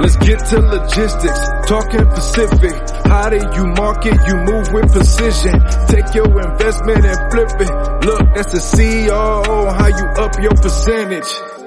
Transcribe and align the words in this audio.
Let's 0.00 0.14
get 0.16 0.38
to 0.38 0.60
logistics, 0.60 1.48
talking 1.66 2.06
Pacific. 2.06 2.72
How 3.04 3.30
do 3.30 3.36
you 3.36 3.66
market? 3.74 4.14
You 4.28 4.36
move 4.46 4.72
with 4.72 4.92
precision. 4.92 5.58
Take 5.88 6.14
your 6.14 6.30
investment 6.40 7.04
and 7.04 7.18
flip 7.32 7.50
it. 7.58 8.06
Look, 8.06 8.22
that's 8.32 8.52
the 8.52 8.60
CEO. 8.60 9.72
How 9.74 9.86
you 9.88 10.06
up 10.22 10.40
your 10.40 10.54
percentage? 10.54 11.57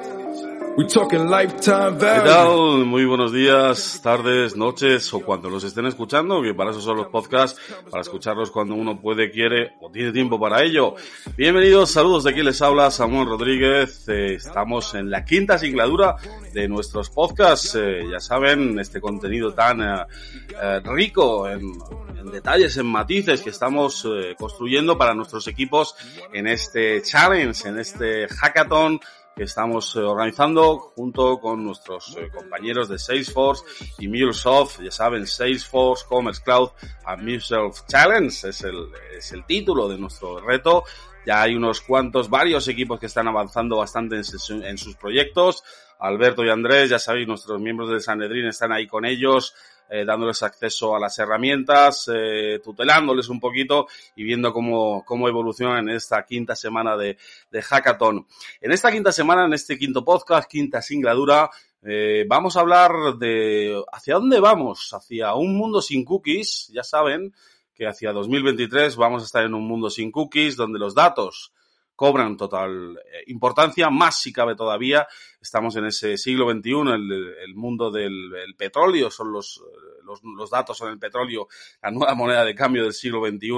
We 0.78 0.86
talking 0.88 1.30
lifetime 1.30 1.98
¿Qué 1.98 2.06
value. 2.06 2.24
tal? 2.24 2.86
Muy 2.86 3.04
buenos 3.06 3.34
días, 3.34 4.00
tardes, 4.02 4.56
noches 4.56 5.14
o 5.14 5.20
cuando 5.20 5.50
los 5.50 5.66
estén 5.66 5.86
escuchando, 5.86 6.42
que 6.42 6.54
para 6.54 6.72
eso 6.72 6.80
son 6.80 6.96
los 6.98 7.08
podcasts, 7.08 7.60
para 7.90 8.02
escucharlos 8.02 8.52
cuando 8.52 8.76
uno 8.76 9.00
puede, 9.00 9.30
quiere 9.32 9.74
o 9.82 9.92
tiene 9.92 10.14
tiempo 10.14 10.40
para 10.40 10.64
ello. 10.64 10.96
Bienvenidos, 11.36 11.92
saludos 11.92 12.24
de 12.24 12.32
aquí 12.32 12.42
les 12.42 12.62
habla 12.62 12.90
Samuel 12.90 13.28
Rodríguez. 13.28 14.08
Eh, 14.08 14.36
estamos 14.36 14.96
en 14.96 15.12
la 15.12 15.26
quinta 15.26 15.58
singladura 15.60 16.16
de 16.54 16.68
nuestros 16.70 17.10
podcasts. 17.10 17.76
Eh, 17.76 18.04
ya 18.10 18.22
saben, 18.22 18.80
este 18.80 19.02
contenido 19.02 19.54
tan 19.54 19.82
eh, 19.82 20.06
eh, 20.62 20.80
rico 20.86 21.50
en, 21.50 21.74
en 22.18 22.32
detalles, 22.32 22.78
en 22.78 22.86
matices 22.86 23.42
que 23.42 23.50
estamos 23.50 24.08
eh, 24.10 24.36
construyendo 24.38 24.98
para 24.98 25.14
nuestros 25.14 25.48
equipos 25.48 25.96
en 26.32 26.48
este 26.48 27.02
challenge, 27.02 27.68
en 27.68 27.78
este 27.78 28.28
hackathon 28.30 29.00
estamos 29.44 29.96
eh, 29.96 30.00
organizando 30.00 30.78
junto 30.80 31.40
con 31.40 31.64
nuestros 31.64 32.16
eh, 32.18 32.30
compañeros 32.34 32.90
de 32.90 32.98
Salesforce 33.00 33.64
y 34.00 34.08
MuleSoft. 34.08 34.82
Ya 34.82 34.92
saben, 34.92 35.26
Salesforce 35.28 36.06
Commerce 36.08 36.42
Cloud 36.44 36.70
and 37.06 37.24
MuleSoft 37.24 37.88
Challenge 37.88 38.48
es 38.48 38.62
el, 38.62 38.88
es 39.18 39.32
el 39.32 39.46
título 39.46 39.88
de 39.88 39.98
nuestro 39.98 40.40
reto. 40.40 40.84
Ya 41.26 41.44
hay 41.44 41.56
unos 41.56 41.82
cuantos, 41.82 42.30
varios 42.30 42.68
equipos 42.68 43.00
que 43.00 43.06
están 43.06 43.28
avanzando 43.28 43.78
bastante 43.78 44.16
en, 44.16 44.24
sus- 44.24 44.50
en 44.50 44.78
sus 44.78 44.96
proyectos. 44.96 45.64
Alberto 46.00 46.44
y 46.44 46.50
Andrés, 46.50 46.90
ya 46.90 46.98
sabéis, 46.98 47.28
nuestros 47.28 47.62
miembros 47.62 47.92
de 47.92 48.00
Sanedrín 48.00 48.48
están 48.48 48.72
ahí 48.72 48.88
con 48.88 49.06
ellos, 49.06 49.54
eh, 49.94 50.06
dándoles 50.06 50.42
acceso 50.42 50.96
a 50.96 51.00
las 51.00 51.20
herramientas, 51.20 52.10
eh, 52.14 52.62
tutelándoles 52.64 53.28
un 53.28 53.42
poquito 53.42 53.88
y 54.16 54.24
viendo 54.24 54.54
cómo, 54.54 55.04
cómo 55.04 55.28
evolucionan 55.28 55.90
en 55.90 55.96
esta 55.96 56.26
quinta 56.26 56.56
semana 56.56 56.96
de, 56.96 57.18
de 57.52 57.62
Hackathon. 57.62 58.26
En 58.62 58.72
esta 58.72 58.90
quinta 58.90 59.12
semana, 59.12 59.46
en 59.46 59.54
este 59.54 59.78
quinto 59.78 60.06
podcast, 60.06 60.50
quinta 60.50 60.82
singladura, 60.82 61.50
eh, 61.84 62.26
vamos 62.26 62.56
a 62.56 62.62
hablar 62.62 62.92
de 63.18 63.84
hacia 63.92 64.16
dónde 64.16 64.40
vamos, 64.40 64.94
hacia 64.94 65.34
un 65.34 65.58
mundo 65.58 65.82
sin 65.82 66.06
cookies, 66.06 66.70
ya 66.74 66.84
saben 66.84 67.34
que 67.74 67.86
hacia 67.86 68.14
2023 68.14 68.96
vamos 68.96 69.24
a 69.24 69.26
estar 69.26 69.44
en 69.44 69.56
un 69.56 69.68
mundo 69.68 69.90
sin 69.90 70.10
cookies, 70.10 70.56
donde 70.56 70.80
los 70.80 70.96
datos 70.96 71.52
cobran 71.96 72.38
total 72.38 72.98
eh, 72.98 73.24
importancia, 73.28 73.90
más 73.90 74.22
si 74.22 74.32
cabe 74.32 74.56
todavía. 74.56 75.08
Estamos 75.42 75.76
en 75.76 75.86
ese 75.86 76.18
siglo 76.18 76.52
XXI, 76.52 76.70
el, 76.94 77.56
mundo 77.56 77.90
del 77.90 78.32
el 78.46 78.56
petróleo, 78.56 79.10
son 79.10 79.32
los, 79.32 79.58
eh, 79.58 79.92
los, 80.06 80.50
datos 80.52 80.78
son 80.78 80.92
el 80.92 81.00
petróleo, 81.00 81.48
la 81.82 81.90
nueva 81.90 82.14
moneda 82.14 82.46
de 82.46 82.54
cambio 82.54 82.84
del 82.84 82.94
siglo 82.94 83.26
XXI, 83.26 83.50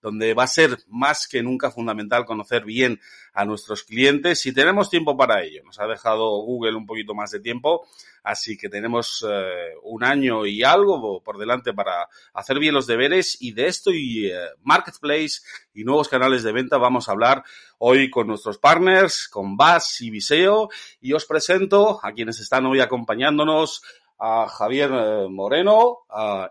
donde 0.00 0.34
va 0.34 0.44
a 0.44 0.48
ser 0.48 0.78
más 0.88 1.26
que 1.26 1.42
nunca 1.42 1.72
fundamental 1.72 2.24
conocer 2.24 2.64
bien 2.64 3.00
a 3.32 3.44
nuestros 3.44 3.82
clientes 3.82 4.40
si 4.40 4.52
tenemos 4.52 4.88
tiempo 4.88 5.16
para 5.16 5.42
ello. 5.42 5.62
Nos 5.64 5.80
ha 5.80 5.86
dejado 5.86 6.28
Google 6.42 6.76
un 6.76 6.86
poquito 6.86 7.12
más 7.12 7.32
de 7.32 7.40
tiempo, 7.40 7.86
así 8.22 8.56
que 8.56 8.68
tenemos 8.68 9.26
eh, 9.28 9.74
un 9.82 10.04
año 10.04 10.46
y 10.46 10.62
algo 10.62 11.22
por 11.24 11.38
delante 11.38 11.72
para 11.72 12.08
hacer 12.34 12.60
bien 12.60 12.74
los 12.74 12.86
deberes 12.86 13.36
y 13.40 13.52
de 13.52 13.66
esto 13.66 13.90
y 13.90 14.30
eh, 14.30 14.38
Marketplace 14.62 15.40
y 15.74 15.82
nuevos 15.82 16.08
canales 16.08 16.44
de 16.44 16.52
venta 16.52 16.78
vamos 16.78 17.08
a 17.08 17.12
hablar 17.12 17.42
hoy 17.78 18.10
con 18.10 18.26
nuestros 18.26 18.58
partners, 18.58 19.28
con 19.28 19.56
Bass 19.56 20.00
y 20.00 20.10
Viseo 20.10 20.68
y 21.00 21.12
os 21.16 21.24
presento 21.26 21.98
a 22.02 22.12
quienes 22.12 22.38
están 22.40 22.66
hoy 22.66 22.80
acompañándonos 22.80 23.82
a 24.18 24.46
Javier 24.48 24.90
eh, 24.92 25.26
Moreno, 25.28 25.98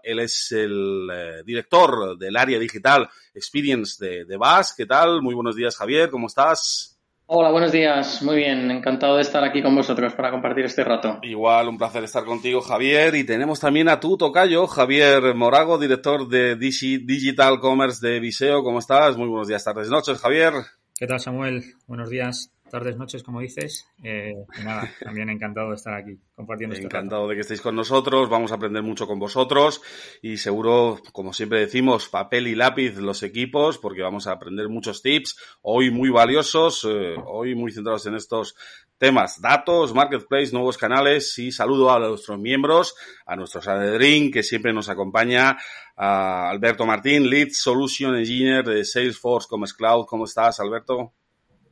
él 0.04 0.20
es 0.20 0.52
el 0.52 1.08
eh, 1.12 1.42
director 1.44 2.18
del 2.18 2.38
área 2.38 2.60
digital 2.60 3.10
Experience 3.34 4.04
de, 4.06 4.26
de 4.26 4.38
Bass. 4.38 4.76
¿Qué 4.78 4.86
tal? 4.86 5.22
Muy 5.22 5.34
buenos 5.34 5.56
días, 5.56 5.76
Javier, 5.76 6.10
¿cómo 6.12 6.28
estás? 6.28 6.92
Hola, 7.28 7.50
buenos 7.50 7.72
días. 7.72 8.22
Muy 8.22 8.36
bien, 8.36 8.70
encantado 8.70 9.16
de 9.16 9.24
estar 9.24 9.44
aquí 9.44 9.64
con 9.64 9.74
vosotros 9.76 10.14
para 10.14 10.30
compartir 10.30 10.66
este 10.66 10.84
rato. 10.84 11.18
Igual, 11.24 11.68
un 11.70 11.78
placer 11.80 12.04
estar 12.04 12.24
contigo, 12.24 12.62
Javier. 12.62 13.16
Y 13.16 13.24
tenemos 13.24 13.60
también 13.60 13.90
a 13.90 14.00
tu 14.00 14.16
tocayo, 14.16 14.68
Javier 14.68 15.34
Morago, 15.34 15.80
director 15.80 16.28
de 16.28 16.56
Digi- 16.56 17.04
Digital 17.04 17.60
Commerce 17.60 18.08
de 18.08 18.20
Viseo. 18.20 18.62
¿Cómo 18.62 18.78
estás? 18.78 19.18
Muy 19.18 19.28
buenos 19.28 19.48
días, 19.48 19.64
tardes, 19.64 19.90
noches, 19.90 20.20
Javier. 20.20 20.54
¿Qué 21.00 21.08
tal, 21.08 21.20
Samuel? 21.20 21.64
Buenos 21.88 22.12
días, 22.12 22.52
tardes, 22.76 22.98
noches, 22.98 23.24
como 23.24 23.40
dices. 23.40 23.88
Eh, 24.04 24.34
nada, 24.66 24.92
también 25.02 25.30
encantado 25.30 25.70
de 25.70 25.76
estar 25.76 25.94
aquí 25.94 26.20
compartiendo 26.36 26.76
este. 26.76 26.88
Encantado 26.88 27.26
de 27.26 27.36
que 27.36 27.42
estéis 27.42 27.62
con 27.62 27.74
nosotros, 27.74 28.30
vamos 28.30 28.52
a 28.52 28.56
aprender 28.56 28.84
mucho 28.84 29.08
con 29.08 29.18
vosotros 29.18 29.82
y 30.22 30.36
seguro, 30.36 31.00
como 31.14 31.32
siempre 31.32 31.62
decimos, 31.62 32.10
papel 32.10 32.48
y 32.48 32.56
lápiz 32.56 32.98
los 32.98 33.24
equipos 33.24 33.78
porque 33.78 34.02
vamos 34.02 34.28
a 34.28 34.34
aprender 34.34 34.68
muchos 34.68 35.02
tips, 35.02 35.38
hoy 35.62 35.90
muy 35.90 36.10
valiosos, 36.10 36.86
eh, 36.90 37.16
hoy 37.26 37.56
muy 37.56 37.72
centrados 37.72 38.08
en 38.08 38.16
estos 38.16 38.56
temas, 38.98 39.40
datos, 39.40 39.94
marketplace, 39.94 40.52
nuevos 40.52 40.78
canales 40.78 41.40
y 41.40 41.54
saludo 41.54 41.94
a 41.94 42.00
nuestros 42.00 42.38
miembros, 42.38 42.94
a 43.26 43.38
nuestro 43.38 43.62
Sanedrín 43.62 44.34
que 44.34 44.44
siempre 44.44 44.74
nos 44.74 44.90
acompaña, 44.90 45.58
a 45.96 46.50
Alberto 46.50 46.86
Martín, 46.86 47.30
Lead 47.30 47.52
Solution 47.52 48.18
Engineer 48.18 48.66
de 48.66 48.84
Salesforce 48.84 49.48
Commerce 49.50 49.76
Cloud. 49.78 50.06
¿Cómo 50.08 50.26
estás, 50.26 50.60
Alberto? 50.60 51.14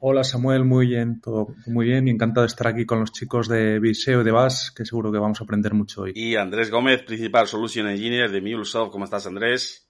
Hola 0.05 0.25
Samuel, 0.25 0.65
muy 0.65 0.87
bien, 0.87 1.21
todo 1.21 1.55
muy 1.65 1.85
bien 1.85 2.09
y 2.09 2.11
encantado 2.11 2.41
de 2.41 2.47
estar 2.47 2.67
aquí 2.67 2.85
con 2.85 2.99
los 2.99 3.13
chicos 3.13 3.47
de 3.47 3.79
Viseo 3.79 4.19
y 4.19 4.25
de 4.25 4.31
Bas, 4.31 4.69
que 4.75 4.83
seguro 4.83 5.13
que 5.13 5.17
vamos 5.17 5.39
a 5.39 5.45
aprender 5.45 5.73
mucho 5.73 6.01
hoy. 6.01 6.11
Y 6.13 6.35
Andrés 6.35 6.69
Gómez, 6.69 7.03
Principal 7.03 7.47
Solution 7.47 7.87
Engineer 7.87 8.29
de 8.29 8.41
MuleSoft. 8.41 8.91
¿Cómo 8.91 9.05
estás, 9.05 9.27
Andrés? 9.27 9.87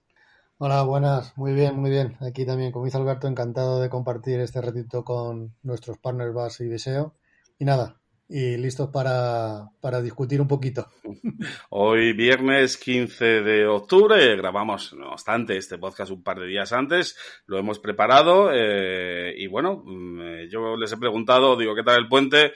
Hola, 0.59 0.83
buenas, 0.83 1.35
muy 1.35 1.53
bien, 1.53 1.79
muy 1.79 1.89
bien. 1.89 2.15
Aquí 2.19 2.45
también, 2.45 2.71
como 2.71 2.85
dice 2.85 2.97
Alberto, 2.97 3.27
encantado 3.27 3.81
de 3.81 3.89
compartir 3.89 4.39
este 4.39 4.61
ratito 4.61 5.03
con 5.03 5.55
nuestros 5.63 5.97
partners 5.97 6.31
BAS 6.31 6.61
y 6.61 6.67
Viseo. 6.67 7.15
Y 7.57 7.65
nada, 7.65 7.99
y 8.35 8.57
listos 8.57 8.89
para, 8.89 9.69
para 9.79 10.01
discutir 10.01 10.41
un 10.41 10.47
poquito. 10.47 10.87
Hoy 11.69 12.13
viernes 12.13 12.77
15 12.77 13.25
de 13.43 13.67
octubre, 13.67 14.35
grabamos, 14.35 14.91
no 14.93 15.11
obstante, 15.11 15.55
este 15.55 15.77
podcast 15.77 16.09
un 16.09 16.23
par 16.23 16.39
de 16.39 16.47
días 16.47 16.73
antes, 16.73 17.15
lo 17.45 17.59
hemos 17.59 17.77
preparado 17.77 18.49
eh, 18.51 19.35
y 19.37 19.45
bueno, 19.45 19.83
mm, 19.85 20.21
eh, 20.21 20.47
yo 20.49 20.75
les 20.75 20.91
he 20.91 20.97
preguntado, 20.97 21.55
digo, 21.55 21.75
¿qué 21.75 21.83
tal 21.83 21.99
el 21.99 22.07
puente? 22.07 22.53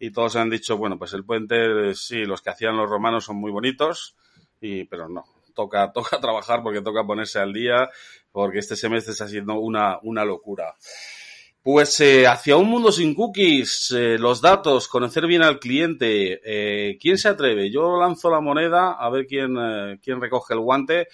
Y 0.00 0.10
todos 0.10 0.34
han 0.34 0.50
dicho, 0.50 0.76
bueno, 0.76 0.98
pues 0.98 1.12
el 1.12 1.24
puente, 1.24 1.94
sí, 1.94 2.24
los 2.24 2.42
que 2.42 2.50
hacían 2.50 2.76
los 2.76 2.90
romanos 2.90 3.24
son 3.24 3.36
muy 3.36 3.52
bonitos, 3.52 4.16
y, 4.60 4.82
pero 4.86 5.08
no, 5.08 5.22
toca, 5.54 5.92
toca 5.94 6.20
trabajar 6.20 6.64
porque 6.64 6.82
toca 6.82 7.06
ponerse 7.06 7.38
al 7.38 7.52
día, 7.52 7.88
porque 8.32 8.58
este 8.58 8.74
semestre 8.74 9.12
está 9.12 9.28
siendo 9.28 9.54
una, 9.60 10.00
una 10.02 10.24
locura. 10.24 10.74
Pues 11.64 12.00
eh, 12.00 12.26
hacia 12.26 12.56
un 12.56 12.68
mundo 12.68 12.90
sin 12.90 13.14
cookies, 13.14 13.92
eh, 13.96 14.18
los 14.18 14.40
datos, 14.40 14.88
conocer 14.88 15.28
bien 15.28 15.42
al 15.42 15.60
cliente. 15.60 16.40
Eh, 16.44 16.98
¿Quién 17.00 17.18
se 17.18 17.28
atreve? 17.28 17.70
Yo 17.70 18.00
lanzo 18.00 18.30
la 18.32 18.40
moneda 18.40 18.92
a 18.92 19.08
ver 19.10 19.26
quién, 19.28 19.56
eh, 19.56 19.98
quién 20.02 20.20
recoge 20.20 20.54
el 20.54 20.60
guante, 20.60 21.06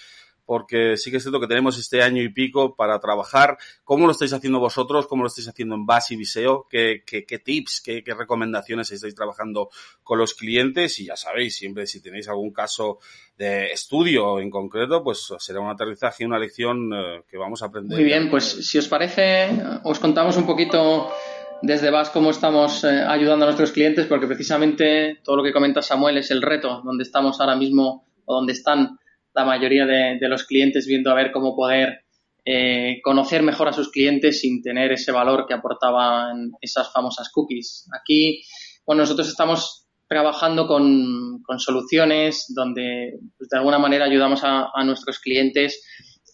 porque 0.48 0.96
sí 0.96 1.10
que 1.10 1.18
es 1.18 1.22
cierto 1.22 1.40
que 1.40 1.46
tenemos 1.46 1.78
este 1.78 2.02
año 2.02 2.22
y 2.22 2.30
pico 2.30 2.74
para 2.74 2.98
trabajar. 3.00 3.58
¿Cómo 3.84 4.06
lo 4.06 4.12
estáis 4.12 4.32
haciendo 4.32 4.58
vosotros? 4.58 5.06
¿Cómo 5.06 5.22
lo 5.22 5.26
estáis 5.26 5.46
haciendo 5.46 5.74
en 5.74 5.84
BAS 5.84 6.12
y 6.12 6.16
Viseo? 6.16 6.66
¿Qué, 6.70 7.02
tips, 7.44 7.82
qué, 7.84 8.02
qué, 8.02 8.14
recomendaciones 8.14 8.90
estáis 8.90 9.14
trabajando 9.14 9.68
con 10.02 10.18
los 10.18 10.32
clientes? 10.32 11.00
Y 11.00 11.04
ya 11.04 11.16
sabéis, 11.16 11.54
siempre 11.54 11.86
si 11.86 12.00
tenéis 12.00 12.30
algún 12.30 12.50
caso 12.50 12.98
de 13.36 13.66
estudio 13.72 14.40
en 14.40 14.48
concreto, 14.48 15.04
pues 15.04 15.28
será 15.38 15.60
un 15.60 15.68
aterrizaje 15.68 16.22
y 16.22 16.26
una 16.26 16.38
lección 16.38 16.94
eh, 16.94 17.24
que 17.30 17.36
vamos 17.36 17.60
a 17.60 17.66
aprender. 17.66 17.98
Muy 17.98 18.04
bien, 18.06 18.30
pues 18.30 18.46
si 18.46 18.78
os 18.78 18.88
parece, 18.88 19.50
os 19.84 19.98
contamos 19.98 20.38
un 20.38 20.46
poquito 20.46 21.12
desde 21.60 21.90
BAS 21.90 22.08
cómo 22.08 22.30
estamos 22.30 22.84
eh, 22.84 23.04
ayudando 23.06 23.44
a 23.44 23.48
nuestros 23.48 23.72
clientes, 23.72 24.06
porque 24.06 24.26
precisamente 24.26 25.18
todo 25.22 25.36
lo 25.36 25.42
que 25.42 25.52
comenta 25.52 25.82
Samuel 25.82 26.16
es 26.16 26.30
el 26.30 26.40
reto 26.40 26.80
donde 26.82 27.02
estamos 27.02 27.38
ahora 27.38 27.54
mismo 27.54 28.06
o 28.24 28.34
donde 28.34 28.54
están 28.54 28.98
la 29.38 29.44
mayoría 29.44 29.86
de, 29.86 30.28
los 30.28 30.42
clientes 30.44 30.84
viendo 30.84 31.12
a 31.12 31.14
ver 31.14 31.30
cómo 31.30 31.54
poder 31.54 32.00
eh, 32.44 33.00
conocer 33.04 33.44
mejor 33.44 33.68
a 33.68 33.72
sus 33.72 33.90
clientes 33.90 34.40
sin 34.40 34.62
tener 34.62 34.90
ese 34.90 35.12
valor 35.12 35.46
que 35.46 35.54
aportaban 35.54 36.50
esas 36.60 36.92
famosas 36.92 37.30
cookies. 37.32 37.88
Aquí, 37.96 38.42
bueno, 38.84 39.02
nosotros 39.02 39.28
estamos 39.28 39.86
trabajando 40.08 40.66
con, 40.66 41.44
soluciones 41.58 42.46
donde 42.48 43.12
pues, 43.36 43.48
de 43.48 43.58
alguna 43.58 43.78
manera 43.78 44.06
ayudamos 44.06 44.40
a, 44.42 44.72
nuestros 44.84 45.20
clientes 45.20 45.86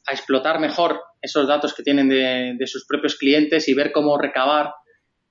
a 0.06 0.12
explotar 0.12 0.60
mejor 0.60 1.00
esos 1.20 1.46
datos 1.46 1.74
que 1.74 1.82
tienen 1.82 2.08
de, 2.08 2.54
de, 2.58 2.66
sus 2.66 2.86
propios 2.86 3.16
clientes 3.16 3.68
y 3.68 3.74
ver 3.74 3.92
cómo 3.92 4.16
recabar 4.16 4.72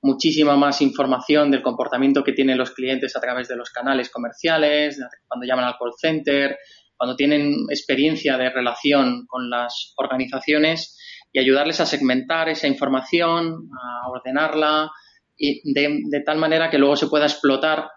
muchísima 0.03 0.55
más 0.57 0.81
información 0.81 1.49
del 1.49 1.63
comportamiento 1.63 2.23
que 2.23 2.33
tienen 2.33 2.57
los 2.57 2.71
clientes 2.71 3.15
a 3.15 3.21
través 3.21 3.47
de 3.47 3.55
los 3.55 3.71
canales 3.71 4.11
comerciales, 4.11 4.99
cuando 5.27 5.47
llaman 5.47 5.65
al 5.65 5.77
call 5.79 5.93
center, 5.97 6.57
cuando 6.97 7.15
tienen 7.15 7.65
experiencia 7.69 8.37
de 8.37 8.49
relación 8.49 9.25
con 9.27 9.49
las 9.49 9.93
organizaciones 9.97 10.97
y 11.31 11.39
ayudarles 11.39 11.79
a 11.79 11.85
segmentar 11.85 12.49
esa 12.49 12.67
información, 12.67 13.69
a 13.81 14.09
ordenarla 14.09 14.91
y 15.35 15.73
de, 15.73 16.21
tal 16.25 16.37
manera 16.37 16.69
que 16.69 16.77
luego 16.77 16.95
se 16.95 17.07
pueda 17.07 17.25
explotar 17.25 17.89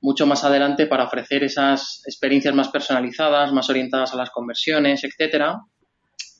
mucho 0.00 0.26
más 0.26 0.44
adelante 0.44 0.86
para 0.86 1.04
ofrecer 1.04 1.42
esas 1.44 2.02
experiencias 2.06 2.54
más 2.54 2.68
personalizadas, 2.68 3.52
más 3.52 3.68
orientadas 3.70 4.12
a 4.12 4.16
las 4.16 4.30
conversiones, 4.30 5.02
etcétera, 5.02 5.60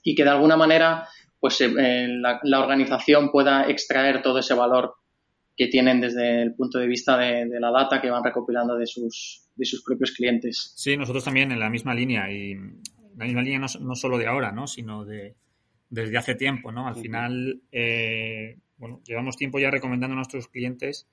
y 0.03 0.15
que 0.15 0.23
de 0.23 0.31
alguna 0.31 0.57
manera 0.57 1.09
pues 1.41 1.61
eh, 1.61 2.09
la, 2.09 2.41
la, 2.43 2.61
organización 2.61 3.31
pueda 3.31 3.69
extraer 3.69 4.23
todo 4.23 4.39
ese 4.39 4.55
valor 4.55 4.95
que 5.57 5.69
tienen 5.69 6.01
desde 6.01 6.43
el 6.43 6.55
punto 6.55 6.79
de 6.79 6.87
vista 6.87 7.17
de, 7.17 7.47
la 7.61 7.71
data 7.71 8.01
que 8.01 8.11
van 8.11 8.25
recopilando 8.25 8.77
de 8.77 8.87
sus, 8.87 9.49
de 9.55 9.65
sus 9.65 9.83
propios 9.83 10.13
clientes. 10.13 10.73
Sí, 10.77 10.97
nosotros 10.97 11.25
también 11.25 11.53
en 11.53 11.61
la 11.61 11.71
misma 11.71 11.95
línea 11.95 12.31
y 12.31 12.55
la 13.17 13.25
misma 13.25 13.43
línea 13.43 13.61
no, 13.61 13.67
no 13.81 13.95
solo 13.95 14.19
de 14.19 14.27
ahora, 14.27 14.51
¿no? 14.51 14.67
sino 14.67 15.05
de 15.05 15.37
desde 15.95 16.19
hace 16.19 16.35
tiempo, 16.35 16.73
¿no? 16.73 16.89
Al 16.89 16.97
final, 16.97 17.63
eh, 17.71 18.59
bueno, 18.79 19.01
llevamos 19.07 19.37
tiempo 19.37 19.61
ya 19.61 19.71
recomendando 19.71 20.15
a 20.15 20.17
nuestros 20.17 20.49
clientes 20.49 21.09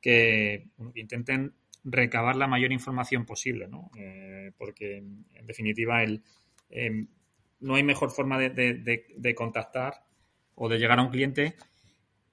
que 0.00 0.66
intenten 0.94 1.54
recabar 1.84 2.34
la 2.34 2.48
mayor 2.48 2.72
información 2.72 3.24
posible, 3.24 3.68
¿no? 3.68 3.90
Eh, 3.96 4.50
porque 4.58 4.96
en 4.96 5.46
definitiva 5.46 6.02
el, 6.02 6.22
eh, 6.70 7.06
no 7.60 7.76
hay 7.76 7.84
mejor 7.84 8.10
forma 8.10 8.38
de, 8.38 8.50
de, 8.50 9.34
contactar 9.36 10.02
o 10.56 10.68
de 10.68 10.78
llegar 10.78 10.98
a 10.98 11.02
un 11.02 11.10
cliente 11.10 11.54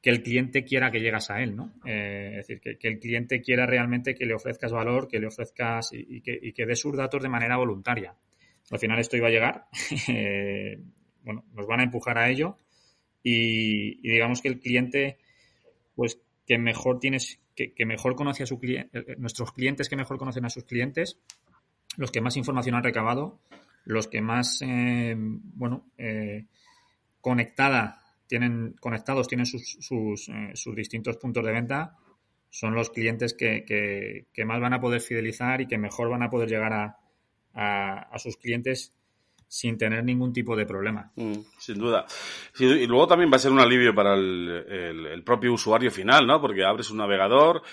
que 0.04 0.10
el 0.10 0.22
cliente 0.22 0.66
quiera 0.66 0.92
que 0.92 1.00
llegas 1.00 1.32
a 1.32 1.42
él, 1.42 1.56
¿no? 1.56 1.72
Eh, 1.86 2.32
es 2.32 2.48
decir, 2.48 2.78
que, 2.78 2.88
el 2.90 3.00
cliente 3.00 3.42
quiera 3.42 3.66
realmente 3.66 4.14
que 4.14 4.26
le 4.26 4.34
ofrezcas 4.34 4.74
valor, 4.74 5.08
que 5.08 5.18
le 5.18 5.28
ofrezcas 5.28 5.92
y, 5.94 6.20
que, 6.20 6.38
y 6.42 6.52
dé 6.52 6.76
sus 6.76 6.98
datos 6.98 7.24
de 7.24 7.30
manera 7.30 7.56
voluntaria. 7.56 8.14
Al 8.70 8.80
final 8.80 9.00
esto 9.00 9.16
iba 9.16 9.30
a 9.30 9.32
llegar, 9.32 9.68
eh, 10.10 10.78
bueno, 11.24 11.46
nos 11.54 11.66
van 11.68 11.80
a 11.80 11.84
empujar 11.84 12.18
a 12.18 12.30
ello 12.30 12.58
y, 13.24 14.02
digamos 14.02 14.42
que 14.42 14.50
el 14.50 14.60
cliente, 14.60 15.20
pues 15.96 16.20
que 16.46 16.58
mejor 16.58 17.00
tienes, 17.00 17.40
que, 17.56 17.74
mejor 17.86 18.18
conoce 18.18 18.44
a 18.44 18.46
su 18.46 18.60
cliente, 18.60 19.00
eh, 19.00 19.16
nuestros 19.18 19.54
clientes 19.54 19.88
que 19.88 19.96
mejor 19.96 20.18
conocen 20.18 20.44
a 20.44 20.50
sus 20.50 20.66
clientes, 20.66 21.18
los 21.96 22.12
que 22.12 22.20
más 22.20 22.36
información 22.36 22.76
han 22.76 22.84
recabado, 22.84 23.40
los 23.86 24.10
que 24.10 24.22
más, 24.22 24.60
bueno, 25.56 25.86
conectada 27.22 28.03
tienen 28.28 28.76
conectados, 28.80 29.28
tienen 29.28 29.46
sus, 29.46 29.78
sus, 29.80 30.30
eh, 30.30 30.52
sus 30.54 30.76
distintos 30.76 31.18
puntos 31.18 31.46
de 31.46 31.52
venta, 31.52 31.98
son 32.50 32.76
los 32.76 32.92
clientes 32.92 33.34
que, 33.34 33.66
que, 33.66 34.46
más 34.46 34.62
van 34.62 34.74
a 34.74 34.80
poder 34.80 35.02
fidelizar 35.02 35.62
y 35.62 35.68
que 35.68 35.80
mejor 35.80 36.10
van 36.10 36.22
a 36.22 36.30
poder 36.30 36.48
llegar 36.48 36.72
a, 36.72 37.00
a, 37.56 38.20
sus 38.20 38.38
clientes 38.38 38.94
sin 39.48 39.76
tener 39.78 40.04
ningún 40.04 40.34
tipo 40.34 40.56
de 40.56 40.68
problema. 40.68 41.12
Mm, 41.16 41.40
sin 41.58 41.80
duda. 41.80 42.06
y 42.60 42.86
luego 42.86 43.08
también 43.08 43.32
va 43.32 43.38
a 43.38 43.40
ser 43.40 43.52
un 43.52 43.60
alivio 43.60 43.96
para 43.96 44.14
el, 44.14 44.66
el, 44.70 45.24
propio 45.24 45.54
usuario 45.54 45.90
final, 45.90 46.28
¿no? 46.28 46.40
Porque 46.40 46.64
abres 46.64 46.92
un 46.92 46.98
navegador, 46.98 47.64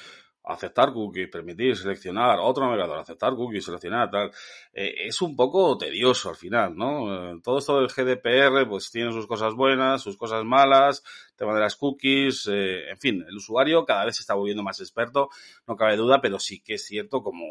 aceptar 0.44 0.92
cookies, 0.92 1.28
permitir 1.28 1.76
seleccionar 1.76 2.38
otro 2.40 2.64
navegador, 2.64 2.98
aceptar 2.98 3.34
cookies, 3.34 3.64
seleccionar 3.64 4.10
tal. 4.10 4.30
Eh, 4.72 5.06
es 5.06 5.20
un 5.22 5.36
poco 5.36 5.76
tedioso 5.76 6.30
al 6.30 6.36
final, 6.36 6.76
¿no? 6.76 7.32
Eh, 7.32 7.40
todo 7.42 7.58
esto 7.58 7.80
del 7.80 7.88
GDPR 7.88 8.68
pues 8.68 8.90
tiene 8.90 9.12
sus 9.12 9.26
cosas 9.26 9.54
buenas, 9.54 10.02
sus 10.02 10.16
cosas 10.16 10.44
malas, 10.44 11.02
tema 11.36 11.54
de 11.54 11.60
las 11.60 11.76
cookies, 11.76 12.48
eh, 12.50 12.90
en 12.90 12.98
fin, 12.98 13.24
el 13.28 13.36
usuario 13.36 13.84
cada 13.84 14.04
vez 14.04 14.16
se 14.16 14.22
está 14.22 14.34
volviendo 14.34 14.62
más 14.62 14.80
experto, 14.80 15.28
no 15.66 15.76
cabe 15.76 15.96
duda, 15.96 16.20
pero 16.20 16.38
sí 16.38 16.60
que 16.60 16.74
es 16.74 16.84
cierto 16.84 17.22
como 17.22 17.44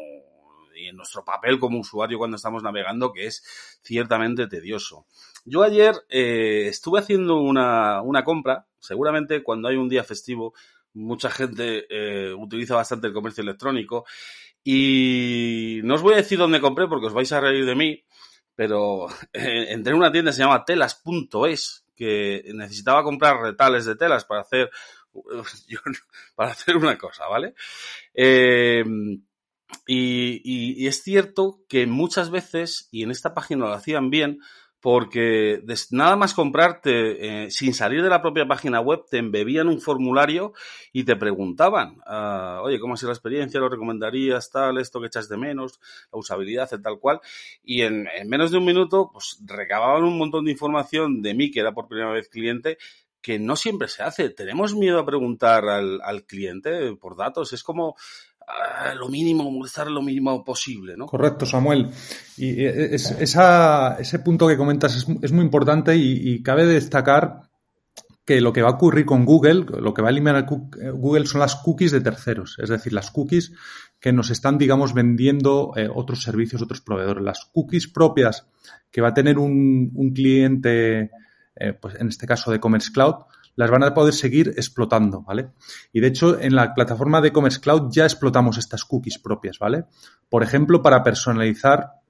y 0.74 0.86
en 0.86 0.96
nuestro 0.96 1.22
papel 1.22 1.58
como 1.58 1.78
usuario 1.78 2.16
cuando 2.16 2.36
estamos 2.36 2.62
navegando 2.62 3.12
que 3.12 3.26
es 3.26 3.42
ciertamente 3.82 4.46
tedioso. 4.46 5.04
Yo 5.44 5.62
ayer 5.62 5.94
estuve 6.08 7.00
haciendo 7.00 7.36
una, 7.36 8.00
una 8.00 8.24
compra, 8.24 8.66
seguramente 8.78 9.42
cuando 9.42 9.68
hay 9.68 9.76
un 9.76 9.90
día 9.90 10.04
festivo 10.04 10.54
mucha 10.94 11.30
gente 11.30 11.86
eh, 11.88 12.32
utiliza 12.34 12.76
bastante 12.76 13.08
el 13.08 13.12
comercio 13.12 13.42
electrónico. 13.42 14.04
Y 14.62 15.80
no 15.84 15.94
os 15.94 16.02
voy 16.02 16.14
a 16.14 16.18
decir 16.18 16.38
dónde 16.38 16.60
compré 16.60 16.86
porque 16.86 17.06
os 17.06 17.14
vais 17.14 17.32
a 17.32 17.40
reír 17.40 17.64
de 17.64 17.74
mí, 17.74 18.04
pero 18.54 19.06
entré 19.32 19.92
en 19.92 19.98
una 19.98 20.12
tienda 20.12 20.30
que 20.30 20.36
se 20.36 20.42
llama 20.42 20.64
telas.es, 20.64 21.84
que 21.96 22.50
necesitaba 22.54 23.02
comprar 23.02 23.40
retales 23.40 23.84
de 23.84 23.96
telas 23.96 24.24
para 24.24 24.42
hacer, 24.42 24.70
para 26.34 26.50
hacer 26.50 26.76
una 26.76 26.98
cosa, 26.98 27.26
¿vale? 27.26 27.54
Eh, 28.14 28.84
y, 29.86 30.86
es 30.86 31.02
cierto 31.02 31.60
que 31.68 31.86
muchas 31.86 32.30
veces, 32.30 32.88
y 32.90 33.02
en 33.02 33.10
esta 33.10 33.34
página 33.34 33.66
lo 33.66 33.72
hacían 33.72 34.10
bien, 34.10 34.40
porque 34.80 35.62
nada 35.90 36.16
más 36.16 36.32
comprarte, 36.32 37.44
eh, 37.44 37.50
sin 37.50 37.74
salir 37.74 38.02
de 38.02 38.08
la 38.08 38.22
propia 38.22 38.46
página 38.46 38.80
web, 38.80 39.04
te 39.10 39.18
embebían 39.18 39.68
un 39.68 39.80
formulario 39.80 40.54
y 40.92 41.04
te 41.04 41.16
preguntaban, 41.16 41.98
uh, 42.06 42.62
oye, 42.62 42.80
¿cómo 42.80 42.94
ha 42.94 42.96
sido 42.96 43.10
la 43.10 43.14
experiencia? 43.14 43.60
¿Lo 43.60 43.68
recomendarías? 43.68 44.50
Tal, 44.50 44.78
esto 44.78 45.00
que 45.00 45.08
echas 45.08 45.28
de 45.28 45.36
menos, 45.36 45.80
la 46.10 46.18
usabilidad, 46.18 46.70
tal 46.82 46.98
cual. 46.98 47.20
Y 47.62 47.82
en, 47.82 48.08
menos 48.26 48.50
de 48.50 48.58
un 48.58 48.64
minuto, 48.64 49.10
pues 49.12 49.38
recababan 49.44 50.02
un 50.04 50.16
montón 50.16 50.46
de 50.46 50.52
información 50.52 51.20
de 51.20 51.34
mí, 51.34 51.50
que 51.50 51.60
era 51.60 51.72
por 51.72 51.86
primera 51.86 52.12
vez 52.12 52.28
cliente, 52.28 52.78
que 53.20 53.38
no 53.38 53.56
siempre 53.56 53.88
se 53.88 54.02
hace. 54.02 54.30
Tenemos 54.30 54.74
miedo 54.74 54.98
a 54.98 55.04
preguntar 55.04 55.68
al, 55.68 56.00
al 56.02 56.24
cliente 56.24 56.96
por 56.96 57.16
datos. 57.16 57.52
Es 57.52 57.62
como, 57.62 57.96
lo 58.96 59.08
mínimo, 59.08 59.64
estar 59.64 59.90
lo 59.90 60.02
mínimo 60.02 60.44
posible, 60.44 60.96
¿no? 60.96 61.06
Correcto, 61.06 61.46
Samuel. 61.46 61.90
Y 62.36 62.64
esa, 62.64 63.96
ese 63.98 64.18
punto 64.20 64.46
que 64.48 64.56
comentas 64.56 64.96
es, 64.96 65.32
muy 65.32 65.44
importante 65.44 65.96
y, 65.96 66.42
cabe 66.42 66.66
destacar 66.66 67.42
que 68.24 68.40
lo 68.40 68.52
que 68.52 68.62
va 68.62 68.68
a 68.68 68.74
ocurrir 68.74 69.06
con 69.06 69.24
Google, 69.24 69.66
lo 69.80 69.92
que 69.92 70.02
va 70.02 70.08
a 70.08 70.12
eliminar 70.12 70.46
Google 70.46 71.26
son 71.26 71.40
las 71.40 71.56
cookies 71.56 71.90
de 71.90 72.00
terceros, 72.00 72.58
es 72.62 72.68
decir, 72.68 72.92
las 72.92 73.10
cookies 73.10 73.52
que 73.98 74.12
nos 74.12 74.30
están, 74.30 74.56
digamos, 74.56 74.94
vendiendo 74.94 75.72
eh, 75.76 75.88
otros 75.92 76.22
servicios, 76.22 76.62
otros 76.62 76.80
proveedores. 76.80 77.22
Las 77.22 77.44
cookies 77.52 77.88
propias 77.88 78.46
que 78.90 79.00
va 79.00 79.08
a 79.08 79.14
tener 79.14 79.38
un, 79.38 80.12
cliente, 80.14 81.10
eh, 81.56 81.72
pues 81.74 81.96
en 81.96 82.08
este 82.08 82.26
caso 82.26 82.50
de 82.50 82.60
Commerce 82.60 82.90
Cloud, 82.92 83.16
las 83.60 83.70
van 83.70 83.82
a 83.82 83.92
poder 83.92 84.14
seguir 84.14 84.54
explotando, 84.56 85.20
¿vale? 85.20 85.50
Y 85.92 86.00
de 86.00 86.06
hecho, 86.06 86.40
en 86.40 86.54
la 86.54 86.72
plataforma 86.72 87.20
de 87.20 87.30
Commerce 87.30 87.60
Cloud 87.60 87.90
ya 87.92 88.04
explotamos 88.04 88.56
estas 88.56 88.86
cookies 88.86 89.18
propias, 89.18 89.58
¿vale? 89.58 89.84
Por 90.30 90.42
ejemplo, 90.42 90.80
para 90.80 91.02
personalizar 91.02 92.00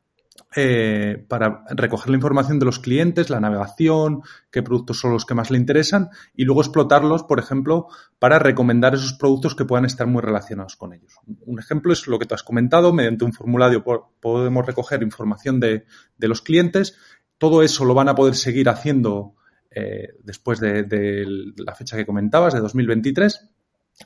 eh, 0.54 1.24
para 1.28 1.64
recoger 1.70 2.10
la 2.10 2.16
información 2.16 2.60
de 2.60 2.66
los 2.66 2.78
clientes, 2.78 3.30
la 3.30 3.40
navegación, 3.40 4.22
qué 4.52 4.62
productos 4.62 5.00
son 5.00 5.12
los 5.12 5.26
que 5.26 5.34
más 5.34 5.50
le 5.50 5.58
interesan 5.58 6.10
y 6.36 6.44
luego 6.44 6.60
explotarlos, 6.60 7.24
por 7.24 7.40
ejemplo, 7.40 7.88
para 8.20 8.38
recomendar 8.38 8.94
esos 8.94 9.12
productos 9.14 9.56
que 9.56 9.64
puedan 9.64 9.86
estar 9.86 10.06
muy 10.06 10.22
relacionados 10.22 10.76
con 10.76 10.92
ellos. 10.92 11.14
Un 11.46 11.58
ejemplo 11.58 11.92
es 11.92 12.06
lo 12.06 12.20
que 12.20 12.26
tú 12.26 12.36
has 12.36 12.44
comentado, 12.44 12.92
mediante 12.92 13.24
un 13.24 13.32
formulario 13.32 13.82
podemos 14.20 14.64
recoger 14.64 15.02
información 15.02 15.58
de, 15.58 15.84
de 16.16 16.28
los 16.28 16.42
clientes, 16.42 16.96
todo 17.38 17.64
eso 17.64 17.84
lo 17.84 17.94
van 17.94 18.08
a 18.08 18.14
poder 18.14 18.36
seguir 18.36 18.68
haciendo 18.68 19.34
eh, 19.70 20.08
después 20.22 20.60
de, 20.60 21.24
la 21.56 21.74
fecha 21.74 21.96
que 21.96 22.06
comentabas, 22.06 22.54
de 22.54 22.60
2023. 22.60 23.48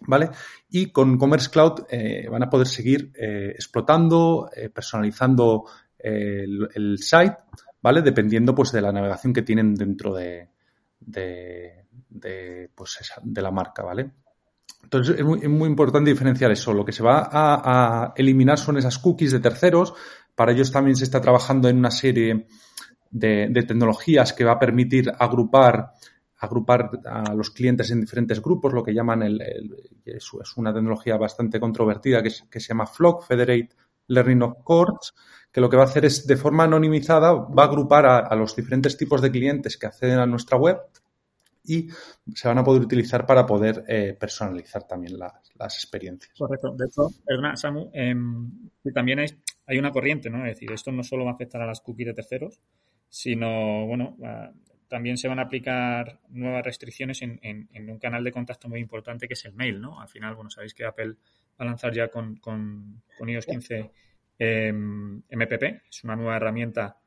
¿Vale? 0.09 0.30
Y 0.71 0.90
con 0.90 1.16
Commerce 1.16 1.50
Cloud 1.50 1.85
eh, 1.88 2.26
van 2.28 2.42
a 2.42 2.50
poder 2.50 2.66
seguir 2.66 3.12
eh, 3.14 3.52
explotando, 3.54 4.50
personalizando 4.75 5.66
el, 5.97 6.99
site, 6.99 7.37
¿vale? 7.80 8.02
Dependiendo 8.02 8.56
pues 8.56 8.73
de 8.73 8.83
la 8.83 8.90
navegación 8.90 9.33
que 9.33 9.42
tienen 9.42 9.75
dentro 9.75 10.12
de, 10.12 10.49
de, 10.99 12.71
pues 12.75 12.99
de 13.23 13.42
la 13.42 13.52
marca, 13.52 13.85
¿vale? 13.85 14.11
Entonces 14.85 15.16
es 15.18 15.25
muy, 15.25 15.68
importante 15.68 16.11
diferenciar 16.11 16.50
eso. 16.50 16.73
Lo 16.73 16.85
que 16.85 16.92
se 16.92 17.02
va 17.02 17.28
a, 17.33 18.12
eliminar 18.16 18.59
son 18.59 18.76
esas 18.76 18.99
cookies 18.99 19.33
de 19.33 19.40
terceros. 19.40 19.94
Para 20.35 20.52
ellos 20.52 20.71
también 20.71 20.97
se 20.97 21.04
está 21.04 21.21
trabajando 21.21 21.68
en 21.68 21.78
una 21.78 21.90
serie 21.90 22.47
de, 23.14 23.64
tecnologías 23.66 24.33
que 24.33 24.44
va 24.44 24.52
a 24.52 24.59
permitir 24.59 25.11
agrupar 25.18 25.92
agrupar 26.37 26.90
a 27.06 27.33
los 27.33 27.49
clientes 27.50 27.90
en 27.90 28.02
diferentes 28.02 28.42
grupos, 28.42 28.75
lo 28.75 28.83
que 28.83 28.92
llaman 28.92 29.23
el, 29.23 29.40
es, 30.04 30.30
una 30.56 30.75
tecnología 30.75 31.16
bastante 31.16 31.59
controvertida 31.59 32.23
que, 32.23 32.30
que, 32.50 32.61
se 32.61 32.68
llama 32.68 32.87
FLOC, 32.87 33.25
Federate 33.25 33.71
Learning 34.09 34.42
of 34.42 34.62
Courts, 34.62 35.14
que 35.50 35.62
lo 35.62 35.71
que 35.71 35.76
va 35.76 35.85
a 35.85 35.87
hacer 35.87 36.04
es 36.04 36.26
de 36.26 36.37
forma 36.37 36.64
anonimizada 36.64 37.33
va 37.33 37.62
a 37.62 37.66
agrupar 37.66 38.04
a, 38.04 38.35
los 38.35 38.54
diferentes 38.54 38.97
tipos 38.97 39.23
de 39.23 39.30
clientes 39.30 39.78
que 39.78 39.87
acceden 39.87 40.18
a 40.18 40.26
nuestra 40.26 40.59
web 40.59 40.80
y 41.64 41.88
se 42.35 42.49
van 42.49 42.59
a 42.59 42.64
poder 42.64 42.83
utilizar 42.83 43.25
para 43.25 43.47
poder 43.47 43.85
eh, 43.88 44.14
personalizar 44.18 44.87
también 44.87 45.18
las, 45.18 45.75
experiencias. 45.76 46.37
Correcto. 46.37 46.75
De 46.76 46.85
hecho, 46.87 47.09
perdona, 47.25 47.56
Samu, 47.56 47.88
eh, 47.94 48.14
también 48.92 49.21
hay, 49.21 49.28
hay, 49.66 49.78
una 49.78 49.92
corriente, 49.92 50.28
¿no? 50.28 50.44
Es 50.44 50.56
decir, 50.56 50.71
esto 50.73 50.92
no 50.92 51.02
solo 51.02 51.25
va 51.25 51.30
a 51.30 51.35
afectar 51.35 51.62
a 51.62 51.66
las 51.66 51.80
cookies 51.80 52.09
de 52.09 52.14
terceros, 52.14 52.61
sino, 53.09 53.87
bueno, 53.87 54.17
uh, 54.19 54.53
también 54.89 55.17
se 55.17 55.29
van 55.29 55.39
a 55.39 55.43
aplicar 55.43 56.21
nuevas 56.29 56.65
restricciones 56.65 57.23
en, 57.23 57.39
en, 57.43 57.69
en, 57.73 57.91
un 57.91 57.99
canal 57.99 58.23
de 58.23 58.33
contacto 58.33 58.69
muy 58.69 58.81
importante 58.81 59.27
que 59.27 59.35
es 59.35 59.45
el 59.45 59.55
mail, 59.55 59.81
¿no? 59.81 60.01
Al 60.01 60.09
final, 60.09 60.35
bueno, 60.35 60.51
sabéis 60.51 60.75
que 60.75 60.85
Apple 60.85 61.15
va 61.61 61.65
a 61.65 61.65
lanzar 61.65 61.93
ya 61.93 62.09
con, 62.09 62.37
con, 62.37 63.03
iOS 63.27 63.47
15 63.47 63.91
eh, 64.39 64.73
MPP, 64.73 65.63
es 65.89 66.05
una 66.05 66.17
nueva 66.17 66.37
herramienta 66.37 66.99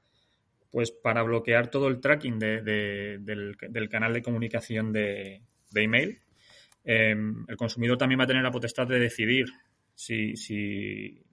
pues 0.72 0.92
para 0.92 1.24
bloquear 1.24 1.70
todo 1.70 1.88
el 1.88 2.02
tracking 2.02 2.38
de, 2.38 2.62
de, 2.62 3.18
del, 3.20 3.90
canal 3.90 4.14
de 4.14 4.22
comunicación 4.22 4.92
de, 4.92 5.42
de 5.72 5.82
email. 5.82 6.20
Eh, 6.84 7.16
el 7.48 7.58
consumidor 7.58 7.98
también 7.98 8.20
va 8.20 8.26
a 8.26 8.28
tener 8.28 8.44
la 8.44 8.52
potestad 8.52 8.86
de 8.86 9.00
decidir 9.00 9.48
si, 9.96 10.36
si 10.36 11.24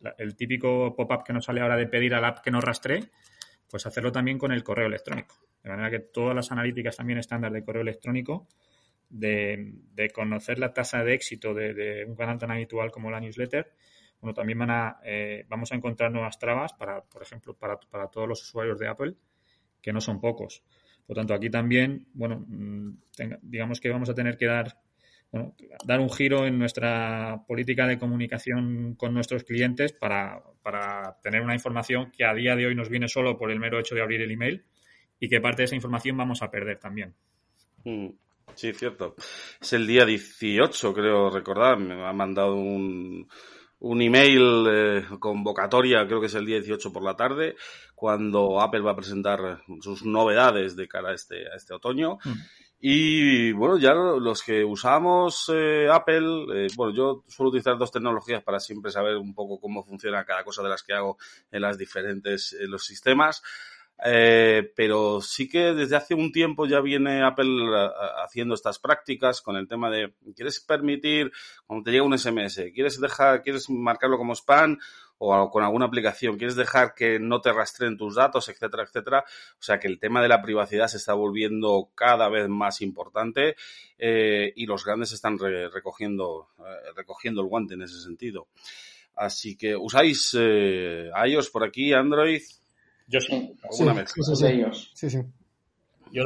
la, 0.00 0.14
el 0.18 0.34
típico 0.34 0.94
pop-up 0.94 1.24
que 1.24 1.32
nos 1.32 1.44
sale 1.44 1.60
ahora 1.60 1.76
de 1.76 1.86
pedir 1.86 2.14
al 2.14 2.24
app 2.24 2.40
que 2.40 2.50
nos 2.50 2.64
rastree, 2.64 3.10
pues 3.70 3.86
hacerlo 3.86 4.10
también 4.10 4.38
con 4.38 4.52
el 4.52 4.64
correo 4.64 4.86
electrónico. 4.86 5.36
De 5.62 5.70
manera 5.70 5.90
que 5.90 6.00
todas 6.00 6.34
las 6.34 6.50
analíticas 6.50 6.96
también 6.96 7.18
estándar 7.18 7.52
de 7.52 7.64
correo 7.64 7.82
electrónico, 7.82 8.48
de, 9.08 9.74
de 9.94 10.10
conocer 10.10 10.58
la 10.58 10.72
tasa 10.72 11.04
de 11.04 11.14
éxito 11.14 11.54
de, 11.54 12.04
un 12.06 12.16
canal 12.16 12.38
tan 12.38 12.50
habitual 12.50 12.90
como 12.90 13.10
la 13.10 13.20
newsletter, 13.20 13.72
bueno, 14.20 14.34
también 14.34 14.58
van 14.58 14.70
a, 14.70 15.00
eh, 15.04 15.46
vamos 15.48 15.72
a 15.72 15.76
encontrar 15.76 16.12
nuevas 16.12 16.38
trabas 16.38 16.72
para, 16.74 17.02
por 17.02 17.22
ejemplo, 17.22 17.54
para, 17.54 17.78
para, 17.78 18.08
todos 18.08 18.28
los 18.28 18.42
usuarios 18.42 18.78
de 18.78 18.88
Apple, 18.88 19.14
que 19.80 19.92
no 19.92 20.00
son 20.00 20.20
pocos. 20.20 20.62
Por 21.06 21.16
tanto, 21.16 21.32
aquí 21.32 21.48
también, 21.48 22.06
bueno, 22.12 22.44
mm, 22.46 22.98
digamos 23.42 23.80
que 23.80 23.88
vamos 23.88 24.10
a 24.10 24.14
tener 24.14 24.36
que 24.36 24.46
dar, 24.46 24.76
bueno, 25.32 25.54
dar 25.84 26.00
un 26.00 26.10
giro 26.10 26.46
en 26.46 26.58
nuestra 26.58 27.44
política 27.46 27.86
de 27.86 27.98
comunicación 27.98 28.94
con 28.96 29.14
nuestros 29.14 29.44
clientes 29.44 29.92
para, 29.92 30.42
para 30.62 31.18
tener 31.22 31.42
una 31.42 31.54
información 31.54 32.10
que 32.10 32.24
a 32.24 32.34
día 32.34 32.56
de 32.56 32.66
hoy 32.66 32.74
nos 32.74 32.88
viene 32.88 33.08
solo 33.08 33.38
por 33.38 33.50
el 33.50 33.60
mero 33.60 33.78
hecho 33.78 33.94
de 33.94 34.02
abrir 34.02 34.20
el 34.22 34.30
email 34.30 34.64
y 35.20 35.28
que 35.28 35.40
parte 35.40 35.62
de 35.62 35.66
esa 35.66 35.76
información 35.76 36.16
vamos 36.16 36.42
a 36.42 36.50
perder 36.50 36.78
también. 36.78 37.14
Mm. 37.84 38.08
Sí, 38.54 38.72
cierto. 38.72 39.14
Es 39.60 39.72
el 39.72 39.86
día 39.86 40.04
18, 40.04 40.92
creo 40.92 41.30
recordar. 41.30 41.78
Me 41.78 42.04
ha 42.04 42.12
mandado 42.12 42.56
un, 42.56 43.28
un 43.80 44.02
email 44.02 44.66
eh, 44.68 45.04
convocatoria, 45.18 46.06
creo 46.06 46.20
que 46.20 46.26
es 46.26 46.34
el 46.34 46.46
día 46.46 46.56
18 46.56 46.92
por 46.92 47.02
la 47.02 47.16
tarde, 47.16 47.56
cuando 47.94 48.60
Apple 48.60 48.80
va 48.80 48.92
a 48.92 48.96
presentar 48.96 49.62
sus 49.80 50.04
novedades 50.04 50.76
de 50.76 50.88
cara 50.88 51.10
a 51.10 51.14
este, 51.14 51.46
a 51.46 51.56
este 51.56 51.74
otoño. 51.74 52.18
Mm. 52.24 52.32
Y 52.82 53.52
bueno, 53.52 53.76
ya 53.76 53.92
los 53.92 54.42
que 54.42 54.64
usamos 54.64 55.50
eh, 55.52 55.86
Apple, 55.92 56.46
eh, 56.54 56.68
bueno, 56.76 56.94
yo 56.94 57.24
suelo 57.28 57.50
utilizar 57.50 57.76
dos 57.76 57.92
tecnologías 57.92 58.42
para 58.42 58.58
siempre 58.58 58.90
saber 58.90 59.18
un 59.18 59.34
poco 59.34 59.60
cómo 59.60 59.84
funciona 59.84 60.24
cada 60.24 60.44
cosa 60.44 60.62
de 60.62 60.70
las 60.70 60.82
que 60.82 60.94
hago 60.94 61.18
en 61.52 61.60
las 61.60 61.76
diferentes, 61.76 62.54
en 62.58 62.70
los 62.70 62.86
sistemas. 62.86 63.42
Eh, 64.02 64.72
pero 64.74 65.20
sí 65.20 65.48
que 65.48 65.74
desde 65.74 65.96
hace 65.96 66.14
un 66.14 66.32
tiempo 66.32 66.66
ya 66.66 66.80
viene 66.80 67.22
Apple 67.22 67.68
haciendo 68.24 68.54
estas 68.54 68.78
prácticas 68.78 69.42
con 69.42 69.56
el 69.56 69.68
tema 69.68 69.90
de, 69.90 70.14
¿quieres 70.34 70.60
permitir, 70.60 71.30
cuando 71.66 71.84
te 71.84 71.90
llega 71.90 72.04
un 72.04 72.18
SMS, 72.18 72.72
quieres 72.72 73.00
dejar, 73.00 73.42
quieres 73.42 73.68
marcarlo 73.68 74.16
como 74.16 74.34
spam 74.34 74.78
o 75.18 75.50
con 75.50 75.62
alguna 75.62 75.84
aplicación, 75.84 76.38
quieres 76.38 76.56
dejar 76.56 76.94
que 76.94 77.18
no 77.18 77.42
te 77.42 77.52
rastreen 77.52 77.98
tus 77.98 78.14
datos, 78.14 78.48
etcétera, 78.48 78.84
etcétera? 78.84 79.24
O 79.58 79.62
sea 79.62 79.78
que 79.78 79.86
el 79.86 79.98
tema 79.98 80.22
de 80.22 80.28
la 80.28 80.40
privacidad 80.40 80.88
se 80.88 80.96
está 80.96 81.12
volviendo 81.12 81.90
cada 81.94 82.30
vez 82.30 82.48
más 82.48 82.80
importante 82.80 83.54
eh, 83.98 84.50
y 84.56 84.64
los 84.64 84.82
grandes 84.82 85.12
están 85.12 85.38
re 85.38 85.68
recogiendo, 85.68 86.48
eh, 86.58 86.92
recogiendo 86.96 87.42
el 87.42 87.48
guante 87.48 87.74
en 87.74 87.82
ese 87.82 88.00
sentido. 88.00 88.48
Así 89.14 89.58
que, 89.58 89.76
¿usáis 89.76 90.34
eh, 90.38 91.10
iOS 91.26 91.50
por 91.50 91.64
aquí, 91.64 91.92
Android? 91.92 92.40
Yo 93.10 93.20
sí. 93.20 93.56
Sí, 93.70 93.84
sí, 94.14 94.36
sí, 94.36 94.64
sí, 94.94 95.10
sí. 95.10 95.18
Yo, 96.12 96.22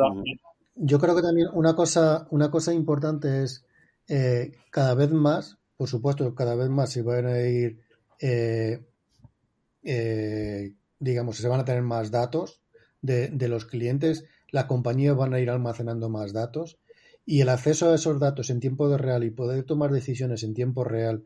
Yo, 0.77 0.99
creo 0.99 1.17
que 1.17 1.23
también 1.23 1.49
una 1.55 1.75
cosa, 1.75 2.27
una 2.31 2.51
cosa 2.51 2.75
importante 2.75 3.43
es 3.43 3.65
eh, 4.07 4.53
cada 4.71 4.95
vez 4.95 5.11
más, 5.11 5.57
por 5.79 5.89
supuesto, 5.89 6.35
cada 6.35 6.55
vez 6.55 6.69
más 6.69 6.91
se 6.93 7.01
van 7.01 7.27
a 7.27 7.41
ir, 7.41 7.81
eh, 8.21 8.85
eh, 9.83 10.75
digamos, 10.99 11.39
se 11.39 11.49
van 11.49 11.61
a 11.61 11.65
tener 11.65 11.83
más 11.83 12.11
datos 12.11 12.61
de, 13.01 13.29
de, 13.29 13.49
los 13.49 13.65
clientes, 13.65 14.27
las 14.51 14.67
compañías 14.67 15.17
van 15.17 15.33
a 15.33 15.41
ir 15.41 15.49
almacenando 15.49 16.11
más 16.11 16.35
datos 16.35 16.79
y 17.25 17.41
el 17.41 17.49
acceso 17.49 17.91
a 17.91 17.95
esos 17.95 18.21
datos 18.21 18.51
en 18.51 18.61
tiempo 18.61 18.91
de 18.91 18.99
real 18.99 19.25
y 19.25 19.31
poder 19.31 19.65
tomar 19.65 19.91
decisiones 19.91 20.43
en 20.43 20.53
tiempo 20.53 20.85
real, 20.85 21.25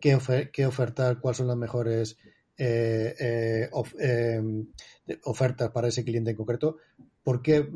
qué, 0.00 0.16
ofer 0.16 0.50
qué 0.50 0.66
ofertar, 0.66 1.20
cuáles 1.20 1.38
son 1.38 1.46
las 1.46 1.56
mejores 1.56 2.18
eh, 2.58 3.14
eh, 3.18 3.70
eh, 4.00 4.40
ofertas 5.24 5.70
para 5.70 5.88
ese 5.88 6.04
cliente 6.04 6.30
en 6.30 6.36
concreto, 6.36 6.78
porque 7.22 7.68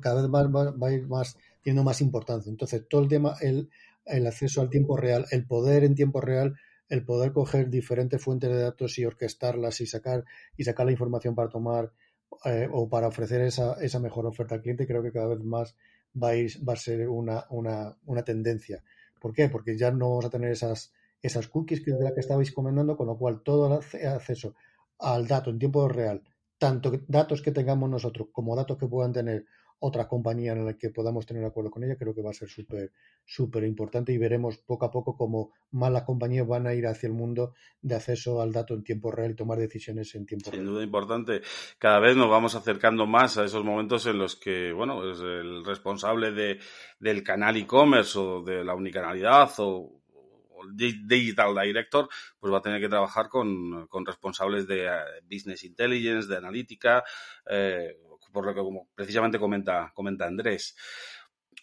cada 0.00 0.22
vez 0.22 0.30
más 0.30 0.46
va, 0.46 0.88
a 0.88 0.92
ir 0.92 1.06
más, 1.06 1.36
teniendo 1.62 1.84
más 1.84 2.00
importancia. 2.00 2.50
Entonces, 2.50 2.84
todo 2.88 3.02
el 3.02 3.08
tema, 3.08 3.36
el, 3.40 3.68
acceso 4.26 4.62
al 4.62 4.70
tiempo 4.70 4.96
real, 4.96 5.26
el 5.32 5.46
poder 5.46 5.84
en 5.84 5.94
tiempo 5.94 6.20
real, 6.20 6.56
el 6.88 7.04
poder 7.04 7.32
coger 7.32 7.68
diferentes 7.68 8.22
fuentes 8.22 8.48
de 8.48 8.60
datos 8.60 8.98
y 8.98 9.04
orquestarlas 9.04 9.80
y 9.80 9.86
sacar, 9.86 10.24
y 10.56 10.64
sacar 10.64 10.86
la 10.86 10.92
información 10.92 11.34
para 11.34 11.48
tomar 11.48 11.92
o 12.72 12.88
para 12.88 13.08
ofrecer 13.08 13.42
esa, 13.42 13.74
esa 13.82 13.98
mejor 13.98 14.26
oferta 14.26 14.54
al 14.54 14.62
cliente, 14.62 14.86
creo 14.86 15.02
que 15.02 15.12
cada 15.12 15.28
vez 15.28 15.40
más 15.40 15.74
va 16.22 16.30
a, 16.30 16.36
ir, 16.36 16.52
va 16.66 16.74
a 16.74 16.76
ser 16.76 17.08
una, 17.08 17.44
una, 17.50 17.96
una 18.06 18.22
tendencia. 18.22 18.82
¿Por 19.20 19.32
qué? 19.32 19.48
Porque 19.48 19.76
ya 19.76 19.90
no 19.90 20.10
vamos 20.10 20.26
a 20.26 20.30
tener 20.30 20.52
esas, 20.52 20.92
esas 21.26 21.48
cookies 21.48 21.84
que 21.84 21.92
de 21.92 22.04
la 22.04 22.14
que 22.14 22.20
estabais 22.20 22.52
comentando, 22.52 22.96
con 22.96 23.06
lo 23.06 23.16
cual 23.16 23.42
todo 23.42 23.66
el 23.66 24.06
acceso 24.08 24.54
al 24.98 25.26
dato 25.26 25.50
en 25.50 25.58
tiempo 25.58 25.88
real, 25.88 26.22
tanto 26.58 26.92
datos 27.08 27.42
que 27.42 27.52
tengamos 27.52 27.90
nosotros 27.90 28.28
como 28.32 28.56
datos 28.56 28.78
que 28.78 28.86
puedan 28.86 29.12
tener 29.12 29.46
otras 29.78 30.06
compañías 30.06 30.56
en 30.56 30.64
las 30.64 30.76
que 30.76 30.90
podamos 30.90 31.26
tener 31.26 31.44
acuerdo 31.44 31.70
con 31.70 31.84
ella, 31.84 31.96
creo 31.96 32.14
que 32.14 32.22
va 32.22 32.30
a 32.30 32.34
ser 32.34 32.48
súper, 32.48 32.92
súper 33.24 33.64
importante 33.64 34.12
y 34.12 34.18
veremos 34.18 34.56
poco 34.58 34.86
a 34.86 34.90
poco 34.90 35.16
cómo 35.16 35.52
más 35.72 35.92
las 35.92 36.04
compañías 36.04 36.46
van 36.46 36.66
a 36.66 36.72
ir 36.72 36.86
hacia 36.86 37.08
el 37.08 37.12
mundo 37.12 37.52
de 37.82 37.94
acceso 37.94 38.40
al 38.40 38.52
dato 38.52 38.74
en 38.74 38.82
tiempo 38.82 39.10
real 39.10 39.32
y 39.32 39.34
tomar 39.34 39.58
decisiones 39.58 40.14
en 40.14 40.24
tiempo 40.24 40.46
Sin 40.46 40.52
real. 40.52 40.64
Sin 40.64 40.72
duda 40.72 40.82
importante. 40.82 41.42
Cada 41.78 42.00
vez 42.00 42.16
nos 42.16 42.30
vamos 42.30 42.54
acercando 42.54 43.06
más 43.06 43.36
a 43.36 43.44
esos 43.44 43.64
momentos 43.64 44.06
en 44.06 44.18
los 44.18 44.36
que, 44.36 44.72
bueno, 44.72 45.10
es 45.10 45.20
el 45.20 45.62
responsable 45.64 46.32
de, 46.32 46.58
del 46.98 47.22
canal 47.22 47.56
e-commerce 47.56 48.18
o 48.18 48.42
de 48.42 48.64
la 48.64 48.74
unicanalidad 48.74 49.50
o 49.58 50.05
Digital 50.74 51.54
Director, 51.54 52.08
pues 52.38 52.52
va 52.52 52.58
a 52.58 52.62
tener 52.62 52.80
que 52.80 52.88
trabajar 52.88 53.28
con, 53.28 53.86
con 53.88 54.04
responsables 54.04 54.66
de 54.66 54.88
Business 55.30 55.64
Intelligence, 55.64 56.28
de 56.28 56.36
analítica, 56.36 57.04
eh, 57.48 57.96
por 58.32 58.44
lo 58.44 58.54
que 58.54 58.60
como 58.60 58.88
precisamente 58.94 59.38
comenta, 59.38 59.92
comenta 59.94 60.26
Andrés. 60.26 60.76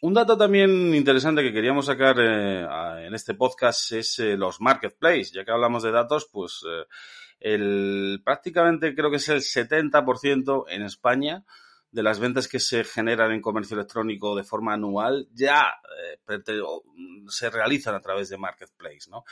Un 0.03 0.13
dato 0.13 0.37
también 0.37 0.93
interesante 0.93 1.41
que 1.41 1.53
queríamos 1.53 1.85
sacar 1.85 2.17
eh, 2.19 3.05
en 3.07 3.13
este 3.13 3.35
podcast 3.35 3.89
es 3.93 4.19
eh, 4.19 4.35
los 4.35 4.59
marketplaces. 4.59 5.31
Ya 5.31 5.45
que 5.45 5.51
hablamos 5.51 5.81
de 5.81 5.91
datos, 5.91 6.27
pues 6.29 6.61
eh, 6.67 6.83
el, 7.39 8.21
prácticamente 8.21 8.93
creo 8.95 9.09
que 9.09 9.15
es 9.15 9.29
el 9.29 9.39
70% 9.39 10.65
en 10.67 10.81
España 10.81 11.45
de 11.93 12.01
las 12.01 12.19
ventas 12.19 12.47
que 12.47 12.59
se 12.59 12.83
generan 12.83 13.31
en 13.31 13.41
comercio 13.41 13.75
electrónico 13.75 14.35
de 14.35 14.43
forma 14.43 14.73
anual 14.73 15.27
ya 15.31 15.61
eh, 16.01 16.17
se 17.27 17.49
realizan 17.51 17.93
a 17.93 18.01
través 18.01 18.29
de 18.29 18.37
Marketplace, 18.37 19.11
¿no? 19.11 19.23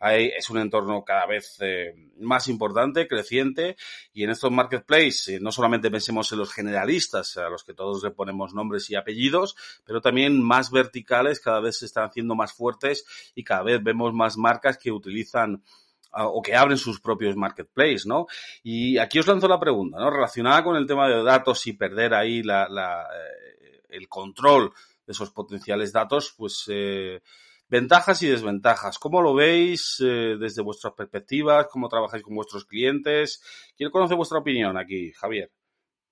Es 0.00 0.50
un 0.50 0.58
entorno 0.58 1.04
cada 1.04 1.26
vez 1.26 1.56
eh, 1.60 1.94
más 2.18 2.48
importante, 2.48 3.06
creciente, 3.06 3.76
y 4.12 4.24
en 4.24 4.30
estos 4.30 4.50
Marketplace 4.50 5.36
eh, 5.36 5.40
no 5.40 5.52
solamente 5.52 5.92
pensemos 5.92 6.30
en 6.32 6.38
los 6.38 6.52
generalistas, 6.52 7.36
a 7.36 7.48
los 7.48 7.62
que 7.62 7.72
todos 7.72 8.02
le 8.02 8.10
ponemos 8.10 8.52
nombres 8.52 8.90
y 8.90 8.96
apellidos, 8.96 9.54
pero 9.84 10.00
también 10.00 10.42
más 10.42 10.72
verticales, 10.72 11.38
cada 11.38 11.60
vez 11.60 11.78
se 11.78 11.86
están 11.86 12.08
haciendo 12.08 12.34
más 12.34 12.52
fuertes 12.52 13.04
y 13.36 13.44
cada 13.44 13.62
vez 13.62 13.80
vemos 13.80 14.12
más 14.12 14.36
marcas 14.36 14.76
que 14.76 14.90
utilizan 14.90 15.62
o 16.12 16.42
que 16.42 16.54
abren 16.54 16.78
sus 16.78 17.00
propios 17.00 17.36
marketplaces, 17.36 18.06
¿no? 18.06 18.26
Y 18.62 18.98
aquí 18.98 19.18
os 19.18 19.26
lanzo 19.26 19.48
la 19.48 19.60
pregunta, 19.60 19.98
¿no? 19.98 20.10
Relacionada 20.10 20.64
con 20.64 20.76
el 20.76 20.86
tema 20.86 21.08
de 21.08 21.22
datos 21.22 21.66
y 21.66 21.74
perder 21.74 22.14
ahí 22.14 22.42
la, 22.42 22.64
eh, 22.64 23.82
el 23.88 24.08
control 24.08 24.72
de 25.06 25.12
esos 25.12 25.30
potenciales 25.30 25.92
datos, 25.92 26.34
pues 26.36 26.64
eh, 26.68 27.20
ventajas 27.68 28.22
y 28.22 28.28
desventajas. 28.28 28.98
¿Cómo 28.98 29.22
lo 29.22 29.34
veis 29.34 29.98
eh, 30.00 30.36
desde 30.38 30.62
vuestras 30.62 30.94
perspectivas? 30.94 31.66
¿Cómo 31.70 31.88
trabajáis 31.88 32.22
con 32.22 32.34
vuestros 32.34 32.64
clientes? 32.64 33.42
Quiero 33.76 33.92
conocer 33.92 34.16
vuestra 34.16 34.38
opinión 34.38 34.76
aquí, 34.76 35.12
Javier. 35.12 35.50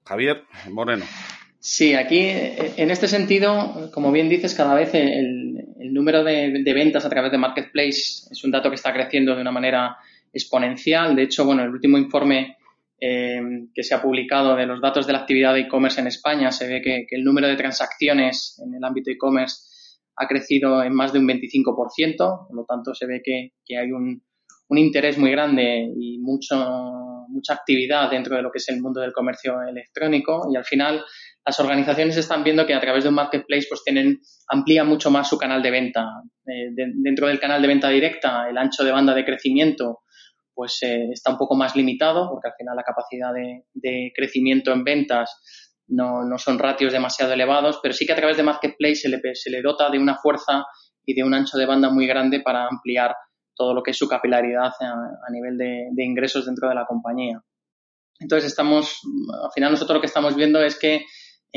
Javier 0.04 0.44
Moreno. 0.70 1.04
Sí, 1.58 1.94
aquí 1.94 2.20
en 2.20 2.90
este 2.90 3.08
sentido, 3.08 3.90
como 3.92 4.12
bien 4.12 4.28
dices, 4.28 4.54
cada 4.54 4.74
vez 4.74 4.94
el, 4.94 5.92
número 5.92 6.22
de, 6.22 6.62
ventas 6.74 7.04
a 7.04 7.10
través 7.10 7.32
de 7.32 7.38
Marketplace 7.38 8.28
es 8.30 8.44
un 8.44 8.50
dato 8.50 8.68
que 8.68 8.76
está 8.76 8.92
creciendo 8.92 9.34
de 9.34 9.40
una 9.40 9.50
manera 9.50 9.96
exponencial. 10.32 11.16
De 11.16 11.22
hecho, 11.22 11.44
bueno, 11.44 11.62
el 11.62 11.70
último 11.70 11.98
informe 11.98 12.56
eh, 13.00 13.40
que 13.74 13.82
se 13.82 13.94
ha 13.94 14.02
publicado 14.02 14.56
de 14.56 14.66
los 14.66 14.80
datos 14.80 15.06
de 15.06 15.12
la 15.12 15.20
actividad 15.20 15.54
de 15.54 15.60
e-commerce 15.60 16.00
en 16.00 16.06
España 16.06 16.50
se 16.50 16.66
ve 16.66 16.80
que, 16.80 17.06
el 17.10 17.24
número 17.24 17.46
de 17.46 17.56
transacciones 17.56 18.60
en 18.64 18.74
el 18.74 18.84
ámbito 18.84 19.10
e-commerce 19.10 19.96
ha 20.16 20.26
crecido 20.26 20.82
en 20.82 20.94
más 20.94 21.12
de 21.12 21.18
un 21.18 21.28
25%, 21.28 22.46
por 22.46 22.56
lo 22.56 22.64
tanto 22.64 22.94
se 22.94 23.06
ve 23.06 23.20
que, 23.22 23.52
hay 23.76 23.92
un, 23.92 24.22
un, 24.68 24.78
interés 24.78 25.18
muy 25.18 25.30
grande 25.30 25.92
y 25.98 26.18
mucho, 26.18 26.56
mucha 27.28 27.52
actividad 27.52 28.10
dentro 28.10 28.36
de 28.36 28.42
lo 28.42 28.50
que 28.50 28.58
es 28.58 28.68
el 28.70 28.80
mundo 28.80 29.00
del 29.00 29.12
comercio 29.12 29.60
electrónico 29.62 30.48
y 30.50 30.56
al 30.56 30.64
final 30.64 31.04
las 31.46 31.60
organizaciones 31.60 32.16
están 32.16 32.42
viendo 32.42 32.66
que 32.66 32.74
a 32.74 32.80
través 32.80 33.04
de 33.04 33.08
un 33.08 33.14
marketplace 33.14 33.66
pues 33.68 33.82
tienen, 33.84 34.20
amplían 34.48 34.88
mucho 34.88 35.10
más 35.12 35.28
su 35.28 35.38
canal 35.38 35.62
de 35.62 35.70
venta. 35.70 36.04
Eh, 36.44 36.72
dentro 36.74 37.28
del 37.28 37.38
canal 37.38 37.62
de 37.62 37.68
venta 37.68 37.88
directa, 37.88 38.48
el 38.50 38.58
ancho 38.58 38.82
de 38.82 38.90
banda 38.90 39.14
de 39.14 39.24
crecimiento 39.24 40.00
pues 40.52 40.78
eh, 40.82 41.08
está 41.12 41.30
un 41.30 41.38
poco 41.38 41.54
más 41.54 41.76
limitado 41.76 42.30
porque 42.30 42.48
al 42.48 42.54
final 42.58 42.74
la 42.74 42.82
capacidad 42.82 43.30
de, 43.32 44.12
crecimiento 44.14 44.72
en 44.72 44.84
ventas 44.84 45.40
no, 45.86 46.24
no, 46.24 46.38
son 46.38 46.58
ratios 46.58 46.92
demasiado 46.92 47.34
elevados, 47.34 47.78
pero 47.80 47.94
sí 47.94 48.06
que 48.06 48.12
a 48.12 48.16
través 48.16 48.36
de 48.36 48.42
marketplace 48.42 48.96
se 48.96 49.08
le, 49.08 49.20
se 49.34 49.50
le 49.50 49.62
dota 49.62 49.88
de 49.90 49.98
una 49.98 50.16
fuerza 50.16 50.64
y 51.04 51.14
de 51.14 51.22
un 51.22 51.34
ancho 51.34 51.58
de 51.58 51.66
banda 51.66 51.90
muy 51.90 52.06
grande 52.06 52.40
para 52.40 52.66
ampliar 52.66 53.14
todo 53.54 53.72
lo 53.72 53.82
que 53.82 53.92
es 53.92 53.96
su 53.96 54.08
capilaridad 54.08 54.72
a, 54.80 55.30
nivel 55.30 55.56
de 55.56 56.04
ingresos 56.04 56.46
dentro 56.46 56.68
de 56.68 56.74
la 56.74 56.86
compañía. 56.86 57.40
Entonces 58.18 58.50
estamos, 58.50 59.00
al 59.42 59.50
final 59.52 59.72
nosotros 59.72 59.96
lo 59.96 60.00
que 60.00 60.06
estamos 60.06 60.34
viendo 60.34 60.62
es 60.62 60.78
que 60.78 61.04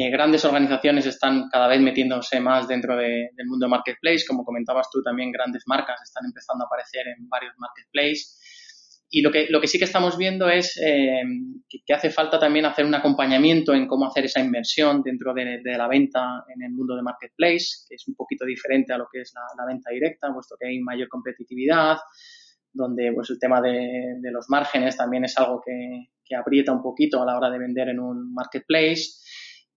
eh, 0.02 0.10
grandes 0.12 0.46
organizaciones 0.46 1.06
están 1.06 1.50
cada 1.50 1.68
vez 1.68 1.82
metiéndose 1.82 2.40
más 2.40 2.70
dentro 2.70 2.96
del 2.96 3.46
mundo 3.46 3.66
de 3.66 3.70
marketplace. 3.72 4.24
Como 4.26 4.46
comentabas 4.46 4.90
tú, 4.90 5.04
también 5.04 5.30
grandes 5.30 5.64
marcas 5.66 6.02
están 6.02 6.24
empezando 6.26 6.64
a 6.64 6.68
aparecer 6.68 7.06
en 7.10 7.28
varios 7.28 7.54
marketplaces. 7.58 8.40
Y 9.10 9.22
lo 9.22 9.30
que, 9.30 9.48
lo 9.50 9.60
que 9.60 9.68
sí 9.68 9.78
que 9.78 9.84
estamos 9.84 10.18
viendo 10.18 10.48
es 10.48 10.80
eh, 10.82 11.22
que, 11.68 11.94
hace 11.94 12.12
falta 12.12 12.40
también 12.40 12.66
hacer 12.66 12.86
un 12.86 12.96
acompañamiento 12.96 13.74
en 13.74 13.88
cómo 13.88 14.06
hacer 14.06 14.24
esa 14.24 14.40
inversión 14.40 15.04
dentro 15.04 15.34
de, 15.34 15.60
la 15.66 15.90
venta 15.90 16.46
en 16.56 16.62
el 16.62 16.72
mundo 16.72 16.96
de 16.96 17.02
marketplace, 17.02 17.84
que 17.90 17.96
es 17.96 18.08
un 18.08 18.16
poquito 18.16 18.46
diferente 18.46 18.94
a 18.94 18.98
lo 18.98 19.08
que 19.12 19.20
es 19.20 19.34
la, 19.34 19.66
venta 19.66 19.90
directa, 19.92 20.32
puesto 20.34 20.56
que 20.58 20.68
hay 20.68 20.80
mayor 20.80 21.10
competitividad, 21.10 21.98
donde 22.72 23.12
pues, 23.12 23.30
el 23.32 23.40
tema 23.40 23.60
de, 23.60 24.16
los 24.32 24.46
márgenes 24.48 24.96
también 24.96 25.26
es 25.26 25.38
algo 25.38 25.62
que, 25.66 26.12
que 26.24 26.38
aprieta 26.38 26.72
un 26.72 26.82
poquito 26.82 27.22
a 27.22 27.26
la 27.26 27.36
hora 27.36 27.50
de 27.50 27.60
vender 27.60 27.90
en 27.90 28.00
un 28.00 28.34
marketplace 28.34 29.20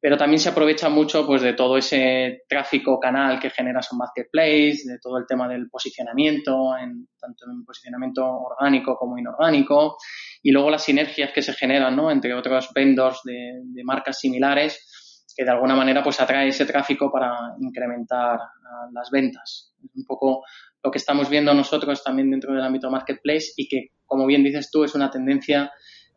pero 0.03 0.17
también 0.17 0.41
se 0.41 0.49
aprovecha 0.49 0.89
mucho 0.89 1.25
pues 1.25 1.43
de 1.43 1.53
todo 1.53 1.79
ese 1.79 2.43
tráfico 2.49 2.99
canal 2.99 3.39
que 3.39 3.51
genera 3.51 3.81
su 3.83 3.95
marketplace, 3.95 4.81
de 4.85 4.99
todo 5.01 5.17
el 5.17 5.27
tema 5.29 5.49
del 5.49 5.71
posicionamiento, 5.71 6.77
en, 6.77 7.07
tanto 7.21 7.45
en 7.49 7.65
posicionamiento 7.65 8.27
orgánico 8.27 8.97
como 8.97 9.17
inorgánico, 9.17 9.97
y 10.43 10.51
luego 10.51 10.71
las 10.71 10.83
sinergias 10.83 11.31
que 11.33 11.41
se 11.41 11.53
generan 11.53 11.95
¿no? 11.95 12.11
entre 12.11 12.35
otros 12.35 12.71
vendors 12.75 13.21
de, 13.23 13.61
de, 13.63 13.85
marcas 13.85 14.19
similares 14.19 15.25
que 15.37 15.45
de 15.45 15.51
alguna 15.53 15.77
manera 15.77 16.03
pues 16.03 16.21
atrae 16.21 16.49
ese 16.49 16.67
tráfico 16.67 17.09
para 17.13 17.55
incrementar 17.61 18.41
uh, 18.41 18.93
las 18.93 19.09
ventas. 19.09 19.73
Es 19.85 19.91
un 19.95 20.05
poco 20.05 20.43
lo 20.83 20.91
que 20.91 20.99
estamos 20.99 21.31
viendo 21.31 21.55
nosotros 21.55 22.03
también 22.03 22.29
dentro 22.29 22.53
del 22.53 22.65
ámbito 22.65 22.91
marketplace 22.91 23.53
y 23.57 23.69
que, 23.69 23.91
como 24.05 24.27
bien 24.27 24.43
dices 24.43 24.69
tú, 24.69 24.83
es 24.83 24.97
una 24.97 25.13
tendencia 25.13 25.71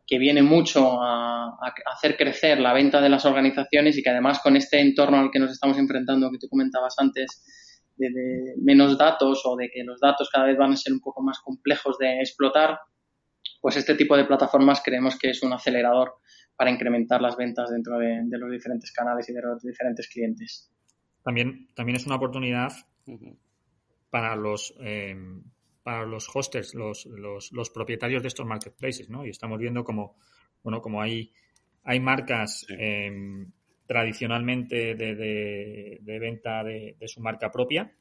que 0.06 0.18
viene 0.18 0.42
mucho 0.42 1.02
a, 1.02 1.58
hacer 1.92 2.16
crecer 2.16 2.60
la 2.60 2.72
venta 2.72 3.00
de 3.00 3.08
las 3.08 3.24
organizaciones 3.24 3.98
y 3.98 4.02
que 4.02 4.10
además 4.10 4.40
con 4.40 4.56
este 4.56 4.80
entorno 4.80 5.18
al 5.18 5.30
que 5.30 5.40
nos 5.40 5.50
estamos 5.50 5.78
enfrentando 5.78 6.30
que 6.30 6.38
tú 6.38 6.48
comentabas 6.48 6.94
antes, 6.98 7.92
de, 7.96 8.10
menos 8.62 8.96
datos 8.96 9.42
o 9.44 9.56
de 9.56 9.68
que 9.70 9.82
los 9.82 9.98
datos 10.00 10.30
cada 10.30 10.46
vez 10.46 10.56
van 10.56 10.72
a 10.72 10.76
ser 10.76 10.92
un 10.92 11.00
poco 11.00 11.22
más 11.22 11.40
complejos 11.40 11.98
de 11.98 12.20
explotar, 12.20 12.78
pues 13.60 13.76
este 13.76 13.94
tipo 13.94 14.16
de 14.16 14.24
plataformas 14.24 14.80
creemos 14.84 15.18
que 15.18 15.30
es 15.30 15.42
un 15.42 15.52
acelerador 15.52 16.14
para 16.56 16.70
incrementar 16.70 17.20
las 17.20 17.36
ventas 17.36 17.70
dentro 17.70 17.98
de, 17.98 18.22
los 18.30 18.50
diferentes 18.50 18.92
canales 18.92 19.28
y 19.28 19.32
de 19.32 19.42
los 19.42 19.62
diferentes 19.62 20.08
clientes. 20.08 20.70
También, 21.24 21.68
también 21.74 21.96
es 21.96 22.06
una 22.06 22.16
oportunidad 22.16 22.72
para 24.10 24.36
los 24.36 24.72
eh, 24.80 25.16
para 25.86 26.04
los 26.04 26.28
hosters, 26.34 26.74
los, 26.74 27.06
los, 27.06 27.52
los, 27.52 27.70
propietarios 27.70 28.20
de 28.20 28.26
estos 28.26 28.44
marketplaces, 28.44 29.08
¿no? 29.08 29.24
Y 29.24 29.30
estamos 29.30 29.56
viendo 29.56 29.84
como, 29.84 30.16
bueno, 30.64 30.82
como 30.82 31.00
hay, 31.00 31.30
hay 31.84 32.00
marcas 32.00 32.66
em, 32.70 33.52
tradicionalmente 33.86 34.96
de, 34.96 35.14
de, 35.14 36.18
venta 36.18 36.64
de, 36.64 36.96
su 37.06 37.20
marca 37.20 37.52
propia 37.52 37.92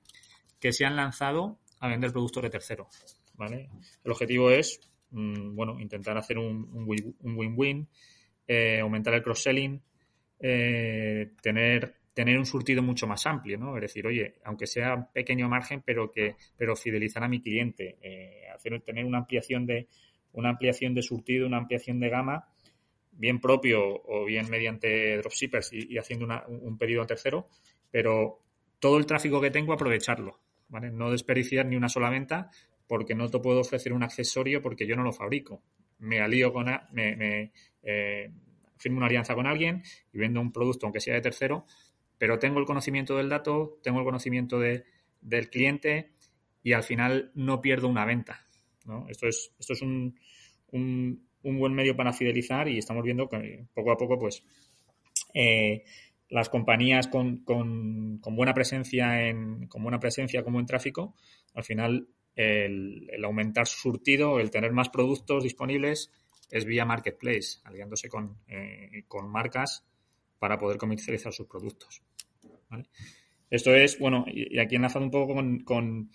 que 0.60 0.74
se 0.74 0.84
han 0.84 0.96
lanzado 0.96 1.60
a 1.80 1.88
vender 1.88 2.12
productos 2.12 2.42
de 2.42 2.50
tercero, 2.50 2.88
¿vale? 3.36 3.70
El 4.04 4.12
objetivo 4.12 4.50
es, 4.50 4.80
mm, 5.12 5.54
bueno, 5.56 5.80
intentar 5.80 6.18
hacer 6.18 6.40
un 6.40 6.88
win-win, 6.88 7.88
eh, 8.48 8.80
aumentar 8.80 9.14
el 9.14 9.22
cross-selling, 9.22 9.80
eh, 10.40 11.34
tener 11.40 11.98
tener 12.16 12.40
un 12.40 12.46
surtido 12.46 12.82
mucho 12.82 13.06
más 13.08 13.26
amplio, 13.28 13.58
¿no? 13.58 13.76
Es 13.76 13.82
decir, 13.82 14.08
oye, 14.08 14.36
aunque 14.46 14.66
sea 14.66 15.10
pequeño 15.14 15.50
margen, 15.50 15.84
pero 15.86 16.12
que, 16.12 16.38
pero 16.58 16.76
fidelizar 16.76 17.24
a 17.24 17.28
mi 17.28 17.42
cliente, 17.42 17.98
eh, 18.02 18.48
tener 18.86 19.06
una 19.06 19.20
ampliación 19.20 19.66
de, 19.66 19.90
una 20.32 20.50
ampliación 20.50 20.96
de 20.96 21.02
surtido, 21.02 21.46
una 21.46 21.58
ampliación 21.58 22.00
de 22.00 22.10
gama, 22.10 22.48
bien 23.12 23.40
propio 23.40 23.82
o 23.84 24.26
bien 24.26 24.50
mediante 24.50 25.18
dropshippers 25.18 25.74
y, 25.74 25.98
haciendo 25.98 26.26
un 26.48 26.78
pedido 26.78 27.02
a 27.02 27.06
tercero, 27.06 27.50
pero 27.92 28.40
todo 28.80 28.98
el 28.98 29.06
tráfico 29.06 29.42
que 29.42 29.52
tengo 29.52 29.74
aprovecharlo, 29.74 30.40
¿vale? 30.70 30.92
No 30.92 31.12
desperdiciar 31.12 31.66
ni 31.66 31.76
una 31.76 31.90
sola 31.90 32.10
venta 32.10 32.50
porque 32.88 33.14
no 33.14 33.30
te 33.30 33.40
puedo 33.40 33.60
ofrecer 33.60 33.92
un 33.92 34.04
accesorio 34.04 34.62
porque 34.62 34.88
yo 34.88 34.96
no 34.96 35.04
lo 35.04 35.12
fabrico. 35.12 35.62
Me 36.00 36.22
alío 36.22 36.54
con, 36.54 36.68
me, 36.94 37.52
eh, 37.84 38.32
firmo 38.78 38.98
una 38.98 39.08
alianza 39.08 39.36
con 39.36 39.48
alguien 39.48 39.84
y 40.14 40.18
vendo 40.18 40.40
un 40.40 40.54
producto 40.54 40.86
aunque 40.86 41.02
sea 41.02 41.16
de 41.16 41.22
tercero 41.22 41.66
pero 42.18 42.40
tengo 42.40 42.60
el 42.60 42.66
conocimiento 42.66 43.18
del 43.18 43.30
dato, 43.30 43.80
tengo 43.84 44.00
el 44.00 44.06
conocimiento 44.06 44.60
de, 44.60 44.86
del 45.22 45.50
cliente 45.50 46.12
y 46.64 46.74
al 46.74 46.84
final 46.84 47.32
no 47.36 47.62
pierdo 47.62 47.88
una 47.88 48.06
venta. 48.06 48.48
Esto 49.08 49.28
es, 49.28 49.52
esto 49.60 49.74
es 49.74 49.82
un, 49.82 50.20
un, 50.72 51.20
buen 51.42 51.74
medio 51.74 51.96
para 51.96 52.14
fidelizar 52.14 52.68
y 52.68 52.78
estamos 52.78 53.04
viendo 53.04 53.28
que 53.28 53.66
poco 53.74 53.92
a 53.92 53.98
poco, 53.98 54.20
pues, 54.20 54.44
eh, 55.34 55.84
las 56.30 56.50
compañías 56.50 57.08
con, 57.08 57.44
con, 57.44 58.20
buena 58.36 58.54
presencia 58.54 59.28
en, 59.28 59.68
con 59.68 59.84
buena 59.84 60.00
presencia 60.00 60.44
como 60.44 60.60
en 60.60 60.66
tráfico, 60.66 61.16
al 61.54 61.64
final 61.64 62.08
el, 62.36 63.24
aumentar 63.24 63.68
su 63.68 63.80
surtido, 63.80 64.40
el 64.40 64.52
tener 64.52 64.72
más 64.72 64.90
productos 64.90 65.44
disponibles 65.44 66.12
es 66.52 66.66
vía 66.66 66.86
marketplace, 66.86 67.60
aliándose 67.64 68.10
con, 68.10 68.38
eh, 68.48 69.04
con 69.08 69.30
marcas 69.32 69.84
para 70.40 70.58
poder 70.58 70.78
comercializar 70.78 71.34
sus 71.34 71.48
productos. 71.48 72.02
Esto 73.50 73.74
es, 73.74 74.00
bueno, 74.00 74.26
y, 74.28 74.60
aquí 74.60 74.76
enlazando 74.76 75.06
un 75.06 75.12
poco 75.12 75.36
con, 75.64 76.10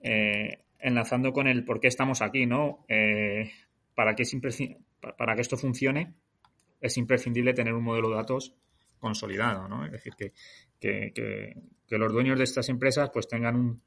eh, 0.00 0.64
enlazando 0.78 1.32
con 1.32 1.48
el 1.48 1.64
por 1.64 1.80
qué 1.80 1.88
estamos 1.88 2.22
aquí, 2.22 2.46
¿no? 2.46 2.84
Eh, 2.88 3.50
para, 3.94 4.14
que 4.14 4.24
para 5.16 5.34
que 5.34 5.40
esto 5.40 5.56
funcione 5.56 6.14
es 6.80 6.96
imprescindible 6.98 7.54
tener 7.54 7.72
un 7.72 7.82
modelo 7.82 8.10
de 8.10 8.16
datos 8.16 8.54
consolidado, 8.98 9.68
¿no? 9.68 9.84
Es 9.86 9.92
decir, 9.92 10.14
que, 10.16 10.32
que, 10.80 11.54
los 11.96 12.12
dueños 12.12 12.36
de 12.36 12.44
estas 12.44 12.68
empresas 12.68 13.10
pues 13.12 13.28
tengan 13.28 13.80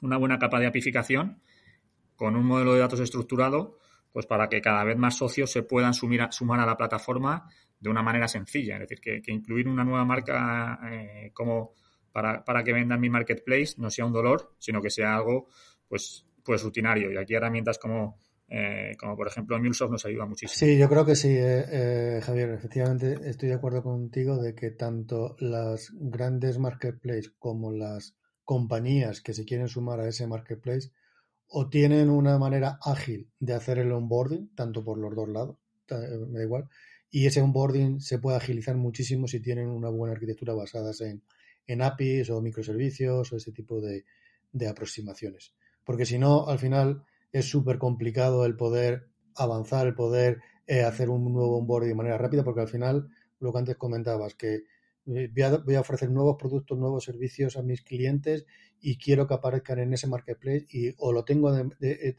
una 0.00 0.16
buena 0.16 0.38
capa 0.38 0.58
de 0.58 0.66
apificación 0.66 1.40
con 2.16 2.34
un 2.34 2.44
modelo 2.44 2.74
de 2.74 2.80
datos 2.80 3.00
estructurado 3.00 3.78
pues 4.12 4.26
para 4.26 4.48
que 4.48 4.60
cada 4.60 4.82
vez 4.82 4.96
más 4.96 5.16
socios 5.16 5.52
se 5.52 5.62
puedan 5.62 5.94
sumar 5.94 6.60
a 6.60 6.66
la 6.66 6.76
plataforma 6.76 7.48
de 7.80 7.90
una 7.90 8.02
manera 8.02 8.28
sencilla. 8.28 8.74
Es 8.74 8.80
decir, 8.80 9.00
que, 9.00 9.32
incluir 9.32 9.68
una 9.68 9.84
nueva 9.84 10.04
marca 10.04 10.78
eh, 10.90 11.30
como 11.32 11.74
para, 12.12 12.44
para, 12.44 12.64
que 12.64 12.72
vendan 12.72 13.00
mi 13.00 13.10
marketplace 13.10 13.74
no 13.78 13.90
sea 13.90 14.06
un 14.06 14.12
dolor, 14.12 14.54
sino 14.58 14.80
que 14.80 14.90
sea 14.90 15.16
algo 15.16 15.48
pues, 15.86 16.26
pues 16.44 16.62
rutinario. 16.62 17.12
Y 17.12 17.16
aquí 17.16 17.34
herramientas 17.34 17.78
como, 17.78 18.18
eh, 18.48 18.92
como 18.98 19.16
por 19.16 19.28
ejemplo 19.28 19.58
MuleSoft 19.58 19.92
nos 19.92 20.04
ayuda 20.06 20.26
muchísimo. 20.26 20.58
Sí, 20.58 20.78
yo 20.78 20.88
creo 20.88 21.04
que 21.04 21.14
sí, 21.14 21.34
eh, 21.36 22.20
Javier. 22.22 22.50
Efectivamente, 22.50 23.18
estoy 23.24 23.50
de 23.50 23.54
acuerdo 23.54 23.82
contigo 23.82 24.38
de 24.38 24.54
que 24.54 24.70
tanto 24.70 25.36
las 25.38 25.92
grandes 25.94 26.58
marketplaces 26.58 27.32
como 27.38 27.72
las 27.72 28.16
compañías 28.44 29.20
que 29.20 29.34
se 29.34 29.44
quieren 29.44 29.68
sumar 29.68 30.00
a 30.00 30.08
ese 30.08 30.26
marketplace 30.26 30.90
o 31.50 31.68
tienen 31.68 32.10
una 32.10 32.38
manera 32.38 32.78
ágil 32.82 33.30
de 33.38 33.54
hacer 33.54 33.78
el 33.78 33.92
onboarding, 33.92 34.54
tanto 34.54 34.84
por 34.84 34.98
los 34.98 35.14
dos 35.14 35.28
lados, 35.28 35.56
me 35.90 36.38
da 36.38 36.44
igual, 36.44 36.68
y 37.10 37.26
ese 37.26 37.40
onboarding 37.40 38.00
se 38.00 38.18
puede 38.18 38.36
agilizar 38.36 38.76
muchísimo 38.76 39.26
si 39.26 39.40
tienen 39.40 39.68
una 39.68 39.88
buena 39.88 40.12
arquitectura 40.12 40.54
basada 40.54 40.92
en, 41.00 41.22
en 41.66 41.82
APIs 41.82 42.30
o 42.30 42.40
microservicios 42.40 43.32
o 43.32 43.36
ese 43.36 43.52
tipo 43.52 43.80
de, 43.80 44.04
de 44.52 44.68
aproximaciones. 44.68 45.54
Porque 45.84 46.06
si 46.06 46.18
no, 46.18 46.48
al 46.48 46.58
final 46.58 47.04
es 47.32 47.46
súper 47.46 47.78
complicado 47.78 48.44
el 48.44 48.56
poder 48.56 49.08
avanzar, 49.36 49.86
el 49.86 49.94
poder 49.94 50.40
eh, 50.66 50.82
hacer 50.82 51.08
un 51.08 51.32
nuevo 51.32 51.58
onboarding 51.58 51.90
de 51.90 51.94
manera 51.94 52.18
rápida, 52.18 52.44
porque 52.44 52.60
al 52.60 52.68
final, 52.68 53.08
lo 53.40 53.52
que 53.52 53.58
antes 53.58 53.76
comentabas, 53.76 54.34
que 54.34 54.64
eh, 55.06 55.30
voy 55.64 55.74
a, 55.74 55.80
ofrecer 55.80 56.10
nuevos 56.10 56.36
productos, 56.38 56.78
nuevos 56.78 57.04
servicios 57.04 57.56
a 57.56 57.62
mis 57.62 57.82
clientes 57.82 58.44
y 58.80 58.98
quiero 58.98 59.26
que 59.26 59.34
aparezcan 59.34 59.78
en 59.78 59.94
ese 59.94 60.06
marketplace 60.06 60.66
y 60.70 60.94
o 60.98 61.12
lo 61.12 61.24
tengo 61.24 61.56
eh, 61.80 62.18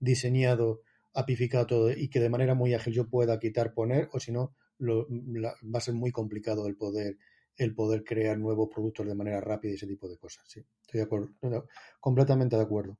diseñado, 0.00 0.82
apificado 1.14 1.90
y 1.90 2.08
que 2.08 2.20
de 2.20 2.28
manera 2.28 2.54
muy 2.54 2.74
ágil 2.74 2.92
yo 2.92 3.08
pueda 3.08 3.38
quitar, 3.38 3.72
poner, 3.72 4.08
o 4.12 4.20
si 4.20 4.32
no, 4.32 4.54
va 4.80 5.78
a 5.78 5.80
ser 5.80 5.94
muy 5.94 6.10
complicado 6.10 6.66
el 6.66 6.76
poder 6.76 7.16
el 7.56 7.74
poder 7.74 8.02
crear 8.04 8.38
nuevos 8.38 8.68
productos 8.72 9.06
de 9.06 9.14
manera 9.14 9.40
rápida 9.40 9.72
y 9.72 9.74
ese 9.76 9.86
tipo 9.86 10.08
de 10.08 10.18
cosas. 10.18 10.44
Sí, 10.48 10.60
estoy 10.80 10.98
de 10.98 11.04
acuerdo, 11.04 11.28
completamente 12.00 12.56
de 12.56 12.62
acuerdo. 12.62 12.98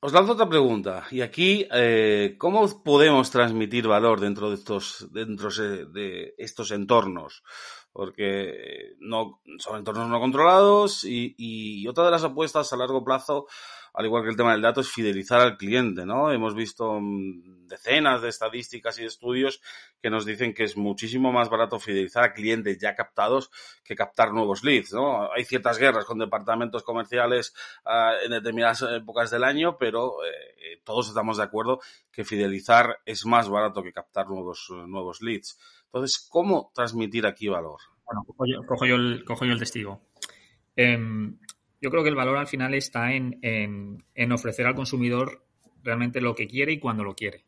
Os 0.00 0.12
lanzo 0.12 0.32
otra 0.32 0.48
pregunta. 0.48 1.04
Y 1.12 1.20
aquí, 1.20 1.68
eh, 1.72 2.34
¿cómo 2.36 2.66
podemos 2.82 3.30
transmitir 3.30 3.86
valor 3.86 4.18
dentro 4.18 4.48
de 4.48 4.56
estos, 4.56 5.06
dentro 5.12 5.48
de 5.50 6.34
estos 6.38 6.72
entornos? 6.72 7.44
Porque 7.92 8.94
no, 8.98 9.42
son 9.58 9.78
entornos 9.78 10.08
no 10.08 10.18
controlados 10.18 11.04
y 11.04 11.86
otra 11.86 12.06
de 12.06 12.10
las 12.10 12.24
apuestas 12.24 12.72
a 12.72 12.76
largo 12.76 13.04
plazo 13.04 13.46
al 13.94 14.06
igual 14.06 14.22
que 14.22 14.30
el 14.30 14.36
tema 14.36 14.52
del 14.52 14.62
dato, 14.62 14.80
es 14.80 14.90
fidelizar 14.90 15.40
al 15.40 15.56
cliente, 15.56 16.06
¿no? 16.06 16.32
Hemos 16.32 16.54
visto 16.54 16.98
mm, 17.00 17.66
decenas 17.66 18.22
de 18.22 18.28
estadísticas 18.28 18.98
y 18.98 19.04
estudios 19.04 19.60
que 20.00 20.10
nos 20.10 20.24
dicen 20.24 20.54
que 20.54 20.64
es 20.64 20.76
muchísimo 20.76 21.32
más 21.32 21.50
barato 21.50 21.78
fidelizar 21.78 22.24
a 22.24 22.32
clientes 22.32 22.78
ya 22.78 22.94
captados 22.94 23.50
que 23.84 23.94
captar 23.94 24.32
nuevos 24.32 24.64
leads, 24.64 24.92
¿no? 24.92 25.30
Hay 25.32 25.44
ciertas 25.44 25.78
guerras 25.78 26.04
con 26.06 26.18
departamentos 26.18 26.82
comerciales 26.82 27.54
ah, 27.84 28.12
en 28.24 28.30
determinadas 28.30 28.82
épocas 28.82 29.30
del 29.30 29.44
año, 29.44 29.76
pero 29.78 30.24
eh, 30.24 30.80
todos 30.84 31.08
estamos 31.08 31.36
de 31.36 31.44
acuerdo 31.44 31.80
que 32.10 32.24
fidelizar 32.24 33.00
es 33.04 33.26
más 33.26 33.48
barato 33.48 33.82
que 33.82 33.92
captar 33.92 34.28
nuevos, 34.28 34.68
nuevos 34.86 35.20
leads. 35.20 35.58
Entonces, 35.86 36.26
¿cómo 36.30 36.70
transmitir 36.74 37.26
aquí 37.26 37.48
valor? 37.48 37.78
Bueno, 38.06 38.24
cojo 38.66 38.86
yo, 38.86 38.96
el, 38.96 39.24
cojo 39.24 39.44
yo 39.44 39.52
el 39.52 39.58
testigo. 39.58 40.00
Eh, 40.76 40.98
yo 41.82 41.90
creo 41.90 42.04
que 42.04 42.10
el 42.10 42.14
valor 42.14 42.36
al 42.36 42.46
final 42.46 42.74
está 42.74 43.12
en, 43.12 44.04
ofrecer 44.30 44.66
al 44.66 44.76
consumidor 44.76 45.44
realmente 45.82 46.20
lo 46.20 46.36
que 46.36 46.46
quiere 46.46 46.72
y 46.72 46.78
cuando 46.78 47.02
lo 47.02 47.16
quiere. 47.16 47.44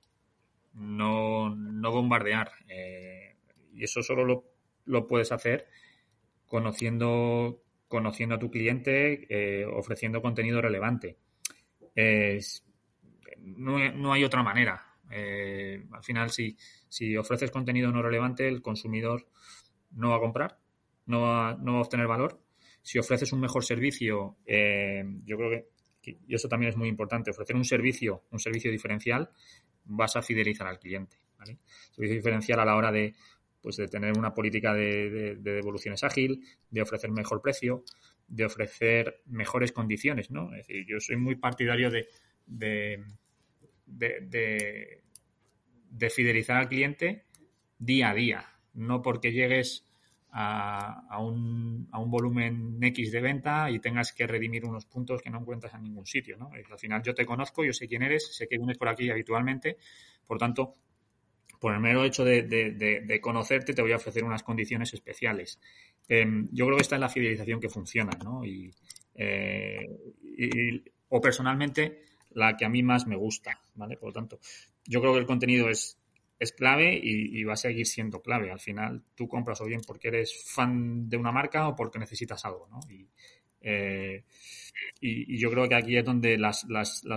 No, 0.75 1.55
bombardear. 1.81 2.51
Eh, 2.69 3.37
y 3.73 3.85
eso 3.85 4.03
solo 4.03 4.45
lo, 4.85 5.07
puedes 5.07 5.31
hacer 5.31 5.69
conociendo, 6.47 7.63
a 7.89 8.39
tu 8.41 8.51
cliente, 8.51 9.27
eh, 9.29 9.65
ofreciendo 9.67 10.21
contenido 10.21 10.61
relevante. 10.61 11.17
no, 13.39 13.93
no, 13.93 14.13
hay 14.13 14.25
otra 14.25 14.43
manera. 14.43 14.85
Eh, 15.13 15.87
al 15.93 16.03
final, 16.03 16.31
si, 16.31 16.57
si 16.89 17.17
ofreces 17.17 17.53
contenido 17.53 17.93
no 17.93 18.03
relevante, 18.03 18.49
el 18.49 18.63
consumidor 18.63 19.29
no 19.93 20.11
va 20.11 20.17
a 20.17 20.21
comprar, 20.21 20.59
no 21.07 21.21
va, 21.21 21.55
no 21.55 21.75
va 21.75 21.79
a 21.79 21.83
obtener 21.83 22.09
valor 22.09 22.44
si 22.85 22.99
ofreces 22.99 23.33
un 23.33 23.41
mejor 23.41 23.65
servicio, 23.65 24.37
eh, 24.45 25.03
yo 25.25 25.39
creo 25.39 25.65
que, 26.03 26.19
y 26.29 26.35
eso 26.35 26.49
también 26.49 26.69
es 26.69 26.77
muy 26.77 26.89
importante, 26.89 27.31
ofrecer 27.31 27.57
un 27.57 27.65
servicio, 27.65 28.25
un 28.31 28.39
servicio 28.39 28.71
diferencial, 28.71 29.31
vas 29.87 30.17
a 30.17 30.23
fidelizar 30.23 30.67
al 30.67 30.79
cliente. 30.79 31.17
¿vale? 31.39 31.59
Servicio 31.93 32.17
diferencial 32.17 32.61
a 32.61 32.65
la 32.67 32.77
hora 32.77 32.93
de, 32.93 33.15
pues, 33.63 33.77
de 33.77 33.89
tener 33.89 34.19
una 34.19 34.35
política 34.35 34.75
de, 34.75 35.37
devoluciones 35.37 36.05
ágil, 36.05 36.45
de 36.69 36.83
ofrecer 36.83 37.11
mejor 37.11 37.41
precio, 37.41 37.85
de 38.29 38.45
ofrecer 38.45 39.23
mejores 39.25 39.73
condiciones, 39.73 40.31
¿no? 40.31 40.53
Es 40.53 40.67
decir, 40.67 40.85
yo 40.87 41.01
soy 41.01 41.17
muy 41.17 41.37
partidario 41.37 41.91
de, 41.91 42.07
de, 42.47 43.03
de, 45.91 46.11
fidelizar 46.11 46.59
al 46.59 46.69
cliente 46.69 47.25
día 47.79 48.11
a 48.11 48.15
día, 48.15 48.47
no 48.75 49.01
porque 49.01 49.33
llegues 49.33 49.87
a, 50.37 51.19
un, 51.21 51.89
a, 51.93 52.01
un, 52.01 52.11
volumen 52.11 52.79
X 52.83 53.13
de 53.13 53.21
venta 53.21 53.71
y 53.71 53.79
tengas 53.79 54.13
que 54.13 54.27
redimir 54.27 54.65
unos 54.65 54.85
puntos 54.85 55.23
que 55.23 55.31
no 55.31 55.39
encuentras 55.39 55.75
en 55.75 55.85
ningún 55.85 56.07
sitio. 56.07 56.37
¿no? 56.37 56.51
Al 56.53 56.79
final 56.79 57.03
yo 57.05 57.15
te 57.15 57.25
conozco, 57.25 57.65
yo 57.65 57.73
sé 57.73 57.87
quién 57.87 58.03
eres, 58.03 58.35
sé 58.35 58.49
que 58.49 58.59
vienes 58.59 58.77
por 58.77 58.89
aquí 58.89 59.09
habitualmente, 59.11 59.77
por 60.27 60.39
tanto, 60.39 60.75
por 61.61 61.73
el 61.73 61.81
mero 61.81 62.05
hecho 62.05 62.25
de, 62.25 63.21
conocerte 63.23 63.75
te 63.75 63.83
voy 63.83 63.93
a 63.93 63.97
ofrecer 63.97 64.25
unas 64.25 64.43
condiciones 64.43 64.93
especiales. 64.93 65.61
Em, 66.09 66.49
yo 66.51 66.67
creo 66.67 66.79
que 66.79 66.83
esta 66.83 66.97
es 66.97 67.01
la 67.01 67.09
fidelización 67.09 67.61
que 67.61 67.69
funciona, 67.69 68.11
¿no? 68.25 68.45
y, 68.45 68.75
eh, 69.15 69.89
o 71.11 71.21
personalmente 71.21 72.03
la 72.31 72.57
que 72.57 72.65
a 72.65 72.69
mí 72.69 72.83
más 72.83 73.07
me 73.07 73.15
gusta, 73.15 73.61
¿vale? 73.77 73.97
Por 73.97 74.09
lo 74.09 74.13
tanto, 74.13 74.41
yo 74.85 75.01
creo 75.01 75.13
que 75.13 75.21
el 75.21 75.27
contenido 75.27 75.69
es 75.71 75.97
es 76.45 76.53
clave 76.53 76.99
y, 77.03 77.43
va 77.45 77.55
a 77.55 77.57
seguir 77.57 77.87
siendo 77.87 78.21
clave. 78.23 78.51
Al 78.51 78.61
final 78.61 79.03
tú 79.15 79.27
compras 79.29 79.61
o 79.61 79.65
bien 79.65 79.81
porque 79.87 80.09
eres 80.09 80.45
fan 80.47 81.09
de 81.09 81.17
una 81.17 81.33
marca 81.33 81.69
o 81.69 81.75
porque 81.75 81.99
necesitas 81.99 82.45
algo, 82.45 82.69
¿no? 82.71 82.81
Y, 82.89 83.09
eh, 83.67 84.25
yo 85.01 85.51
creo 85.51 85.69
que 85.69 85.75
aquí 85.75 85.97
es 85.97 86.05
donde 86.05 86.37
las, 86.37 86.65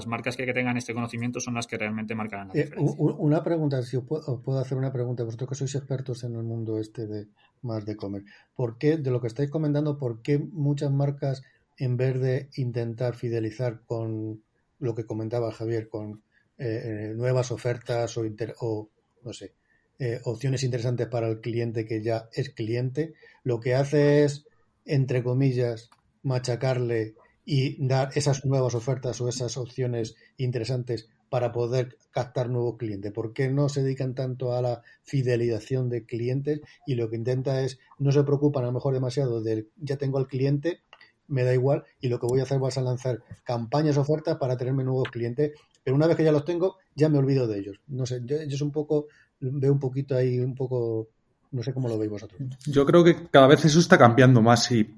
marcas 0.07 0.37
que, 0.37 0.45
tengan 0.53 0.77
este 0.77 0.93
conocimiento 0.93 1.39
son 1.39 1.55
las 1.55 1.67
que 1.67 1.77
realmente 1.77 2.15
marcarán 2.15 2.49
la 2.49 2.53
eh, 2.53 2.63
diferencia. 2.63 2.95
una 2.97 3.43
pregunta, 3.43 3.81
si 3.81 3.97
os 3.97 4.03
puedo, 4.05 4.59
hacer 4.59 4.77
una 4.77 4.91
pregunta, 4.91 5.23
vosotros 5.23 5.49
que 5.49 5.55
sois 5.55 5.75
expertos 5.75 6.23
en 6.23 6.35
el 6.35 6.43
mundo 6.43 6.79
este 6.79 7.07
de 7.07 7.27
más 7.61 7.85
de 7.85 7.95
comer. 7.95 8.23
¿Por 8.55 8.77
qué, 8.77 8.97
de 8.97 9.11
lo 9.11 9.19
que 9.19 9.27
estáis 9.27 9.49
comentando, 9.49 9.97
por 9.97 10.21
qué 10.21 10.37
muchas 10.39 10.91
marcas, 10.91 11.43
en 11.77 11.97
vez 11.97 12.19
de 12.19 12.49
intentar 12.55 13.15
fidelizar 13.15 13.81
con 13.85 14.43
lo 14.79 14.95
que 14.95 15.05
comentaba 15.05 15.51
Javier, 15.51 15.89
con 15.89 16.23
eh, 16.57 17.13
nuevas 17.15 17.51
ofertas 17.51 18.17
o, 18.17 18.23
o 18.61 18.89
no 19.23 19.33
sé, 19.33 19.53
eh, 19.99 20.19
opciones 20.25 20.63
interesantes 20.63 21.07
para 21.07 21.27
el 21.27 21.41
cliente 21.41 21.85
que 21.85 22.01
ya 22.03 22.29
es 22.33 22.51
cliente, 22.51 23.13
lo 23.43 23.59
que 23.59 23.75
hace 23.75 24.23
es, 24.23 24.45
entre 24.85 25.23
comillas, 25.23 25.89
machacarle 26.23 27.15
y 27.45 27.83
dar 27.85 28.09
esas 28.15 28.45
nuevas 28.45 28.75
ofertas 28.75 29.19
o 29.21 29.29
esas 29.29 29.57
opciones 29.57 30.15
interesantes 30.37 31.09
para 31.29 31.51
poder 31.51 31.97
captar 32.11 32.49
nuevos 32.49 32.77
clientes. 32.77 33.11
¿Por 33.11 33.33
qué 33.33 33.49
no 33.49 33.69
se 33.69 33.83
dedican 33.83 34.15
tanto 34.15 34.53
a 34.53 34.61
la 34.61 34.83
fidelización 35.03 35.89
de 35.89 36.05
clientes 36.05 36.61
y 36.85 36.95
lo 36.95 37.09
que 37.09 37.15
intenta 37.15 37.61
es, 37.61 37.79
no 37.99 38.11
se 38.11 38.23
preocupan 38.23 38.63
a 38.63 38.67
lo 38.67 38.73
mejor 38.73 38.93
demasiado 38.93 39.41
del 39.41 39.69
ya 39.77 39.97
tengo 39.97 40.17
al 40.17 40.27
cliente, 40.27 40.81
me 41.27 41.43
da 41.43 41.53
igual 41.53 41.83
y 41.99 42.07
lo 42.07 42.19
que 42.19 42.27
voy 42.27 42.39
a 42.39 42.43
hacer 42.43 42.59
vas 42.59 42.77
a 42.77 42.81
lanzar 42.81 43.23
campañas, 43.43 43.97
ofertas 43.97 44.37
para 44.37 44.57
tenerme 44.57 44.83
nuevos 44.83 45.09
clientes 45.09 45.51
pero 45.87 45.95
una 45.95 46.07
vez 46.07 46.17
que 46.17 46.25
ya 46.25 46.33
los 46.33 46.43
tengo, 46.43 46.75
ya 46.97 47.07
me 47.09 47.19
olvido 47.19 47.47
de 47.47 47.59
ellos. 47.59 47.79
No 47.87 48.05
sé, 48.05 48.21
yo, 48.25 48.37
es 48.37 48.61
un 48.61 48.71
poco, 48.71 49.07
veo 49.39 49.71
un 49.71 49.79
poquito 49.79 50.15
ahí, 50.15 50.39
un 50.39 50.55
poco, 50.55 51.09
no 51.51 51.63
sé 51.63 51.73
cómo 51.73 51.87
lo 51.87 51.97
veis 51.97 52.11
vosotros. 52.11 52.41
Yo 52.65 52.85
creo 52.85 53.03
que 53.03 53.29
cada 53.29 53.47
vez 53.47 53.63
eso 53.63 53.79
está 53.79 53.97
cambiando 53.97 54.41
más 54.41 54.71
y, 54.71 54.95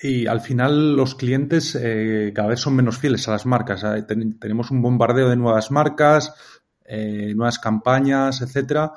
y 0.00 0.26
al 0.26 0.42
final 0.42 0.94
los 0.94 1.14
clientes 1.14 1.74
eh, 1.74 2.32
cada 2.34 2.48
vez 2.48 2.60
son 2.60 2.76
menos 2.76 2.98
fieles 2.98 3.26
a 3.26 3.32
las 3.32 3.46
marcas. 3.46 3.82
tenemos 4.06 4.70
un 4.70 4.82
bombardeo 4.82 5.30
de 5.30 5.36
nuevas 5.36 5.70
marcas, 5.70 6.34
eh, 6.84 7.32
nuevas 7.34 7.58
campañas, 7.58 8.42
etcétera. 8.42 8.92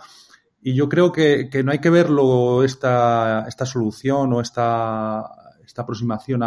Y 0.61 0.73
yo 0.73 0.89
creo 0.89 1.11
que, 1.11 1.49
no 1.63 1.71
hay 1.71 1.79
que 1.79 1.89
verlo 1.89 2.63
esta, 2.63 3.45
esta 3.47 3.65
solución 3.65 4.33
o 4.33 4.41
esta, 4.41 5.23
esta 5.63 5.83
aproximación 5.83 6.41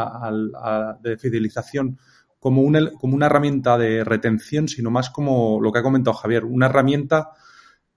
de 1.00 1.16
fidelización 1.16 1.98
como 2.38 2.62
una, 2.62 2.92
como 2.92 3.14
una 3.14 3.26
herramienta 3.26 3.76
de 3.78 4.04
retención, 4.04 4.68
sino 4.68 4.90
más 4.90 5.10
como 5.10 5.60
lo 5.60 5.72
que 5.72 5.80
ha 5.80 5.82
comentado 5.82 6.14
Javier, 6.14 6.44
una 6.44 6.66
herramienta 6.66 7.30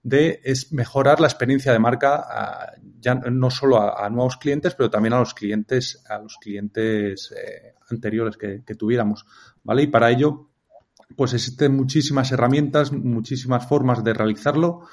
de 0.03 0.41
es 0.43 0.71
mejorar 0.73 1.19
la 1.19 1.27
experiencia 1.27 1.71
de 1.71 1.79
marca 1.79 2.73
ya 2.99 3.15
no 3.15 3.51
solo 3.51 3.97
a, 3.97 4.09
nuevos 4.09 4.37
clientes, 4.37 4.73
pero 4.75 4.89
también 4.89 5.13
a 5.13 5.19
los 5.19 5.33
clientes, 5.33 6.03
a 6.09 6.17
los 6.19 6.37
clientes 6.37 7.33
eh, 7.35 7.75
anteriores 7.89 8.37
que, 8.37 8.75
tuviéramos, 8.75 9.25
¿vale? 9.63 9.83
Y 9.83 9.87
para 9.87 10.09
ello, 10.09 10.49
pues 11.15 11.33
existen 11.33 11.75
muchísimas 11.75 12.31
herramientas, 12.31 12.91
muchísimas 12.91 13.67
formas 13.67 14.03
de 14.03 14.13
realizarlo, 14.13 14.87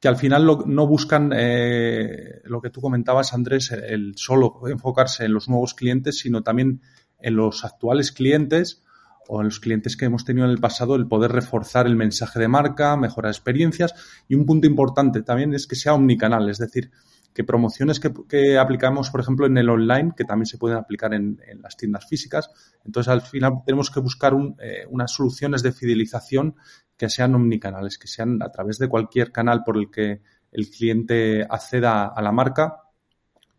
que 0.00 0.08
al 0.08 0.16
final 0.16 0.46
no 0.66 0.86
buscan 0.86 1.32
eh, 1.34 2.40
lo 2.44 2.60
que 2.60 2.70
tú 2.70 2.80
comentabas, 2.80 3.34
Andrés, 3.34 3.72
el 3.72 4.14
solo 4.16 4.60
enfocarse 4.68 5.24
en 5.24 5.34
los 5.34 5.48
nuevos 5.48 5.74
clientes, 5.74 6.18
sino 6.18 6.42
también 6.42 6.82
en 7.20 7.34
los 7.36 7.64
actuales 7.64 8.12
clientes 8.12 8.84
o 9.28 9.42
los 9.42 9.60
clientes 9.60 9.96
que 9.96 10.06
hemos 10.06 10.24
tenido 10.24 10.46
en 10.46 10.50
el 10.50 10.58
pasado 10.58 10.96
el 10.96 11.06
poder 11.06 11.30
reforzar 11.30 11.86
el 11.86 11.96
mensaje 11.96 12.40
de 12.40 12.48
marca, 12.48 12.96
mejorar 12.96 13.30
experiencias 13.30 13.94
y 14.26 14.34
un 14.34 14.46
punto 14.46 14.66
importante 14.66 15.22
también 15.22 15.54
es 15.54 15.66
que 15.66 15.76
sea 15.76 15.94
omnicanal, 15.94 16.48
es 16.48 16.58
decir, 16.58 16.90
que 17.34 17.44
promociones 17.44 18.00
que, 18.00 18.58
aplicamos, 18.58 19.10
por 19.10 19.20
ejemplo, 19.20 19.46
en 19.46 19.56
el 19.58 19.68
online, 19.68 20.12
que 20.16 20.24
también 20.24 20.46
se 20.46 20.58
pueden 20.58 20.78
aplicar 20.78 21.14
en, 21.14 21.38
las 21.62 21.76
tiendas 21.76 22.04
físicas. 22.08 22.50
Entonces, 22.84 23.12
al 23.12 23.20
final 23.20 23.62
tenemos 23.64 23.90
que 23.90 24.00
buscar 24.00 24.32
eh, 24.58 24.86
unas 24.90 25.12
soluciones 25.12 25.62
de 25.62 25.70
fidelización 25.70 26.56
que 26.96 27.08
sean 27.08 27.34
omnicanales, 27.36 27.96
que 27.96 28.08
sean 28.08 28.42
a 28.42 28.50
través 28.50 28.78
de 28.78 28.88
cualquier 28.88 29.30
canal 29.30 29.62
por 29.62 29.76
el 29.76 29.88
que 29.88 30.20
el 30.50 30.68
cliente 30.68 31.46
acceda 31.48 32.08
a 32.08 32.22
la 32.22 32.32
marca, 32.32 32.87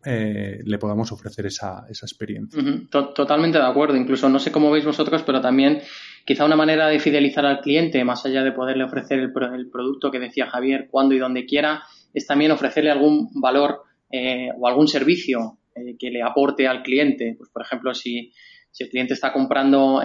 eh, 0.04 0.60
le 0.64 0.78
podamos 0.78 1.12
ofrecer 1.12 1.46
esa, 1.46 1.84
esa 1.88 2.06
experiencia. 2.06 2.62
Totalmente 2.90 3.58
de 3.58 3.64
acuerdo. 3.64 3.96
Incluso 3.96 4.28
no 4.28 4.38
sé 4.38 4.50
cómo 4.50 4.70
veis 4.70 4.84
vosotros, 4.84 5.22
pero 5.22 5.40
también 5.40 5.80
quizá 6.24 6.44
una 6.44 6.56
manera 6.56 6.88
de 6.88 6.98
fidelizar 7.00 7.44
al 7.44 7.60
cliente, 7.60 8.02
más 8.04 8.24
allá 8.24 8.42
de 8.42 8.52
poderle 8.52 8.84
ofrecer 8.84 9.18
el, 9.18 9.32
producto 9.32 10.10
que 10.10 10.18
decía 10.18 10.48
Javier, 10.48 10.88
cuando 10.90 11.14
y 11.14 11.18
donde 11.18 11.44
quiera, 11.44 11.82
es 12.14 12.26
también 12.26 12.50
ofrecerle 12.50 12.90
algún 12.90 13.28
valor 13.34 13.82
eh, 14.10 14.48
o 14.58 14.66
algún 14.66 14.88
servicio 14.88 15.58
eh, 15.74 15.96
que 15.98 16.10
le 16.10 16.22
aporte 16.22 16.66
al 16.66 16.82
cliente. 16.82 17.34
Pues, 17.36 17.50
por 17.50 17.62
ejemplo, 17.62 17.94
si, 17.94 18.32
si 18.70 18.84
el 18.84 18.90
cliente 18.90 19.14
está 19.14 19.32
comprando 19.32 20.00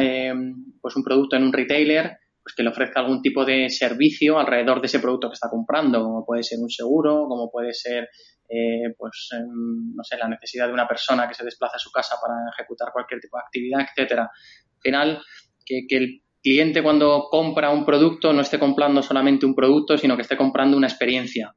pues 0.82 0.96
un 0.96 1.04
producto 1.04 1.38
en 1.38 1.44
un 1.44 1.54
retailer, 1.54 2.18
pues 2.46 2.54
que 2.54 2.62
le 2.62 2.70
ofrezca 2.70 3.00
algún 3.00 3.24
tipo 3.24 3.44
de 3.44 3.72
servicio 3.72 4.38
alrededor 4.38 4.80
de 4.80 4.86
ese 4.86 5.00
producto 5.00 5.30
que 5.30 5.34
está 5.34 5.50
comprando, 5.50 6.04
como 6.04 6.24
puede 6.24 6.44
ser 6.44 6.60
un 6.60 6.70
seguro, 6.70 7.26
como 7.28 7.50
puede 7.50 7.74
ser, 7.74 8.08
eh, 8.48 8.94
pues, 8.98 9.30
em, 9.34 9.96
no 9.96 10.04
sé, 10.04 10.18
la 10.18 10.28
necesidad 10.28 10.68
de 10.68 10.74
una 10.74 10.88
persona 10.88 11.28
que 11.28 11.34
se 11.34 11.44
desplaza 11.44 11.78
a 11.78 11.80
su 11.80 11.92
casa 11.92 12.16
para 12.22 12.36
ejecutar 12.54 12.92
cualquier 12.92 13.20
tipo 13.20 13.38
de 13.38 13.44
actividad, 13.44 13.82
etcétera. 13.82 14.24
Al 14.24 14.82
final, 14.82 15.22
que, 15.66 15.86
el 15.90 16.22
cliente 16.44 16.84
cuando 16.84 17.28
compra 17.32 17.72
un 17.72 17.86
producto 17.86 18.32
no 18.32 18.42
esté 18.42 18.60
comprando 18.60 19.02
solamente 19.02 19.46
un 19.46 19.56
producto, 19.56 19.98
sino 19.98 20.16
que 20.16 20.22
esté 20.22 20.38
comprando 20.38 20.78
una 20.78 20.88
experiencia 20.88 21.56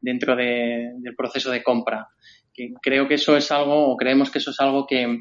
dentro 0.00 0.34
del 0.34 1.14
proceso 1.16 1.50
de 1.50 1.62
compra. 1.62 2.08
Que 2.54 2.70
creo 2.80 3.06
que 3.08 3.14
eso 3.14 3.36
es 3.36 3.50
algo, 3.50 3.90
o 3.90 3.96
creemos 3.96 4.30
que 4.30 4.38
eso 4.38 4.50
es 4.50 4.60
algo 4.60 4.86
que, 4.86 5.20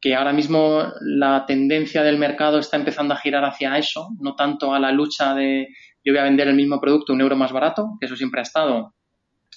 que 0.00 0.14
ahora 0.14 0.34
mismo 0.34 0.84
la 1.00 1.46
tendencia 1.46 2.02
del 2.02 2.18
mercado 2.18 2.58
está 2.58 2.76
empezando 2.76 3.14
a 3.14 3.18
girar 3.18 3.44
hacia 3.44 3.78
eso, 3.78 4.10
no 4.20 4.34
tanto 4.34 4.74
a 4.74 4.80
la 4.80 4.92
lucha 4.92 5.34
de 5.34 5.68
yo 6.04 6.12
voy 6.12 6.20
a 6.20 6.24
vender 6.24 6.46
el 6.46 6.54
mismo 6.54 6.80
producto 6.80 7.12
un 7.12 7.20
euro 7.20 7.36
más 7.36 7.52
barato, 7.52 7.96
que 7.98 8.06
eso 8.06 8.16
siempre 8.16 8.40
ha 8.40 8.42
estado 8.42 8.94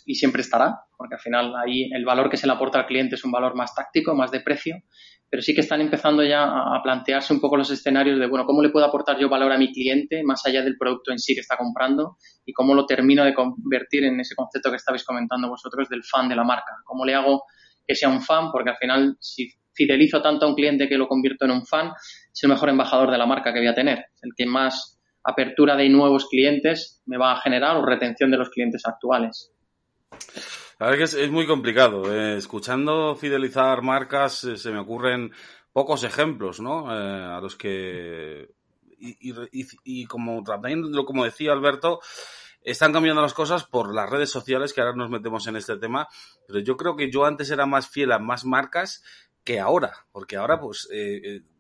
y 0.05 0.15
siempre 0.15 0.41
estará, 0.41 0.79
porque 0.97 1.15
al 1.15 1.21
final 1.21 1.53
ahí 1.55 1.89
el 1.93 2.05
valor 2.05 2.29
que 2.29 2.37
se 2.37 2.47
le 2.47 2.53
aporta 2.53 2.79
al 2.79 2.87
cliente 2.87 3.15
es 3.15 3.23
un 3.23 3.31
valor 3.31 3.55
más 3.55 3.73
táctico, 3.75 4.15
más 4.15 4.31
de 4.31 4.41
precio, 4.41 4.75
pero 5.29 5.43
sí 5.43 5.53
que 5.53 5.61
están 5.61 5.81
empezando 5.81 6.23
ya 6.23 6.43
a 6.43 6.81
plantearse 6.81 7.33
un 7.33 7.39
poco 7.39 7.55
los 7.55 7.69
escenarios 7.69 8.19
de, 8.19 8.27
bueno, 8.27 8.45
¿cómo 8.45 8.63
le 8.63 8.69
puedo 8.69 8.85
aportar 8.85 9.19
yo 9.19 9.29
valor 9.29 9.51
a 9.51 9.57
mi 9.57 9.71
cliente 9.71 10.23
más 10.23 10.43
allá 10.45 10.63
del 10.63 10.77
producto 10.77 11.11
en 11.11 11.19
sí 11.19 11.35
que 11.35 11.41
está 11.41 11.55
comprando 11.55 12.17
y 12.45 12.53
cómo 12.53 12.73
lo 12.73 12.85
termino 12.85 13.23
de 13.23 13.33
convertir 13.33 14.05
en 14.05 14.19
ese 14.19 14.35
concepto 14.35 14.71
que 14.71 14.77
estabais 14.77 15.03
comentando 15.03 15.47
vosotros 15.47 15.87
del 15.87 16.03
fan 16.03 16.27
de 16.29 16.35
la 16.35 16.43
marca? 16.43 16.77
¿Cómo 16.83 17.05
le 17.05 17.13
hago 17.13 17.43
que 17.85 17.93
sea 17.93 18.09
un 18.09 18.21
fan? 18.21 18.51
Porque 18.51 18.71
al 18.71 18.77
final, 18.77 19.17
si 19.19 19.51
fidelizo 19.73 20.21
tanto 20.21 20.45
a 20.45 20.49
un 20.49 20.55
cliente 20.55 20.89
que 20.89 20.97
lo 20.97 21.07
convierto 21.07 21.45
en 21.45 21.51
un 21.51 21.65
fan, 21.65 21.91
es 22.33 22.43
el 22.43 22.49
mejor 22.49 22.69
embajador 22.69 23.11
de 23.11 23.17
la 23.17 23.27
marca 23.27 23.53
que 23.53 23.59
voy 23.59 23.67
a 23.67 23.75
tener, 23.75 24.05
el 24.21 24.31
que 24.35 24.47
más 24.47 24.99
apertura 25.23 25.75
de 25.75 25.89
nuevos 25.89 26.27
clientes 26.27 27.03
me 27.05 27.17
va 27.17 27.33
a 27.33 27.41
generar 27.41 27.77
o 27.77 27.85
retención 27.85 28.31
de 28.31 28.37
los 28.37 28.49
clientes 28.49 28.81
actuales. 28.85 29.51
La 30.79 30.87
verdad 30.87 30.97
que 30.97 31.23
es, 31.23 31.31
muy 31.31 31.45
complicado. 31.45 32.13
Eh. 32.13 32.37
Escuchando 32.37 33.15
fidelizar 33.15 33.81
marcas 33.81 34.43
eh, 34.45 34.57
se 34.57 34.71
me 34.71 34.79
ocurren 34.79 35.31
pocos 35.73 36.03
ejemplos, 36.03 36.61
¿no? 36.61 36.89
Eh, 36.93 37.23
a 37.35 37.39
los 37.41 37.55
que 37.55 38.49
y, 39.01 40.05
como 40.05 40.43
también 40.43 40.91
como 41.05 41.23
decía 41.23 41.53
Alberto, 41.53 42.01
están 42.61 42.91
cambiando 42.91 43.21
las 43.21 43.33
cosas 43.33 43.65
por 43.65 43.93
las 43.93 44.09
redes 44.09 44.29
sociales, 44.29 44.73
que 44.73 44.81
ahora 44.81 44.95
nos 44.95 45.09
metemos 45.09 45.47
en 45.47 45.55
este 45.55 45.77
tema, 45.77 46.07
pero 46.47 46.59
yo 46.59 46.75
creo 46.75 46.97
que 46.97 47.09
yo 47.09 47.25
antes 47.25 47.49
era 47.49 47.65
más 47.65 47.87
fiel 47.87 48.11
a 48.11 48.19
más 48.19 48.43
marcas 48.43 49.01
que 49.45 49.59
ahora, 49.59 50.05
porque 50.11 50.35
ahora 50.35 50.59
pues 50.59 50.89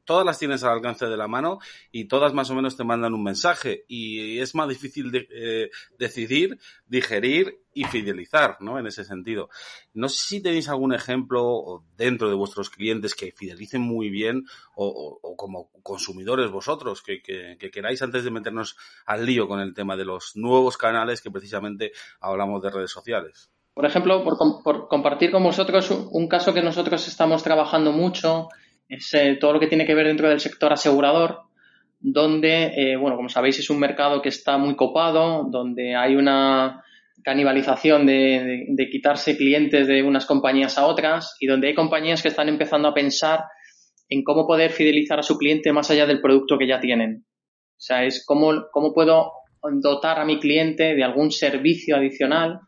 todas 0.09 0.25
las 0.25 0.39
tienes 0.39 0.63
al 0.63 0.71
alcance 0.71 1.05
de 1.05 1.15
la 1.15 1.27
mano 1.27 1.59
y 1.91 2.05
todas 2.05 2.33
más 2.33 2.49
o 2.49 2.55
menos 2.55 2.75
te 2.75 2.83
mandan 2.83 3.13
un 3.13 3.21
mensaje 3.21 3.85
y 3.87 4.39
es 4.39 4.55
más 4.55 4.67
difícil 4.67 5.11
de, 5.11 5.27
eh, 5.31 5.69
decidir, 5.99 6.57
digerir 6.87 7.61
y 7.75 7.83
fidelizar, 7.83 8.57
¿no? 8.59 8.79
En 8.79 8.87
ese 8.87 9.05
sentido. 9.05 9.51
No 9.93 10.09
sé 10.09 10.17
si 10.17 10.41
tenéis 10.41 10.67
algún 10.67 10.95
ejemplo 10.95 11.83
dentro 11.95 12.27
de 12.27 12.33
vuestros 12.33 12.71
clientes 12.71 13.13
que 13.13 13.31
fidelicen 13.33 13.81
muy 13.81 14.09
bien 14.09 14.45
o, 14.75 15.35
como 15.37 15.69
consumidores 15.83 16.49
vosotros 16.49 17.03
que, 17.03 17.21
que, 17.21 17.69
queráis 17.69 18.01
antes 18.01 18.23
de 18.23 18.31
meternos 18.31 18.77
al 19.05 19.27
lío 19.27 19.47
con 19.47 19.59
el 19.59 19.75
tema 19.75 19.95
de 19.95 20.05
los 20.05 20.35
nuevos 20.35 20.75
canales 20.75 21.21
que 21.21 21.29
precisamente 21.29 21.91
hablamos 22.19 22.63
de 22.63 22.71
redes 22.71 22.89
sociales. 22.89 23.51
Por 23.75 23.85
ejemplo, 23.85 24.23
por, 24.23 24.87
compartir 24.87 25.29
con 25.29 25.43
vosotros 25.43 25.91
un 25.91 26.27
caso 26.27 26.51
que 26.51 26.63
nosotros 26.63 27.07
estamos 27.07 27.43
trabajando 27.43 27.91
mucho, 27.91 28.49
es 28.89 29.39
todo 29.39 29.53
lo 29.53 29.59
que 29.59 29.67
tiene 29.67 29.85
que 29.85 29.95
ver 29.95 30.07
dentro 30.07 30.27
del 30.27 30.39
sector 30.39 30.73
asegurador, 30.73 31.43
donde, 31.99 32.73
eh, 32.75 32.95
bueno, 32.97 33.15
como 33.15 33.29
sabéis, 33.29 33.59
es 33.59 33.69
un 33.69 33.79
mercado 33.79 34.21
que 34.21 34.29
está 34.29 34.57
muy 34.57 34.75
copado, 34.75 35.47
donde 35.49 35.95
hay 35.95 36.15
una 36.15 36.83
canibalización 37.23 38.05
de, 38.05 38.87
quitarse 38.91 39.37
clientes 39.37 39.87
de 39.87 40.01
unas 40.03 40.25
compañías 40.25 40.77
a 40.77 40.85
otras 40.85 41.35
y 41.39 41.47
donde 41.47 41.67
hay 41.67 41.75
compañías 41.75 42.21
que 42.21 42.29
están 42.29 42.49
empezando 42.49 42.87
a 42.87 42.93
pensar 42.93 43.41
en 44.07 44.23
cómo 44.23 44.47
poder 44.47 44.71
fidelizar 44.71 45.19
a 45.19 45.23
su 45.23 45.37
cliente 45.37 45.71
más 45.71 45.91
allá 45.91 46.05
del 46.07 46.21
producto 46.21 46.57
que 46.57 46.67
ya 46.67 46.79
tienen. 46.79 47.25
O 47.25 47.81
sea, 47.81 48.05
es 48.05 48.25
cómo, 48.25 48.67
cómo 48.71 48.93
puedo 48.93 49.33
dotar 49.81 50.19
a 50.19 50.25
mi 50.25 50.39
cliente 50.39 50.95
de 50.95 51.03
algún 51.03 51.31
servicio 51.31 51.95
adicional 51.97 52.59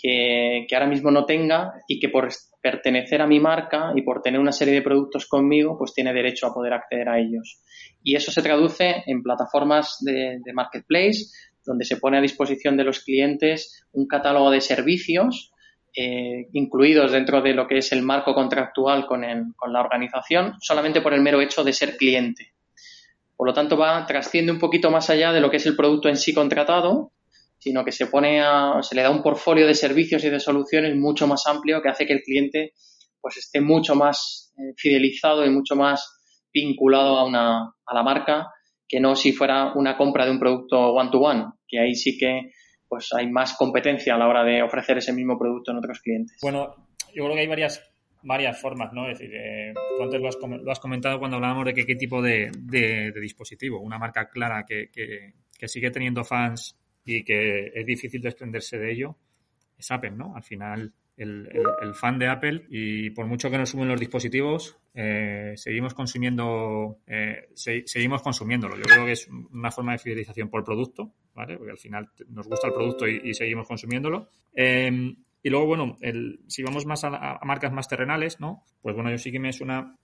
que, 0.00 0.66
ahora 0.72 0.86
mismo 0.86 1.10
no 1.10 1.24
tenga 1.24 1.72
y 1.86 1.98
que 1.98 2.08
por 2.08 2.28
pertenecer 2.60 3.22
a 3.22 3.26
mi 3.26 3.40
marca 3.40 3.92
y 3.94 4.02
por 4.02 4.22
tener 4.22 4.40
una 4.40 4.52
serie 4.52 4.74
de 4.74 4.82
productos 4.82 5.26
conmigo, 5.26 5.76
pues 5.78 5.94
tiene 5.94 6.12
derecho 6.12 6.46
a 6.46 6.54
poder 6.54 6.72
acceder 6.72 7.08
a 7.08 7.18
ellos. 7.18 7.62
Y 8.02 8.16
eso 8.16 8.30
se 8.30 8.42
traduce 8.42 9.02
en 9.06 9.22
plataformas 9.22 9.98
de, 10.00 10.40
marketplace, 10.52 11.26
donde 11.64 11.84
se 11.84 11.96
pone 11.96 12.18
a 12.18 12.22
disposición 12.22 12.76
de 12.76 12.84
los 12.84 13.00
clientes 13.00 13.84
un 13.92 14.06
catálogo 14.06 14.50
de 14.50 14.60
servicios 14.60 15.52
eh, 15.96 16.48
incluidos 16.52 17.12
dentro 17.12 17.40
de 17.42 17.54
lo 17.54 17.66
que 17.66 17.78
es 17.78 17.92
el 17.92 18.02
marco 18.02 18.34
contractual 18.34 19.06
con, 19.06 19.22
con 19.56 19.72
la 19.72 19.80
organización, 19.80 20.54
solamente 20.60 21.00
por 21.00 21.14
el 21.14 21.22
mero 21.22 21.40
hecho 21.40 21.64
de 21.64 21.72
ser 21.72 21.96
cliente. 21.96 22.52
Por 23.36 23.48
lo 23.48 23.54
tanto, 23.54 23.76
va, 23.76 24.04
trasciende 24.04 24.52
un 24.52 24.58
poquito 24.58 24.90
más 24.90 25.10
allá 25.10 25.32
de 25.32 25.40
lo 25.40 25.50
que 25.50 25.58
es 25.58 25.66
el 25.66 25.76
producto 25.76 26.08
en 26.08 26.16
sí 26.16 26.34
contratado 26.34 27.12
sino 27.58 27.84
que 27.84 27.92
se 27.92 28.06
pone 28.06 28.40
a, 28.40 28.80
se 28.82 28.94
le 28.94 29.02
da 29.02 29.10
un 29.10 29.22
portfolio 29.22 29.66
de 29.66 29.74
servicios 29.74 30.24
y 30.24 30.30
de 30.30 30.40
soluciones 30.40 30.96
mucho 30.96 31.26
más 31.26 31.46
amplio 31.46 31.82
que 31.82 31.88
hace 31.88 32.06
que 32.06 32.12
el 32.12 32.22
cliente 32.22 32.72
pues 33.20 33.36
esté 33.36 33.60
mucho 33.60 33.96
más 33.96 34.52
eh, 34.56 34.74
fidelizado 34.76 35.44
y 35.44 35.50
mucho 35.50 35.74
más 35.74 36.20
vinculado 36.52 37.18
a 37.18 37.26
una, 37.26 37.74
a 37.84 37.94
la 37.94 38.02
marca 38.02 38.48
que 38.88 39.00
no 39.00 39.16
si 39.16 39.32
fuera 39.32 39.72
una 39.74 39.96
compra 39.96 40.24
de 40.24 40.30
un 40.30 40.38
producto 40.38 40.78
one 40.92 41.10
to 41.10 41.18
one, 41.18 41.44
que 41.66 41.80
ahí 41.80 41.94
sí 41.94 42.16
que 42.16 42.52
pues 42.88 43.08
hay 43.12 43.28
más 43.28 43.54
competencia 43.54 44.14
a 44.14 44.18
la 44.18 44.28
hora 44.28 44.44
de 44.44 44.62
ofrecer 44.62 44.96
ese 44.96 45.12
mismo 45.12 45.38
producto 45.38 45.72
en 45.72 45.78
otros 45.78 46.00
clientes. 46.00 46.38
Bueno, 46.40 46.74
yo 47.14 47.24
creo 47.24 47.34
que 47.34 47.40
hay 47.40 47.46
varias 47.46 47.82
varias 48.22 48.60
formas, 48.60 48.92
¿no? 48.92 49.08
Es 49.10 49.18
decir, 49.18 49.34
eh, 49.34 49.74
tú 49.96 50.02
antes 50.02 50.20
lo 50.20 50.28
has, 50.72 50.80
comentado 50.80 51.18
cuando 51.18 51.36
hablábamos 51.36 51.66
de 51.66 51.74
qué 51.74 51.96
tipo 51.96 52.22
de, 52.22 52.50
dispositivo. 53.20 53.80
Una 53.80 53.98
marca 53.98 54.28
clara 54.28 54.64
que, 54.66 54.88
que 54.90 55.68
sigue 55.68 55.90
teniendo 55.90 56.24
fans 56.24 56.76
y 57.08 57.24
que 57.24 57.72
es 57.74 57.86
difícil 57.86 58.20
desprenderse 58.20 58.78
de 58.78 58.92
ello, 58.92 59.16
es 59.78 59.90
Apple, 59.90 60.10
¿no? 60.10 60.36
Al 60.36 60.42
final, 60.42 60.92
el, 61.16 61.48
fan 61.94 62.18
de 62.18 62.28
Apple 62.28 62.66
y 62.68 63.10
por 63.10 63.26
mucho 63.26 63.50
que 63.50 63.56
nos 63.56 63.70
sumen 63.70 63.88
los 63.88 63.98
dispositivos, 63.98 64.76
eh, 64.94 65.54
seguimos 65.56 65.94
consumiendo, 65.94 66.98
eh, 67.06 67.48
seguimos 67.54 68.20
consumiéndolo. 68.20 68.76
Yo 68.76 68.82
creo 68.82 69.06
que 69.06 69.12
es 69.12 69.26
una 69.28 69.70
forma 69.70 69.92
de 69.92 69.98
fidelización 69.98 70.50
por 70.50 70.64
producto, 70.64 71.12
¿vale? 71.34 71.56
Porque 71.56 71.72
al 71.72 71.78
final 71.78 72.10
nos 72.28 72.46
gusta 72.46 72.68
el 72.68 72.74
producto 72.74 73.08
y, 73.08 73.32
seguimos 73.32 73.66
consumiéndolo. 73.66 74.28
Em, 74.54 75.16
y 75.42 75.48
luego, 75.48 75.66
bueno, 75.66 75.96
el, 76.02 76.40
si 76.46 76.62
vamos 76.62 76.84
más 76.84 77.04
a, 77.04 77.40
marcas 77.44 77.72
más 77.72 77.88
terrenales, 77.88 78.38
¿no? 78.38 78.64
Pues 78.82 78.94
bueno, 78.94 79.10
yo 79.10 79.16
sí 79.16 79.32
que 79.32 79.38
me 79.38 79.48
es 79.48 79.62
una, 79.62 79.96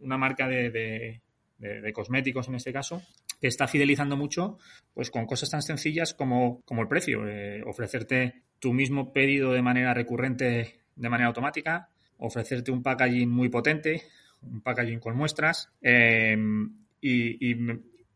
una 0.00 0.18
marca 0.18 0.48
de, 0.48 0.70
de, 0.70 1.92
cosméticos 1.92 2.48
en 2.48 2.56
este 2.56 2.72
caso, 2.72 3.02
que 3.42 3.48
está 3.48 3.66
fidelizando 3.66 4.16
mucho 4.16 4.56
pues 4.94 5.10
con 5.10 5.26
cosas 5.26 5.50
tan 5.50 5.62
sencillas 5.62 6.14
como, 6.14 6.62
el 6.68 6.86
precio, 6.86 7.26
eh, 7.26 7.60
ofrecerte 7.66 8.44
tu 8.60 8.72
mismo 8.72 9.12
pedido 9.12 9.52
de 9.52 9.62
manera 9.62 9.92
recurrente, 9.92 10.84
de 10.94 11.08
manera 11.08 11.26
automática, 11.26 11.88
ofrecerte 12.18 12.70
un 12.70 12.84
packaging 12.84 13.28
muy 13.28 13.48
potente, 13.48 14.04
un 14.42 14.60
packaging 14.60 15.00
con 15.00 15.16
muestras 15.16 15.72
eh, 15.82 16.36
y, 17.00 17.50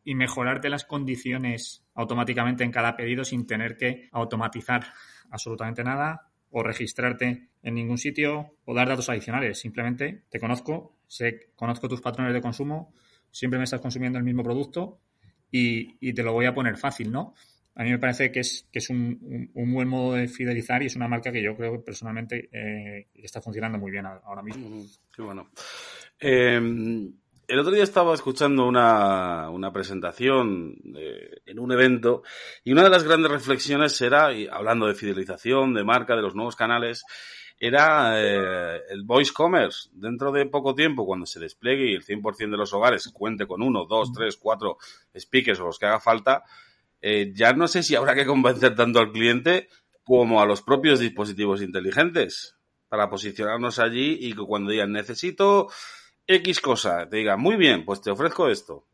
y, 0.04 0.14
mejorarte 0.14 0.70
las 0.70 0.84
condiciones 0.84 1.84
automáticamente 1.94 2.62
en 2.62 2.70
cada 2.70 2.96
pedido 2.96 3.24
sin 3.24 3.48
tener 3.48 3.76
que 3.76 4.08
automatizar 4.12 4.84
absolutamente 5.30 5.82
nada 5.82 6.28
o 6.50 6.62
registrarte 6.62 7.48
en 7.64 7.74
ningún 7.74 7.98
sitio 7.98 8.54
o 8.64 8.74
dar 8.74 8.88
datos 8.88 9.08
adicionales. 9.08 9.58
Simplemente 9.58 10.22
te 10.28 10.38
conozco, 10.38 10.98
conozco 11.56 11.88
tus 11.88 12.00
patrones 12.00 12.32
de 12.32 12.40
consumo, 12.40 12.94
siempre 13.32 13.58
me 13.58 13.64
estás 13.64 13.80
consumiendo 13.80 14.18
el 14.18 14.24
mismo 14.24 14.44
producto 14.44 15.00
y, 15.50 16.12
te 16.12 16.22
lo 16.22 16.32
voy 16.32 16.46
a 16.46 16.54
poner 16.54 16.76
fácil, 16.76 17.10
¿no? 17.10 17.34
a 17.78 17.82
mí 17.82 17.90
me 17.90 17.98
parece 17.98 18.32
que 18.32 18.40
es, 18.40 18.66
que 18.72 18.78
es 18.78 18.88
un, 18.88 19.50
un, 19.52 19.74
buen 19.74 19.86
modo 19.86 20.14
de 20.14 20.28
fidelizar 20.28 20.82
y 20.82 20.86
es 20.86 20.96
una 20.96 21.08
marca 21.08 21.30
que 21.30 21.42
yo 21.42 21.54
creo 21.54 21.84
personalmente 21.84 22.48
eh, 22.50 23.08
está 23.14 23.42
funcionando 23.42 23.78
muy 23.78 23.90
bien 23.90 24.06
ahora 24.06 24.42
mismo. 24.42 24.82
Qué 25.14 25.20
bueno. 25.20 25.50
Eh, 26.18 26.58
el 27.48 27.60
otro 27.60 27.72
día 27.72 27.84
estaba 27.84 28.14
escuchando 28.14 28.66
una, 28.66 29.50
una 29.50 29.72
presentación 29.72 30.74
eh, 30.96 31.42
en 31.46 31.58
un 31.58 31.70
evento 31.70 32.22
y 32.64 32.72
una 32.72 32.82
de 32.82 32.90
las 32.90 33.04
grandes 33.04 33.30
reflexiones 33.30 34.00
era, 34.00 34.30
hablando 34.50 34.86
de 34.86 34.94
fidelización, 34.94 35.72
de 35.74 35.84
marca, 35.84 36.16
de 36.16 36.22
los 36.22 36.34
nuevos 36.34 36.56
canales, 36.56 37.04
era 37.58 38.20
eh, 38.20 38.82
el 38.90 39.02
voice 39.02 39.32
commerce. 39.32 39.88
Dentro 39.92 40.32
de 40.32 40.46
poco 40.46 40.74
tiempo, 40.74 41.06
cuando 41.06 41.26
se 41.26 41.40
despliegue 41.40 41.90
y 41.90 41.94
el 41.94 42.04
100% 42.04 42.50
de 42.50 42.56
los 42.56 42.72
hogares 42.72 43.08
cuente 43.12 43.46
con 43.46 43.62
uno, 43.62 43.86
dos, 43.86 44.12
tres, 44.12 44.36
cuatro 44.36 44.78
speakers 45.18 45.60
o 45.60 45.66
los 45.66 45.78
que 45.78 45.86
haga 45.86 46.00
falta, 46.00 46.44
eh, 47.00 47.32
ya 47.34 47.52
no 47.52 47.68
sé 47.68 47.82
si 47.82 47.94
habrá 47.94 48.14
que 48.14 48.26
convencer 48.26 48.74
tanto 48.74 48.98
al 48.98 49.12
cliente 49.12 49.68
como 50.04 50.40
a 50.40 50.46
los 50.46 50.62
propios 50.62 51.00
dispositivos 51.00 51.62
inteligentes 51.62 52.56
para 52.88 53.10
posicionarnos 53.10 53.78
allí 53.78 54.16
y 54.20 54.32
que 54.32 54.42
cuando 54.42 54.70
digan 54.70 54.92
necesito 54.92 55.68
X 56.26 56.60
cosa, 56.60 57.08
te 57.08 57.18
diga, 57.18 57.36
muy 57.36 57.56
bien, 57.56 57.84
pues 57.84 58.00
te 58.00 58.10
ofrezco 58.10 58.48
esto. 58.48 58.84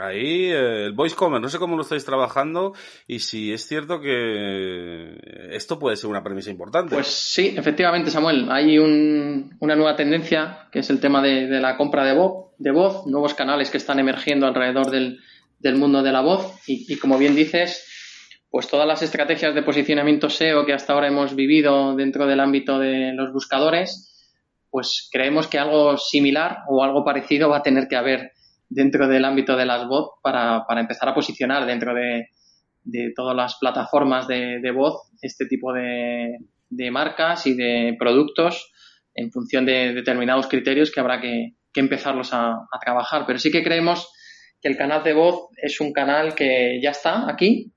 Ahí 0.00 0.46
eh, 0.46 0.86
el 0.86 0.92
voice 0.92 1.14
commerce, 1.14 1.42
no 1.42 1.48
sé 1.48 1.58
cómo 1.58 1.76
lo 1.76 1.82
estáis 1.82 2.04
trabajando 2.04 2.74
y 3.06 3.20
si 3.20 3.52
es 3.52 3.66
cierto 3.66 4.00
que 4.00 5.18
esto 5.50 5.78
puede 5.78 5.96
ser 5.96 6.10
una 6.10 6.22
premisa 6.22 6.50
importante. 6.50 6.94
Pues 6.94 7.06
sí, 7.06 7.54
efectivamente, 7.56 8.10
Samuel. 8.10 8.50
Hay 8.50 8.78
un, 8.78 9.56
una 9.60 9.76
nueva 9.76 9.96
tendencia 9.96 10.68
que 10.72 10.80
es 10.80 10.90
el 10.90 11.00
tema 11.00 11.22
de, 11.22 11.46
la 11.60 11.76
compra 11.76 12.04
de 12.04 12.14
voz, 12.14 12.52
de 12.58 12.72
voz, 12.72 13.06
nuevos 13.06 13.34
canales 13.34 13.70
que 13.70 13.78
están 13.78 13.98
emergiendo 13.98 14.46
alrededor 14.46 14.90
del, 14.90 15.20
del 15.58 15.76
mundo 15.76 16.02
de 16.02 16.12
la 16.12 16.20
voz 16.20 16.54
y, 16.66 16.92
y, 16.92 16.98
como 16.98 17.18
bien 17.18 17.34
dices, 17.34 17.86
pues 18.50 18.68
todas 18.68 18.86
las 18.86 19.02
estrategias 19.02 19.54
de 19.54 19.62
posicionamiento 19.62 20.28
SEO 20.28 20.66
que 20.66 20.72
hasta 20.72 20.92
ahora 20.92 21.08
hemos 21.08 21.34
vivido 21.34 21.94
dentro 21.94 22.26
del 22.26 22.40
ámbito 22.40 22.78
de 22.78 23.12
los 23.12 23.32
buscadores 23.32 24.10
pues 24.74 25.08
creemos 25.12 25.46
que 25.46 25.56
algo 25.56 25.96
similar 25.96 26.64
o 26.68 26.82
algo 26.82 27.04
parecido 27.04 27.48
va 27.48 27.58
a 27.58 27.62
tener 27.62 27.86
que 27.86 27.94
haber 27.94 28.32
dentro 28.68 29.08
del 29.08 29.24
ámbito 29.24 29.56
de 29.56 29.66
las 29.66 29.86
voz 29.86 30.12
para, 30.22 30.64
empezar 30.76 31.08
a 31.08 31.14
posicionar 31.14 31.66
dentro 31.66 31.94
de, 31.94 32.28
todas 33.14 33.36
las 33.36 33.56
plataformas 33.56 34.26
de, 34.28 34.70
voz 34.74 35.10
este 35.22 35.46
tipo 35.46 35.72
de, 35.72 36.38
marcas 36.90 37.46
y 37.46 37.54
de 37.54 37.96
productos 37.98 38.72
en 39.14 39.30
función 39.30 39.64
de 39.64 39.92
determinados 39.92 40.48
criterios 40.48 40.90
que 40.90 41.00
habrá 41.00 41.20
que, 41.20 41.54
empezarlos 41.76 42.32
a, 42.32 42.52
a, 42.52 42.78
trabajar. 42.80 43.24
Pero 43.26 43.38
sí 43.38 43.50
que 43.50 43.64
creemos 43.64 44.08
que 44.62 44.68
el 44.68 44.76
canal 44.76 45.02
de 45.02 45.12
voz 45.12 45.48
es 45.56 45.80
un 45.80 45.92
canal 45.92 46.34
que 46.34 46.80
ya 46.80 46.90
está 46.90 47.28
aquí 47.28 47.72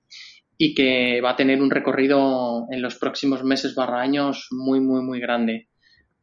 y 0.57 0.75
que 0.75 1.19
va 1.21 1.31
a 1.31 1.35
tener 1.35 1.61
un 1.61 1.71
recorrido 1.71 2.67
en 2.71 2.81
los 2.81 2.95
próximos 2.95 3.43
meses 3.43 3.73
barra 3.75 4.01
años 4.01 4.47
muy, 4.51 4.79
muy, 4.79 5.01
muy 5.01 5.19
grande 5.19 5.67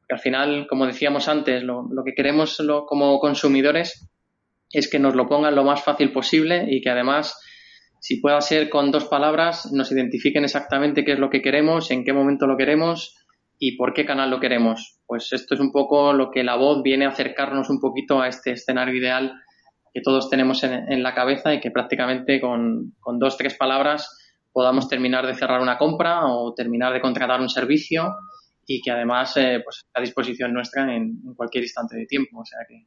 al 0.08 0.18
final, 0.18 0.66
como 0.68 0.86
decíamos 0.86 1.28
antes, 1.28 1.62
lo, 1.62 1.88
que 2.04 2.14
queremos 2.14 2.62
como 2.86 3.18
consumidores 3.18 4.08
es 4.74 4.90
que 4.90 4.98
nos 4.98 5.14
lo 5.14 5.28
pongan 5.28 5.54
lo 5.54 5.64
más 5.64 5.82
fácil 5.82 6.12
posible 6.12 6.66
y 6.68 6.80
que 6.80 6.90
además, 6.90 7.38
si 8.00 8.20
pueda 8.20 8.40
ser 8.40 8.68
con 8.68 8.90
dos 8.90 9.06
palabras, 9.06 9.72
nos 9.72 9.90
identifiquen 9.92 10.44
exactamente 10.44 11.04
qué 11.04 11.12
es 11.12 11.18
lo 11.18 11.30
que 11.30 11.42
queremos, 11.42 11.90
en 11.90 12.04
qué 12.04 12.12
momento 12.12 12.46
lo 12.46 12.56
queremos 12.56 13.16
y 13.58 13.76
por 13.76 13.94
qué 13.94 14.04
canal 14.04 14.30
lo 14.30 14.40
queremos. 14.40 14.98
Pues 15.06 15.32
esto 15.32 15.54
es 15.54 15.60
un 15.60 15.72
poco 15.72 16.12
lo 16.12 16.30
que 16.30 16.44
la 16.44 16.56
voz 16.56 16.82
viene 16.82 17.06
a 17.06 17.10
acercarnos 17.10 17.70
un 17.70 17.80
poquito 17.80 18.20
a 18.20 18.28
este 18.28 18.52
escenario 18.52 18.94
ideal 18.94 19.34
que 19.92 20.00
todos 20.00 20.28
tenemos 20.28 20.64
en, 20.64 21.02
la 21.02 21.14
cabeza 21.14 21.54
y 21.54 21.60
que 21.60 21.70
prácticamente 21.70 22.40
con, 22.40 22.94
con 22.98 23.20
dos, 23.20 23.36
tres 23.36 23.54
palabras 23.56 24.18
podamos 24.52 24.88
terminar 24.88 25.26
de 25.26 25.34
cerrar 25.34 25.60
una 25.60 25.78
compra 25.78 26.26
o 26.26 26.52
terminar 26.54 26.92
de 26.92 27.00
contratar 27.00 27.40
un 27.40 27.48
servicio 27.48 28.14
y 28.66 28.80
que 28.80 28.90
además 28.90 29.36
eh, 29.36 29.60
pues 29.64 29.78
está 29.78 30.00
a 30.00 30.02
disposición 30.02 30.52
nuestra 30.52 30.94
en, 30.94 31.20
cualquier 31.36 31.64
instante 31.64 31.96
de 31.96 32.06
tiempo. 32.06 32.40
O 32.40 32.44
sea 32.44 32.60
que, 32.68 32.86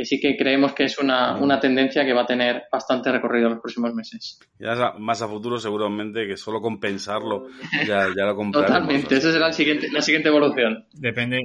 que 0.00 0.06
sí 0.06 0.18
que 0.18 0.34
creemos 0.34 0.72
que 0.72 0.84
es 0.84 0.98
una, 0.98 1.36
una, 1.36 1.60
tendencia 1.60 2.06
que 2.06 2.14
va 2.14 2.22
a 2.22 2.26
tener 2.26 2.62
bastante 2.72 3.12
recorrido 3.12 3.48
en 3.48 3.52
los 3.52 3.60
próximos 3.60 3.92
meses. 3.92 4.38
Ya 4.58 4.94
más 4.98 5.20
a 5.20 5.28
futuro 5.28 5.58
seguramente 5.58 6.26
que 6.26 6.38
solo 6.38 6.62
compensarlo 6.62 7.48
ya, 7.86 8.06
ya 8.16 8.24
lo 8.24 8.34
compraremos. 8.34 8.80
Totalmente, 8.80 9.16
esa 9.16 9.30
será 9.30 9.48
el 9.48 9.52
siguiente, 9.52 9.88
la 9.92 10.00
siguiente 10.00 10.30
evolución. 10.30 10.86
Depende 10.94 11.38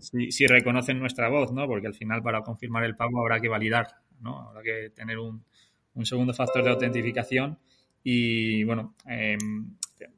si, 0.00 0.32
si, 0.32 0.46
reconocen 0.48 0.98
nuestra 0.98 1.28
voz, 1.28 1.52
¿no? 1.52 1.64
Porque 1.68 1.86
al 1.86 1.94
final 1.94 2.22
para 2.22 2.42
confirmar 2.42 2.82
el 2.82 2.96
pago 2.96 3.20
habrá 3.20 3.40
que 3.40 3.48
validar, 3.48 3.86
¿no? 4.20 4.48
Habrá 4.48 4.62
que 4.62 4.90
tener 4.90 5.20
un, 5.20 5.44
un 5.94 6.04
segundo 6.04 6.34
factor 6.34 6.64
de 6.64 6.70
autentificación 6.70 7.56
y 8.02 8.64
bueno, 8.64 8.96
eh, 9.08 9.38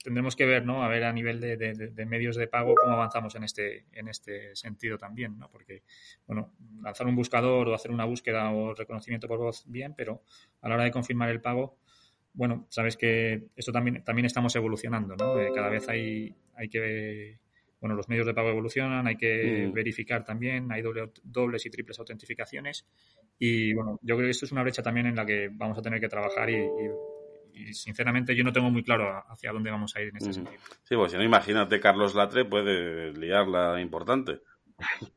tendremos 0.03 0.37
que 0.37 0.47
ver, 0.47 0.65
¿no? 0.65 0.83
A 0.83 0.89
ver 0.89 1.05
a 1.05 1.13
nivel 1.13 1.41
de, 1.41 2.07
medios 2.07 2.37
de 2.37 2.47
pago 2.47 2.75
cómo 2.75 2.95
avanzamos 2.95 3.35
en 3.35 3.45
este, 3.45 3.87
en 3.93 4.09
este 4.09 4.55
sentido 4.55 4.99
también, 4.99 5.39
¿no? 5.39 5.51
Porque, 5.51 5.83
bueno, 6.27 6.53
lanzar 6.83 7.07
un 7.07 7.17
buscador 7.17 7.69
o 7.69 7.75
hacer 7.75 7.91
una 7.91 8.05
búsqueda 8.05 8.51
o 8.51 8.75
reconocimiento 8.75 9.29
por 9.29 9.39
voz, 9.39 9.65
bien, 9.67 9.95
pero 9.97 10.23
a 10.61 10.69
la 10.69 10.75
hora 10.77 10.85
de 10.85 10.91
confirmar 10.91 11.31
el 11.31 11.41
pago, 11.41 11.79
bueno, 12.33 12.67
sabes 12.69 12.97
que 12.97 13.49
esto 13.57 13.73
también, 13.73 14.05
también 14.05 14.27
estamos 14.27 14.55
evolucionando, 14.57 15.17
¿no? 15.17 15.41
Eh, 15.41 15.51
cada 15.55 15.69
vez 15.69 15.89
hay, 15.89 16.35
hay 16.55 16.69
que, 16.69 17.39
bueno, 17.81 17.95
los 17.97 18.09
medios 18.09 18.27
de 18.27 18.35
pago 18.35 18.51
evolucionan, 18.51 19.07
hay 19.07 19.17
que 19.17 19.69
mm. 19.69 19.73
verificar 19.73 20.25
también, 20.25 20.71
hay 20.71 20.83
dobles 21.25 21.67
y 21.67 21.71
triples 21.71 21.99
autentificaciones 21.99 22.87
y, 23.39 23.73
bueno, 23.75 23.99
yo 24.03 24.17
creo 24.17 24.27
que 24.27 24.31
esto 24.31 24.47
es 24.47 24.53
una 24.53 24.63
brecha 24.63 24.83
también 24.83 25.07
en 25.07 25.17
la 25.17 25.25
que 25.25 25.49
vamos 25.51 25.79
a 25.79 25.83
tener 25.83 26.01
que 26.01 26.09
trabajar 26.09 26.51
y 26.51 26.57
y 26.57 26.91
sinceramente 27.73 28.35
yo 28.35 28.45
no 28.45 28.53
tengo 28.53 28.71
muy 28.71 28.83
claro 28.83 29.23
hacia 29.29 29.53
dónde 29.53 29.71
vamos 29.71 29.95
a 29.97 30.01
ir 30.01 30.09
en 30.09 30.17
este 30.17 30.33
sentido. 30.33 30.61
Sí, 30.83 30.95
pues 30.97 31.13
si 31.13 31.19
no, 31.19 31.25
imagínate, 31.25 31.81
Carlos 31.81 32.15
Latre 32.15 32.45
puede 32.45 33.13
liarla 33.13 33.81
importante. 33.81 34.41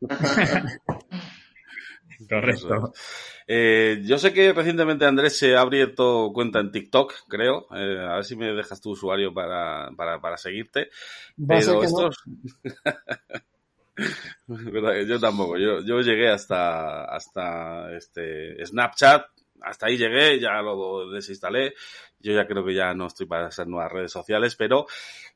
Correcto. 2.28 2.94
Eh, 3.48 4.02
yo 4.04 4.18
sé 4.18 4.34
que 4.34 4.52
recientemente 4.54 5.06
Andrés 5.06 5.38
se 5.38 5.56
ha 5.56 5.62
abierto 5.62 6.32
cuenta 6.34 6.60
en 6.60 6.72
TikTok, 6.72 7.14
creo. 7.28 7.68
Eh, 7.74 7.98
a 8.00 8.16
ver 8.16 8.26
si 8.26 8.36
me 8.36 8.54
dejas 8.54 8.82
tu 8.82 8.92
usuario 8.92 9.34
para, 9.34 9.90
para, 9.96 10.20
para 10.20 10.38
seguirte. 10.38 10.90
Pero 11.48 11.84
estos... 11.84 12.18
yo 15.08 15.20
tampoco. 15.20 15.58
Yo, 15.58 15.82
yo 15.82 16.02
llegué 16.02 16.30
hasta, 16.30 17.06
hasta 17.06 17.96
este 17.96 18.66
Snapchat, 18.66 19.26
hasta 19.62 19.88
ahí 19.88 19.98
llegué, 19.98 20.40
ya 20.40 20.62
lo 20.62 21.10
desinstalé. 21.10 21.74
Yo 22.20 22.34
ya 22.34 22.46
creo 22.48 22.66
que 22.66 22.74
ya 22.74 22.94
no 22.94 23.08
estoy 23.08 23.26
para 23.26 23.50
esas 23.50 23.68
nuevas 23.68 23.92
redes 23.92 24.12
sociales, 24.12 24.56
pero 24.56 24.86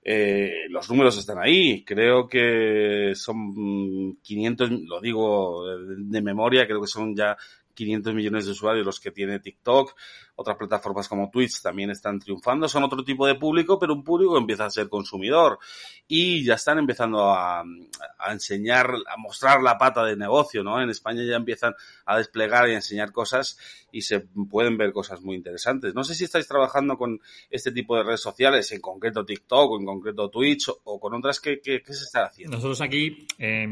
eh, 0.04 0.68
los 0.70 0.90
números 0.90 1.18
están 1.18 1.40
ahí. 1.40 1.84
Creo 1.86 2.28
que 2.28 3.14
son 3.16 4.18
500, 4.22 4.72
lo 4.72 5.00
digo 5.00 5.66
de 5.98 6.22
memoria, 6.22 6.68
creo 6.68 6.82
que 6.82 6.88
son 6.88 7.16
ya 7.16 7.38
500 7.74 8.14
millones 8.14 8.46
de 8.46 8.52
usuarios 8.52 8.86
los 8.86 9.00
que 9.00 9.12
tiene 9.12 9.40
TikTok. 9.40 9.96
Otras 10.36 10.58
plataformas 10.58 11.08
como 11.08 11.30
Twitch 11.30 11.62
también 11.62 11.90
están 11.92 12.20
triunfando. 12.20 12.68
Son 12.68 12.84
otro 12.84 13.04
tipo 13.04 13.28
de 13.28 13.36
público, 13.36 13.78
pero 13.78 13.94
un 13.94 14.04
público 14.04 14.34
que 14.34 14.40
empieza 14.40 14.66
a 14.66 14.70
ser 14.70 14.90
consumidor. 14.90 15.60
Y 16.08 16.44
ya 16.44 16.56
están 16.56 16.80
empezando 16.80 17.32
a, 17.32 17.62
a 17.62 18.32
enseñar, 18.32 18.90
a 19.08 19.18
mostrar 19.18 19.62
la 19.62 19.78
pata 19.78 20.04
de 20.04 20.16
negocio, 20.16 20.64
¿no? 20.64 20.82
En 20.82 20.90
España 20.90 21.24
ya 21.24 21.36
empiezan 21.36 21.74
a 22.06 22.18
desplegar 22.18 22.68
y 22.68 22.72
a 22.72 22.76
enseñar 22.76 23.12
cosas 23.12 23.58
y 23.92 24.02
se 24.02 24.22
pueden 24.50 24.76
ver 24.76 24.92
cosas 24.92 25.22
muy 25.22 25.36
interesantes. 25.36 25.94
No 25.94 26.04
sé 26.04 26.16
si 26.16 26.24
estáis 26.24 26.48
trabajando 26.48 26.98
con 26.98 27.22
este 27.50 27.72
tipo 27.72 27.96
de 27.96 28.04
redes 28.04 28.22
sociales, 28.22 28.72
en 28.72 28.82
concreto 28.82 29.24
TikTok 29.24 29.72
o 29.72 29.80
en 29.80 29.86
concreto 29.86 30.30
Twitch 30.30 30.70
o, 30.84 31.00
con 31.00 31.14
otras 31.14 31.40
que, 31.40 31.62
se 31.64 31.92
está 31.92 32.26
haciendo. 32.26 32.58
Nosotros 32.58 32.82
aquí, 32.82 33.28
eh, 33.38 33.68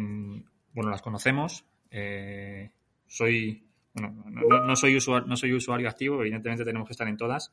bueno, 0.73 0.91
las 0.91 1.01
conocemos. 1.01 1.65
Eh, 1.89 2.69
soy 3.07 3.63
bueno, 3.93 4.23
no, 4.65 4.75
soy 4.75 4.95
usuario, 4.95 5.27
no 5.27 5.35
soy 5.35 5.53
usuario 5.53 5.89
activo, 5.89 6.21
evidentemente 6.21 6.63
tenemos 6.63 6.87
que 6.87 6.93
estar 6.93 7.07
en 7.07 7.17
todas, 7.17 7.51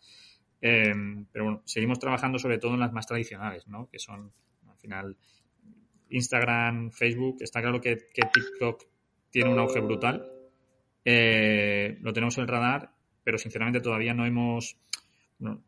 eh, 0.61 0.93
pero 1.33 1.45
bueno, 1.45 1.63
seguimos 1.65 1.99
trabajando 1.99 2.39
sobre 2.39 2.59
todo 2.59 2.75
en 2.75 2.81
las 2.81 2.93
más 2.93 3.07
tradicionales, 3.07 3.67
¿no? 3.69 3.89
Que 3.89 3.99
son, 3.99 4.33
al 4.69 4.77
final, 4.77 5.17
Instagram, 6.11 6.91
Facebook. 6.91 7.39
Está 7.41 7.61
claro 7.61 7.81
que, 7.81 7.97
TikTok 7.97 8.85
tiene 9.31 9.51
un 9.51 9.59
auge 9.59 9.81
brutal. 9.81 10.31
Eh, 11.05 11.99
lo 12.01 12.13
tenemos 12.13 12.37
en 12.39 12.43
el 12.43 12.49
radar, 12.49 12.93
pero 13.23 13.39
sinceramente 13.39 13.81
todavía 13.81 14.15
no 14.15 14.27
hemos, 14.27 14.79
no, 15.39 15.63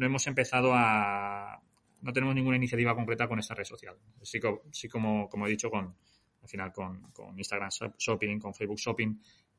hemos 0.00 0.26
empezado 0.26 0.72
a, 0.74 1.60
no 2.02 2.12
tenemos 2.12 2.34
ninguna 2.34 2.56
iniciativa 2.56 2.94
concreta 2.94 3.28
con 3.28 3.38
esta 3.38 3.54
red 3.54 3.64
social. 3.64 3.96
Sí, 4.22 4.40
sí 4.72 4.88
como, 4.88 5.28
como 5.28 5.46
he 5.46 5.50
dicho, 5.50 5.70
con, 5.70 5.94
al 6.42 6.48
final 6.48 6.72
con 6.72 7.38
Instagram 7.38 7.70
Shopping, 7.98 8.38
con 8.38 8.54
Facebook 8.54 8.78
Shopping, 8.78 9.16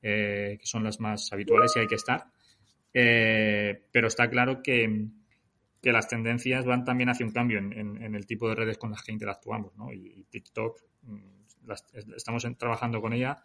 eh, 0.08 0.60
que 0.60 0.68
son 0.68 0.84
las 0.84 1.00
más 1.00 1.34
habituales 1.34 1.76
y 1.76 1.80
hay 1.80 1.88
que 1.88 1.96
estar. 1.96 2.26
Eh, 2.94 3.86
pero 3.92 4.06
está 4.06 4.30
claro 4.30 4.62
que, 4.62 5.08
que, 5.82 5.92
las 5.92 6.08
tendencias 6.08 6.64
van 6.64 6.86
también 6.86 7.10
hacia 7.10 7.26
un 7.26 7.32
cambio 7.32 7.58
en, 7.58 8.14
el 8.14 8.28
tipo 8.28 8.48
de 8.48 8.54
redes 8.54 8.78
con 8.78 8.92
las 8.92 9.02
que 9.02 9.12
interactuamos. 9.12 9.76
¿no? 9.76 9.92
Y, 9.92 10.28
TikTok, 10.30 10.80
mm, 11.02 11.72
estamos 12.16 12.46
trabajando 12.56 13.02
con 13.02 13.14
ella 13.14 13.40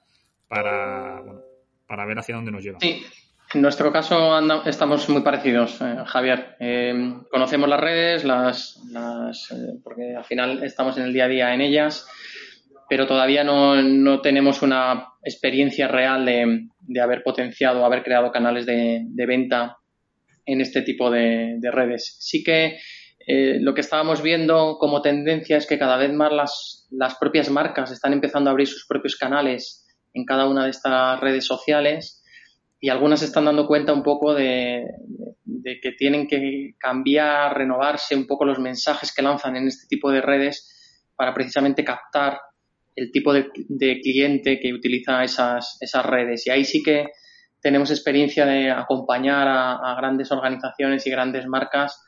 para, 0.48 1.24
para 1.86 2.04
ver 2.04 2.18
hacia 2.18 2.34
dónde 2.34 2.52
nos 2.52 2.62
lleva. 2.62 2.78
Sí, 2.78 3.06
En 3.54 3.62
nuestro 3.62 3.90
caso 3.90 4.38
estamos 4.66 5.08
muy 5.08 5.22
parecidos, 5.22 5.80
eh, 5.80 5.96
Javier. 6.04 6.58
Conocemos 7.30 7.70
las 7.70 7.80
redes, 7.80 8.24
las, 8.24 8.82
las 8.90 9.48
porque 9.82 10.14
al 10.14 10.26
final 10.26 10.62
estamos 10.62 10.98
en 10.98 11.04
el 11.04 11.14
día 11.14 11.24
a 11.24 11.28
día 11.28 11.54
en 11.54 11.62
ellas, 11.62 12.06
pero 12.86 13.06
todavía 13.06 13.44
no, 13.44 13.80
no 13.80 14.20
tenemos 14.20 14.60
una 14.60 15.09
experiencia 15.22 15.88
real 15.88 16.24
de, 16.24 17.00
haber 17.00 17.22
potenciado, 17.22 17.84
haber 17.84 18.02
creado 18.02 18.30
canales 18.30 18.66
de, 18.66 19.04
venta 19.26 19.76
en 20.46 20.60
este 20.60 20.82
tipo 20.82 21.10
de, 21.10 21.56
de 21.58 21.70
redes. 21.70 22.16
Sí 22.20 22.42
que 22.42 22.78
lo 23.60 23.74
que 23.74 23.82
estábamos 23.82 24.22
viendo 24.22 24.76
como 24.78 25.02
tendencia 25.02 25.56
es 25.56 25.66
que 25.66 25.78
cada 25.78 25.96
vez 25.96 26.12
más 26.12 26.32
las, 26.32 26.88
las 26.90 27.16
propias 27.16 27.50
marcas 27.50 27.90
están 27.92 28.12
empezando 28.12 28.50
a 28.50 28.52
abrir 28.52 28.66
sus 28.66 28.86
propios 28.86 29.16
canales 29.16 29.86
en 30.14 30.24
cada 30.24 30.48
una 30.48 30.64
de 30.64 30.70
estas 30.70 31.20
redes 31.20 31.44
sociales 31.44 32.22
y 32.80 32.88
algunas 32.88 33.22
están 33.22 33.44
dando 33.44 33.66
cuenta 33.66 33.92
un 33.92 34.02
poco 34.02 34.34
de, 34.34 34.86
que 35.82 35.92
tienen 35.92 36.26
que 36.26 36.74
cambiar, 36.78 37.56
renovarse 37.56 38.16
un 38.16 38.26
poco 38.26 38.44
los 38.44 38.58
mensajes 38.58 39.14
que 39.14 39.22
lanzan 39.22 39.56
en 39.56 39.68
este 39.68 39.86
tipo 39.86 40.10
de 40.10 40.22
redes 40.22 41.06
para 41.14 41.34
precisamente 41.34 41.84
captar 41.84 42.40
el 42.96 43.10
tipo 43.10 43.32
de, 43.32 43.50
cliente 44.02 44.58
que 44.60 44.72
utiliza 44.72 45.22
esas, 45.24 45.76
esas 45.80 46.04
redes. 46.04 46.46
Y 46.46 46.50
ahí 46.50 46.64
sí 46.64 46.82
que 46.82 47.06
tenemos 47.60 47.90
experiencia 47.90 48.46
de 48.46 48.70
acompañar 48.70 49.46
a, 49.48 49.94
grandes 49.96 50.30
organizaciones 50.32 51.06
y 51.06 51.10
grandes 51.10 51.46
marcas 51.46 52.02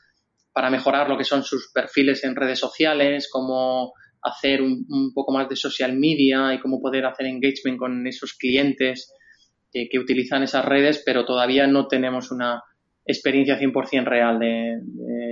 para 0.51 0.69
mejorar 0.69 1.09
lo 1.09 1.17
que 1.17 1.23
son 1.23 1.43
sus 1.43 1.71
perfiles 1.73 2.23
en 2.23 2.35
redes 2.35 2.59
sociales, 2.59 3.29
cómo 3.31 3.93
hacer 4.21 4.61
un, 4.61 4.85
un 4.89 5.13
poco 5.13 5.33
más 5.33 5.49
de 5.49 5.55
social 5.55 5.93
media 5.93 6.53
y 6.53 6.59
cómo 6.59 6.79
poder 6.79 7.05
hacer 7.05 7.25
engagement 7.25 7.77
con 7.77 8.05
esos 8.07 8.33
clientes 8.33 9.11
que, 9.73 9.99
utilizan 9.99 10.43
esas 10.43 10.63
redes, 10.63 11.01
pero 11.05 11.25
todavía 11.25 11.67
no 11.67 11.87
tenemos 11.87 12.31
una 12.31 12.63
experiencia 13.05 13.59
100% 13.59 14.05
real 14.05 14.39
de, 14.39 14.79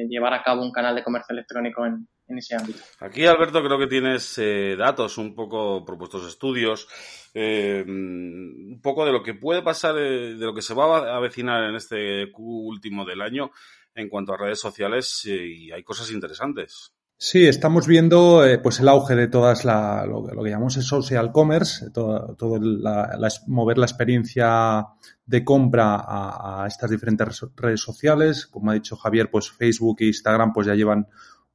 llevar 0.08 0.34
a 0.34 0.44
cabo 0.44 0.64
un 0.64 0.72
canal 0.72 0.96
de 0.96 1.04
comercio 1.04 1.34
electrónico 1.34 1.86
en, 1.86 2.08
ese 2.28 2.56
ámbito. 2.56 2.80
Aquí, 3.00 3.26
Alberto, 3.26 3.62
creo 3.62 3.78
que 3.78 3.88
tienes 3.88 4.38
eh, 4.38 4.78
datos, 4.78 5.18
un 5.18 5.36
poco 5.36 5.84
propuestos 5.84 6.26
estudios, 6.26 6.88
eh, 7.34 7.84
un 7.86 8.80
poco 8.82 9.06
de 9.06 9.12
lo 9.12 9.22
que 9.22 9.34
puede 9.34 9.62
pasar, 9.62 9.98
eh, 9.98 10.36
de 10.36 10.46
lo 10.46 10.54
que 10.54 10.62
se 10.62 10.74
va 10.74 11.00
a 11.00 11.18
avecinar 11.18 11.70
en 11.70 11.76
este 11.76 12.32
último 12.38 13.04
del 13.04 13.22
año 13.22 13.52
en 13.94 14.08
cuanto 14.08 14.34
a 14.34 14.38
redes 14.38 14.62
sociales 14.62 15.26
y 15.26 15.74
hay 15.74 15.84
cosas 15.84 16.10
interesantes. 16.12 16.94
Sí, 17.24 17.46
estamos 17.46 17.86
viendo 17.86 18.44
eh, 18.44 18.58
pues 18.58 18.80
el 18.80 18.88
auge 18.88 19.14
de 19.14 19.28
todas 19.28 19.64
la, 19.64 20.08
lo, 20.08 20.24
que 20.26 20.50
llamamos 20.50 20.76
el 20.78 20.82
social 20.82 21.32
commerce, 21.32 21.92
todo, 21.92 22.36
todo 22.36 22.58
la, 22.60 23.16
mover 23.46 23.78
la 23.78 23.86
experiencia 23.86 24.88
de 25.24 25.44
compra 25.44 25.98
a, 26.04 26.66
estas 26.68 26.90
diferentes 26.90 27.46
redes 27.56 27.80
sociales. 27.80 28.48
Como 28.48 28.72
ha 28.72 28.74
dicho 28.74 28.96
Javier, 28.96 29.30
pues 29.30 29.52
Facebook 29.52 29.98
e 30.00 30.08
Instagram 30.08 30.52
pues 30.52 30.66
ya 30.66 30.74
llevan 30.74 31.10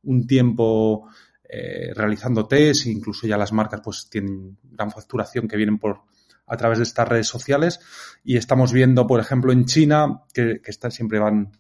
un 0.05 0.25
tiempo 0.29 1.09
eh, 1.43 1.91
realizando 1.97 2.47
test, 2.47 2.87
incluso 2.87 3.27
ya 3.27 3.37
las 3.37 3.53
marcas 3.53 3.81
pues 3.83 4.09
tienen 4.09 4.57
gran 4.63 4.93
facturación 4.93 5.49
que 5.49 5.57
vienen 5.57 5.81
por 5.81 6.03
a 6.47 6.57
través 6.57 6.79
de 6.79 6.85
estas 6.85 7.09
redes 7.09 7.27
sociales 7.27 7.81
y 8.23 8.37
estamos 8.37 8.73
viendo, 8.73 9.05
por 9.09 9.19
ejemplo, 9.19 9.51
en 9.51 9.65
China 9.65 10.23
que, 10.33 10.63
que 10.63 10.91
siempre 10.93 11.19
van 11.19 11.51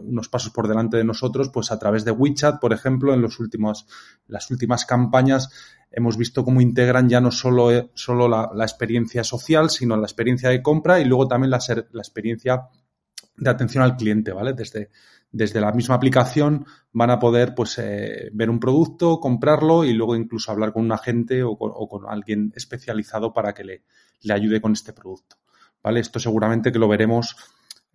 unos 0.00 0.28
pasos 0.28 0.52
por 0.52 0.68
delante 0.68 0.96
de 0.96 1.04
nosotros, 1.04 1.50
pues 1.50 1.70
a 1.70 1.78
través 1.78 2.04
de 2.04 2.10
WeChat, 2.10 2.60
por 2.60 2.72
ejemplo, 2.72 3.14
en 3.14 3.22
los 3.22 3.40
últimos, 3.40 3.86
las 4.26 4.50
últimas 4.50 4.84
campañas 4.84 5.50
hemos 5.90 6.16
visto 6.16 6.44
cómo 6.44 6.60
integran 6.60 7.08
ya 7.08 7.20
no 7.20 7.30
solo, 7.30 7.70
eh, 7.70 7.90
solo 7.94 8.28
la, 8.28 8.64
experiencia 8.64 9.22
social, 9.22 9.70
sino 9.70 9.96
la 9.96 10.06
experiencia 10.06 10.50
de 10.50 10.62
compra 10.62 11.00
y 11.00 11.04
luego 11.04 11.28
también 11.28 11.50
la, 11.50 11.60
la 11.92 12.00
experiencia 12.00 12.68
de 13.36 13.50
atención 13.50 13.82
al 13.84 13.96
cliente, 13.96 14.32
¿vale? 14.32 14.52
Desde, 14.52 14.90
desde 15.34 15.60
la 15.60 15.72
misma 15.72 15.96
aplicación 15.96 16.64
van 16.92 17.10
a 17.10 17.18
poder 17.18 17.54
pues 17.54 17.78
eh, 17.78 18.30
ver 18.32 18.50
un 18.50 18.60
producto, 18.60 19.18
comprarlo 19.18 19.84
y 19.84 19.92
luego 19.92 20.14
incluso 20.14 20.52
hablar 20.52 20.72
con 20.72 20.84
un 20.84 20.92
agente 20.92 21.42
o 21.42 21.56
con, 21.56 22.04
alguien 22.08 22.52
especializado 22.54 23.32
para 23.32 23.52
que 23.52 23.64
le, 23.64 23.82
le, 24.22 24.32
ayude 24.32 24.60
con 24.60 24.72
este 24.72 24.92
producto. 24.92 25.36
¿Vale? 25.82 26.00
Esto 26.00 26.18
seguramente 26.18 26.70
que 26.70 26.78
lo 26.78 26.88
veremos 26.88 27.36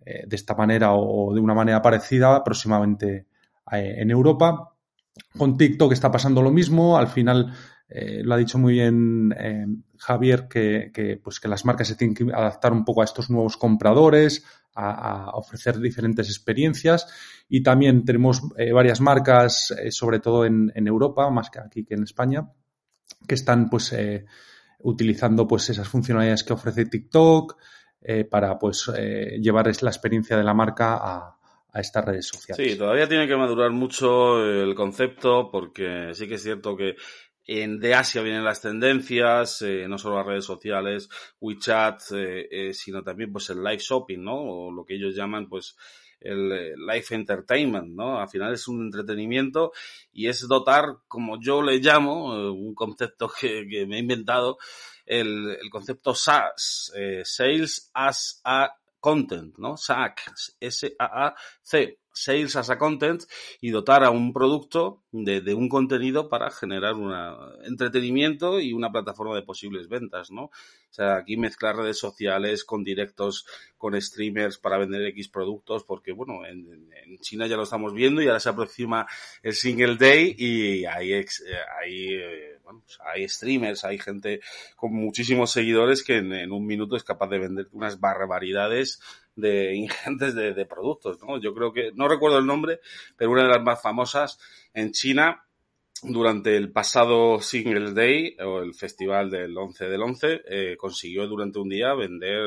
eh, 0.04 0.24
de 0.26 0.36
esta 0.36 0.54
manera 0.54 0.94
o 0.94 1.34
de 1.34 1.40
una 1.40 1.52
manera 1.52 1.82
parecida 1.82 2.42
próximamente 2.42 3.26
eh, 3.70 3.96
en 3.98 4.10
Europa. 4.10 4.74
Con 5.36 5.58
TikTok 5.58 5.92
está 5.92 6.10
pasando 6.10 6.40
lo 6.40 6.50
mismo. 6.50 6.96
Al 6.96 7.08
final, 7.08 7.52
eh, 7.86 8.22
lo 8.24 8.32
ha 8.32 8.38
dicho 8.38 8.58
muy 8.58 8.74
bien 8.74 9.34
Javier, 9.98 10.48
que, 10.48 11.20
pues 11.22 11.38
que 11.38 11.48
las 11.48 11.66
marcas 11.66 11.88
se 11.88 11.96
tienen 11.96 12.14
que 12.14 12.24
adaptar 12.32 12.72
un 12.72 12.84
poco 12.84 13.02
a 13.02 13.04
estos 13.04 13.28
nuevos 13.28 13.58
compradores, 13.58 14.42
a, 14.74 15.32
ofrecer 15.34 15.78
diferentes 15.78 16.28
experiencias. 16.28 17.06
Y 17.48 17.62
también 17.62 18.04
tenemos 18.06 18.42
varias 18.72 19.02
marcas, 19.02 19.74
sobre 19.90 20.20
todo 20.20 20.46
en, 20.46 20.72
en, 20.74 20.86
Europa, 20.86 21.28
más 21.30 21.50
que 21.50 21.58
aquí 21.58 21.84
que 21.84 21.94
en 21.94 22.04
España, 22.04 22.50
que 23.28 23.34
están 23.34 23.68
pues 23.68 23.92
utilizando 24.78 25.46
pues 25.46 25.68
esas 25.68 25.88
funcionalidades 25.88 26.44
que 26.44 26.54
ofrece 26.54 26.86
TikTok, 26.86 27.56
eh, 28.02 28.24
para 28.24 28.58
pues 28.58 28.90
eh, 28.96 29.38
llevar 29.42 29.70
la 29.82 29.90
experiencia 29.90 30.36
de 30.36 30.44
la 30.44 30.54
marca 30.54 30.98
a, 31.00 31.36
estas 31.72 32.04
redes 32.04 32.26
sociales. 32.26 32.72
Sí, 32.72 32.76
todavía 32.76 33.06
tiene 33.06 33.28
que 33.28 33.36
madurar 33.36 33.70
mucho 33.70 34.44
el 34.44 34.74
concepto 34.74 35.50
porque 35.52 36.10
sí 36.14 36.26
que 36.26 36.34
es 36.34 36.42
cierto 36.42 36.76
que 36.76 36.96
en, 37.46 37.78
de 37.78 37.94
Asia 37.94 38.22
vienen 38.22 38.42
las 38.42 38.60
tendencias, 38.60 39.62
eh, 39.62 39.86
no 39.86 39.96
solo 39.96 40.16
las 40.16 40.26
redes 40.26 40.44
sociales, 40.44 41.08
WeChat, 41.40 42.00
sino 42.72 43.04
también 43.04 43.30
pues 43.30 43.50
el 43.50 43.62
live 43.62 43.78
shopping, 43.78 44.18
¿no? 44.18 44.34
O 44.34 44.72
lo 44.72 44.84
que 44.84 44.96
ellos 44.96 45.14
llaman 45.14 45.48
pues 45.48 45.76
el 46.20 46.74
life 46.74 47.14
entertainment, 47.14 47.88
¿no? 47.88 48.18
Al 48.18 48.28
final 48.28 48.52
es 48.52 48.66
un 48.66 48.86
entretenimiento 48.86 49.72
y 50.12 50.26
es 50.26 50.46
dotar, 50.48 50.96
como 51.06 51.40
yo 51.40 51.62
le 51.62 51.78
llamo, 51.78 52.52
un 52.52 52.74
concepto 52.74 53.30
que, 53.40 53.66
que 53.68 53.86
me 53.86 53.96
he 53.96 54.00
inventado, 54.00 54.58
el, 55.06 55.56
el 55.60 55.70
concepto 55.70 56.14
SaaS, 56.14 56.92
eh, 56.96 57.22
Sales 57.24 57.90
as 57.94 58.40
a 58.44 58.74
Content, 59.00 59.56
¿no? 59.58 59.76
SAC, 59.76 60.20
S-A-A-C, 60.60 61.98
Sales 62.12 62.56
as 62.56 62.70
a 62.70 62.78
Content, 62.78 63.22
y 63.60 63.70
dotar 63.70 64.04
a 64.04 64.10
un 64.10 64.32
producto 64.32 65.04
de, 65.10 65.40
de, 65.40 65.54
un 65.54 65.68
contenido 65.68 66.28
para 66.28 66.50
generar 66.50 66.94
un 66.94 67.14
entretenimiento 67.64 68.60
y 68.60 68.74
una 68.74 68.92
plataforma 68.92 69.34
de 69.34 69.42
posibles 69.42 69.88
ventas, 69.88 70.30
¿no? 70.30 70.50
O 70.90 70.92
sea, 70.92 71.16
aquí 71.16 71.36
mezclar 71.36 71.76
redes 71.76 71.98
sociales 71.98 72.64
con 72.64 72.82
directos, 72.82 73.46
con 73.78 74.00
streamers 74.00 74.58
para 74.58 74.78
vender 74.78 75.06
X 75.06 75.28
productos, 75.28 75.84
porque 75.84 76.12
bueno, 76.12 76.44
en, 76.44 76.90
en 76.92 77.18
China 77.18 77.46
ya 77.46 77.56
lo 77.56 77.62
estamos 77.62 77.94
viendo 77.94 78.20
y 78.20 78.26
ahora 78.26 78.40
se 78.40 78.48
aproxima 78.48 79.06
el 79.42 79.54
Single 79.54 79.96
Day 79.96 80.34
y 80.36 80.84
hay, 80.84 81.14
ex, 81.14 81.40
eh, 81.40 81.54
hay 81.80 82.14
eh, 82.14 82.60
pues 82.70 82.98
hay 83.04 83.28
streamers, 83.28 83.84
hay 83.84 83.98
gente 83.98 84.40
con 84.76 84.92
muchísimos 84.92 85.50
seguidores 85.50 86.04
que 86.04 86.18
en, 86.18 86.52
un 86.52 86.66
minuto 86.66 86.96
es 86.96 87.04
capaz 87.04 87.28
de 87.28 87.38
vender 87.38 87.68
unas 87.72 88.00
barbaridades 88.00 89.00
de 89.36 89.74
ingentes 89.76 90.34
de, 90.34 90.66
productos, 90.66 91.20
¿no? 91.22 91.40
Yo 91.40 91.54
creo 91.54 91.72
que, 91.72 91.90
no 91.94 92.08
recuerdo 92.08 92.38
el 92.38 92.46
nombre, 92.46 92.80
pero 93.16 93.30
una 93.30 93.42
de 93.42 93.48
las 93.48 93.62
más 93.62 93.82
famosas 93.82 94.38
en 94.74 94.92
China, 94.92 95.44
durante 96.02 96.56
el 96.56 96.72
pasado 96.72 97.40
Singles 97.40 97.94
Day 97.94 98.36
o 98.44 98.60
el 98.60 98.74
festival 98.74 99.30
del 99.30 99.56
11 99.56 99.84
del 99.86 100.02
11, 100.02 100.42
eh, 100.48 100.76
consiguió 100.76 101.26
durante 101.26 101.58
un 101.58 101.68
día 101.68 101.94
vender 101.94 102.42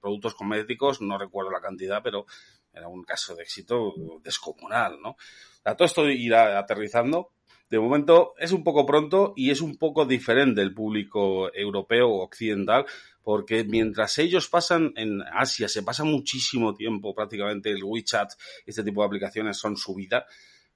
productos 0.00 0.34
cosméticos, 0.34 1.00
no 1.00 1.18
recuerdo 1.18 1.50
la 1.50 1.60
cantidad, 1.60 2.02
pero 2.02 2.26
era 2.72 2.88
un 2.88 3.02
caso 3.02 3.34
de 3.34 3.42
éxito 3.42 3.94
descomunal, 4.22 5.00
¿no? 5.02 5.16
todo 5.62 5.84
esto 5.84 6.08
irá 6.08 6.58
aterrizando 6.58 7.32
de 7.70 7.78
momento 7.78 8.34
es 8.36 8.50
un 8.50 8.64
poco 8.64 8.84
pronto 8.84 9.32
y 9.36 9.50
es 9.50 9.60
un 9.60 9.76
poco 9.76 10.04
diferente 10.04 10.60
el 10.60 10.74
público 10.74 11.54
europeo 11.54 12.10
occidental, 12.14 12.84
porque 13.22 13.62
mientras 13.62 14.18
ellos 14.18 14.48
pasan 14.48 14.92
en 14.96 15.22
Asia, 15.22 15.68
se 15.68 15.84
pasa 15.84 16.02
muchísimo 16.02 16.74
tiempo, 16.74 17.14
prácticamente 17.14 17.70
el 17.70 17.84
WeChat, 17.84 18.32
este 18.66 18.82
tipo 18.82 19.02
de 19.02 19.06
aplicaciones 19.06 19.56
son 19.56 19.76
su 19.76 19.94
vida. 19.94 20.26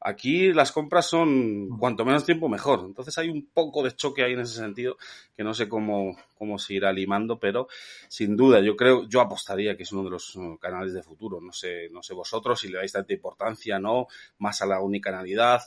Aquí 0.05 0.52
las 0.52 0.70
compras 0.70 1.07
son 1.07 1.70
cuanto 1.78 2.05
menos 2.05 2.24
tiempo 2.24 2.48
mejor. 2.48 2.84
Entonces 2.86 3.16
hay 3.18 3.30
un 3.30 3.46
poco 3.46 3.82
de 3.82 3.92
choque 3.92 4.22
ahí 4.22 4.34
en 4.34 4.40
ese 4.40 4.55
sentido 4.55 4.96
que 5.36 5.42
no 5.42 5.55
sé 5.55 5.68
cómo, 5.68 6.16
cómo 6.36 6.59
se 6.59 6.74
irá 6.74 6.92
limando, 6.92 7.40
pero 7.40 7.68
sin 8.09 8.36
duda 8.36 8.61
yo 8.61 8.76
creo, 8.76 9.09
yo 9.09 9.20
apostaría 9.20 9.76
que 9.76 9.82
es 9.84 9.92
uno 9.92 10.05
de 10.05 10.11
los 10.11 10.36
uh, 10.36 10.59
canales 10.59 10.92
de 10.92 11.02
futuro. 11.02 11.40
No 11.40 11.52
sé, 11.52 11.88
no 11.90 12.02
sé 12.02 12.14
vosotros 12.14 12.61
si 12.61 12.68
le 12.68 12.78
dais 12.78 12.92
tanta 12.92 13.12
importancia, 13.12 13.78
no, 13.78 14.07
más 14.38 14.62
a 14.62 14.66
la 14.66 14.80
unicanalidad, 14.80 15.62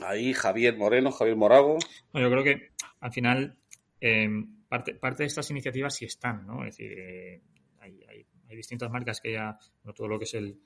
Ahí 0.00 0.32
Javier 0.32 0.76
Moreno, 0.76 1.10
Javier 1.12 1.36
Morago. 1.36 1.78
yo 2.14 2.30
creo 2.30 2.42
que 2.42 2.70
al 3.00 3.12
final 3.12 3.56
eh, 4.00 4.28
parte, 4.68 4.94
parte 4.94 5.24
de 5.24 5.26
estas 5.26 5.50
iniciativas 5.50 5.94
sí 5.94 6.06
están, 6.06 6.46
¿no? 6.46 6.64
Es 6.64 6.76
decir, 6.76 6.98
eh, 6.98 7.42
hay, 7.80 8.02
hay, 8.08 8.26
distintas 8.56 8.90
marcas 8.90 9.20
que 9.20 9.32
ya, 9.32 9.58
todo 9.94 10.08
lo 10.08 10.18
que 10.18 10.24
es 10.24 10.34
el 10.34 10.60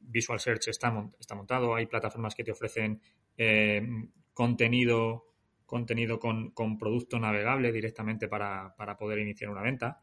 Visual 0.00 0.40
Search 0.40 0.68
está, 0.68 0.90
montado, 0.90 1.74
hay 1.74 1.86
plataformas 1.86 2.34
que 2.34 2.44
te 2.44 2.52
ofrecen 2.52 3.00
eh, 3.36 3.86
contenido 4.32 5.24
contenido 5.68 6.18
con, 6.18 6.78
producto 6.78 7.20
navegable 7.20 7.70
directamente 7.72 8.26
para, 8.26 8.74
poder 8.98 9.18
iniciar 9.18 9.50
una 9.50 9.60
venta. 9.60 10.00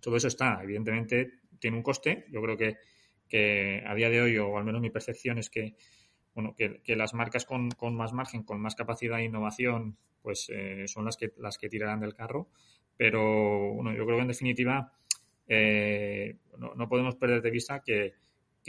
todo 0.00 0.16
eso 0.16 0.28
está. 0.28 0.60
Evidentemente, 0.62 1.40
tiene 1.58 1.78
un 1.78 1.82
coste. 1.82 2.26
Yo 2.30 2.42
creo 2.42 2.56
que, 2.56 3.82
a 3.86 3.94
día 3.94 4.10
de 4.10 4.20
hoy, 4.20 4.38
o 4.38 4.58
al 4.58 4.64
menos 4.64 4.82
mi 4.82 4.90
percepción 4.90 5.38
es 5.38 5.48
que, 5.48 5.74
bueno, 6.34 6.54
que, 6.54 6.96
las 6.96 7.14
marcas 7.14 7.46
con, 7.46 7.70
más 7.94 8.12
margen, 8.12 8.42
con 8.42 8.60
más 8.60 8.74
capacidad 8.74 9.16
de 9.16 9.24
innovación, 9.24 9.96
pues 10.20 10.50
eh, 10.52 10.84
son 10.86 11.06
las 11.06 11.16
que, 11.16 11.32
las 11.38 11.56
que 11.56 11.68
tirarán 11.68 12.00
del 12.00 12.14
carro. 12.14 12.50
Pero 12.96 13.72
bueno, 13.72 13.94
yo 13.94 14.04
creo 14.04 14.18
que 14.18 14.22
en 14.22 14.28
definitiva 14.28 14.92
eh, 15.48 16.36
no, 16.58 16.88
podemos 16.88 17.16
perder 17.16 17.42
de 17.42 17.50
vista 17.50 17.82
que, 17.82 18.14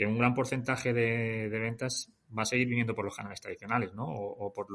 un 0.06 0.18
gran 0.18 0.34
porcentaje 0.34 0.92
de, 0.92 1.48
ventas 1.48 2.12
va 2.36 2.42
a 2.42 2.46
seguir 2.46 2.68
viniendo 2.68 2.94
por 2.94 3.04
los 3.04 3.16
canales 3.16 3.40
tradicionales, 3.40 3.94
¿no? 3.94 4.06
O, 4.06 4.52
por 4.52 4.70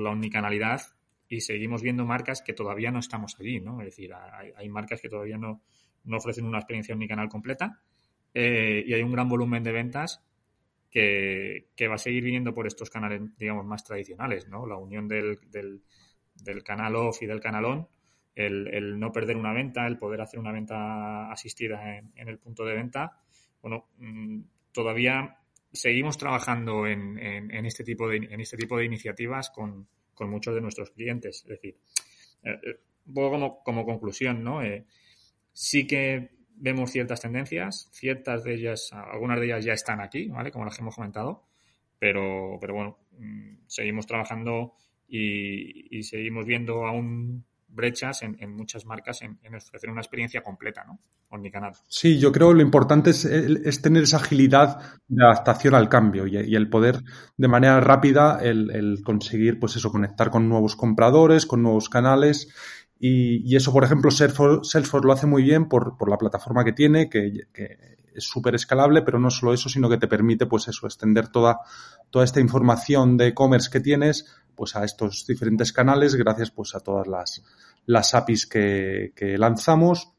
la 0.00 0.10
omnicanalidad 0.10 0.82
y 1.30 1.40
seguimos 1.40 1.80
viendo 1.80 2.04
marcas 2.04 2.42
que 2.42 2.52
todavía 2.52 2.90
no 2.90 2.98
estamos 2.98 3.36
allí, 3.38 3.60
¿no? 3.60 3.80
Es 3.80 3.86
decir, 3.86 4.12
hay, 4.12 4.68
marcas 4.68 5.00
que 5.00 5.08
todavía 5.08 5.38
no, 5.38 5.62
ofrecen 6.10 6.44
una 6.44 6.58
experiencia 6.58 6.92
omnicanal 6.92 7.28
completa 7.28 7.80
eh, 8.34 8.82
y 8.84 8.92
hay 8.92 9.02
un 9.02 9.12
gran 9.12 9.28
volumen 9.28 9.62
de 9.62 9.70
ventas 9.70 10.24
que, 10.90 11.68
va 11.88 11.94
a 11.94 11.98
seguir 11.98 12.24
viniendo 12.24 12.52
por 12.52 12.66
estos 12.66 12.90
canales, 12.90 13.22
digamos, 13.38 13.64
más 13.64 13.84
tradicionales, 13.84 14.48
¿no? 14.48 14.66
La 14.66 14.76
unión 14.76 15.06
del, 15.06 15.38
canal 16.64 16.96
off 16.96 17.22
y 17.22 17.26
del 17.26 17.40
canal 17.40 17.64
on, 17.64 17.88
el, 18.34 18.66
el, 18.74 18.98
no 18.98 19.12
perder 19.12 19.36
una 19.36 19.52
venta, 19.52 19.86
el 19.86 19.98
poder 19.98 20.22
hacer 20.22 20.40
una 20.40 20.50
venta 20.50 21.30
asistida 21.30 21.96
en 21.96 22.28
el 22.28 22.38
punto 22.38 22.64
de 22.64 22.74
venta, 22.74 23.20
bueno, 23.62 23.88
mm, 23.98 24.40
todavía 24.72 25.36
seguimos 25.72 26.18
trabajando 26.18 26.86
en, 26.86 27.18
en, 27.18 27.66
este 27.66 27.84
tipo 27.84 28.08
de, 28.08 28.16
en 28.16 28.40
este 28.40 28.56
tipo 28.56 28.76
de 28.76 28.84
iniciativas 28.84 29.50
con, 29.50 29.86
con 30.14 30.30
muchos 30.30 30.54
de 30.54 30.60
nuestros 30.60 30.90
clientes. 30.90 31.42
Es 31.42 31.48
decir, 31.48 31.76
eh, 32.42 32.58
eh, 32.62 32.80
un 33.06 33.14
poco 33.14 33.30
como, 33.30 33.62
como 33.62 33.84
conclusión, 33.84 34.42
¿no? 34.42 34.62
Eh, 34.62 34.84
sí 35.52 35.86
que 35.86 36.30
vemos 36.56 36.90
ciertas 36.90 37.20
tendencias, 37.20 37.88
ciertas 37.92 38.44
de 38.44 38.54
ellas, 38.54 38.90
algunas 38.92 39.40
de 39.40 39.46
ellas 39.46 39.64
ya 39.64 39.72
están 39.72 40.00
aquí, 40.00 40.28
¿vale? 40.28 40.50
Como 40.50 40.64
las 40.64 40.76
que 40.76 40.82
hemos 40.82 40.94
comentado, 40.94 41.46
pero, 41.98 42.58
pero 42.60 42.74
bueno, 42.74 42.98
mm, 43.18 43.62
seguimos 43.66 44.06
trabajando 44.06 44.74
y, 45.08 45.96
y 45.96 46.02
seguimos 46.02 46.44
viendo 46.44 46.86
aún 46.86 47.44
brechas 47.70 48.22
en, 48.22 48.54
muchas 48.54 48.84
marcas 48.84 49.22
en, 49.22 49.38
ofrecer 49.54 49.90
una 49.90 50.00
experiencia 50.00 50.42
completa, 50.42 50.84
¿no? 50.84 51.00
Omnicanal. 51.28 51.74
Sí, 51.86 52.18
yo 52.18 52.32
creo 52.32 52.48
que 52.48 52.56
lo 52.56 52.62
importante 52.62 53.10
es, 53.10 53.82
tener 53.82 54.02
esa 54.02 54.16
agilidad 54.16 54.80
de 55.06 55.24
adaptación 55.24 55.74
al 55.74 55.88
cambio 55.88 56.26
y, 56.26 56.36
el 56.36 56.68
poder 56.68 57.02
de 57.36 57.48
manera 57.48 57.80
rápida 57.80 58.40
el, 58.42 59.00
conseguir, 59.04 59.60
pues 59.60 59.76
eso, 59.76 59.92
conectar 59.92 60.30
con 60.30 60.48
nuevos 60.48 60.74
compradores, 60.74 61.46
con 61.46 61.62
nuevos 61.62 61.88
canales 61.88 62.48
y, 63.02 63.56
eso, 63.56 63.72
por 63.72 63.82
ejemplo, 63.82 64.10
Salesforce, 64.10 65.06
lo 65.06 65.12
hace 65.12 65.26
muy 65.26 65.42
bien 65.42 65.68
por, 65.68 65.96
la 66.06 66.18
plataforma 66.18 66.64
que 66.64 66.74
tiene, 66.74 67.08
que, 67.08 67.46
es 68.14 68.24
súper 68.24 68.54
escalable, 68.54 69.00
pero 69.02 69.18
no 69.18 69.30
solo 69.30 69.54
eso, 69.54 69.70
sino 69.70 69.88
que 69.88 69.96
te 69.96 70.06
permite, 70.06 70.44
pues 70.44 70.68
eso, 70.68 70.86
extender 70.86 71.28
toda, 71.28 71.60
toda 72.10 72.26
esta 72.26 72.40
información 72.40 73.16
de 73.16 73.28
e-commerce 73.28 73.70
que 73.70 73.80
tienes 73.80 74.26
pues 74.60 74.76
a 74.76 74.84
estos 74.84 75.24
diferentes 75.26 75.72
canales 75.72 76.14
gracias 76.16 76.50
pues 76.50 76.74
a 76.74 76.80
todas 76.80 77.06
las, 77.06 77.42
las 77.86 78.14
APIs 78.14 78.46
que, 78.46 79.14
lanzamos 79.38 80.12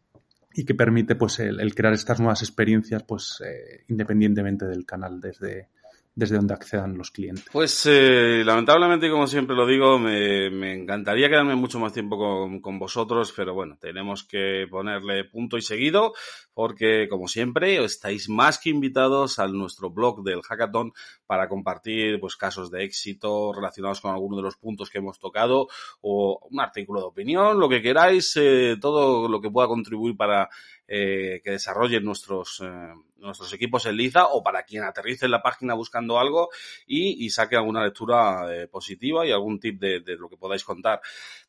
y 0.56 0.66
que 0.66 0.74
permite 0.74 1.14
pues 1.14 1.38
el, 1.38 1.76
crear 1.76 1.94
estas 1.94 2.20
nuevas 2.20 2.42
experiencias 2.42 3.04
pues 3.04 3.40
eh, 3.46 3.84
independientemente 3.90 4.66
del 4.66 4.84
canal 4.84 5.22
desde, 5.22 5.70
desde 6.14 6.36
donde 6.36 6.54
accedan 6.54 6.98
los 6.98 7.10
clientes. 7.10 7.46
Pues 7.52 7.86
eh, 7.86 8.44
lamentablemente, 8.46 9.10
como 9.10 9.28
siempre 9.28 9.56
lo 9.56 9.66
digo, 9.66 9.98
me, 9.98 10.50
me 10.50 10.74
encantaría 10.74 11.30
quedarme 11.30 11.56
mucho 11.56 11.80
más 11.80 11.94
tiempo 11.94 12.18
con, 12.18 12.60
con, 12.60 12.80
vosotros, 12.80 13.34
pero 13.36 13.54
bueno, 13.54 13.78
tenemos 13.80 14.26
que 14.26 14.68
ponerle 14.70 15.24
punto 15.24 15.58
y 15.58 15.62
seguido, 15.62 16.14
porque 16.54 17.08
como 17.10 17.28
siempre 17.28 17.84
estáis 17.84 18.28
más 18.28 18.60
que 18.60 18.70
invitados 18.70 19.40
a 19.40 19.48
nuestro 19.48 19.90
blog 19.90 20.24
del 20.24 20.42
hackathon 20.42 20.92
para 21.26 21.48
compartir 21.48 22.20
pues 22.20 22.36
casos 22.36 22.70
de 22.72 22.84
éxito 22.84 23.54
relacionados 23.54 24.02
con 24.02 24.12
alguno 24.12 24.38
de 24.38 24.44
los 24.44 24.58
puntos 24.58 24.90
que 24.90 24.98
hemos 24.98 25.18
tocado 25.18 25.68
o 26.02 26.40
un 26.50 26.60
artículo 26.60 27.00
de 27.00 27.06
opinión, 27.08 27.60
lo 27.60 27.70
que 27.70 27.82
queráis, 27.82 28.34
eh, 28.36 28.76
todo 28.82 29.30
lo 29.30 29.40
que 29.40 29.50
pueda 29.50 29.68
contribuir 29.68 30.18
para 30.18 30.50
eh, 30.94 31.40
que 31.42 31.52
desarrollen 31.52 32.04
nuestros, 32.04 32.60
eh, 32.60 32.94
nuestros 33.16 33.54
equipos 33.54 33.86
en 33.86 33.96
Liza 33.96 34.26
o 34.26 34.44
para 34.44 34.64
quien 34.64 34.84
aterrice 34.84 35.24
en 35.24 35.32
la 35.32 35.42
página 35.42 35.74
buscando 35.74 36.20
algo 36.20 36.50
y, 36.86 37.30
saque 37.30 37.56
alguna 37.56 37.82
lectura 37.82 38.46
eh, 38.54 38.68
positiva 38.68 39.26
y 39.26 39.32
algún 39.32 39.58
tip 39.58 39.80
de, 39.80 40.02
lo 40.18 40.28
que 40.28 40.36
podáis 40.36 40.66
contar. 40.66 41.00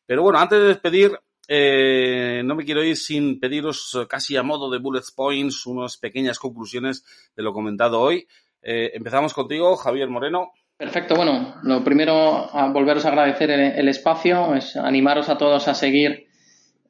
Pero 0.05 0.21
bueno, 0.21 0.39
antes 0.39 0.59
de 0.59 0.67
despedir, 0.67 1.11
no 1.49 2.55
me 2.55 2.63
quiero 2.63 2.85
ir 2.85 2.95
sin 2.95 3.41
pediros 3.41 4.05
casi 4.07 4.37
a 4.37 4.43
modo 4.43 4.71
de 4.71 4.79
bullet 4.79 5.03
points 5.13 5.65
unas 5.65 5.97
pequeñas 5.97 6.39
conclusiones 6.39 7.03
de 7.35 7.43
lo 7.43 7.51
comentado 7.51 7.99
hoy. 7.99 8.25
empezamos 8.61 9.33
contigo, 9.33 9.75
Javier 9.75 10.07
Moreno. 10.07 10.53
Perfecto, 10.77 11.17
bueno, 11.17 11.55
lo 11.63 11.83
primero, 11.83 12.49
a 12.55 12.71
volveros 12.71 13.03
a 13.05 13.09
agradecer 13.09 13.51
el, 13.51 13.89
espacio, 13.89 14.55
es 14.55 14.77
animaros 14.77 15.27
a 15.27 15.37
todos 15.37 15.67
a 15.67 15.73
seguir 15.73 16.27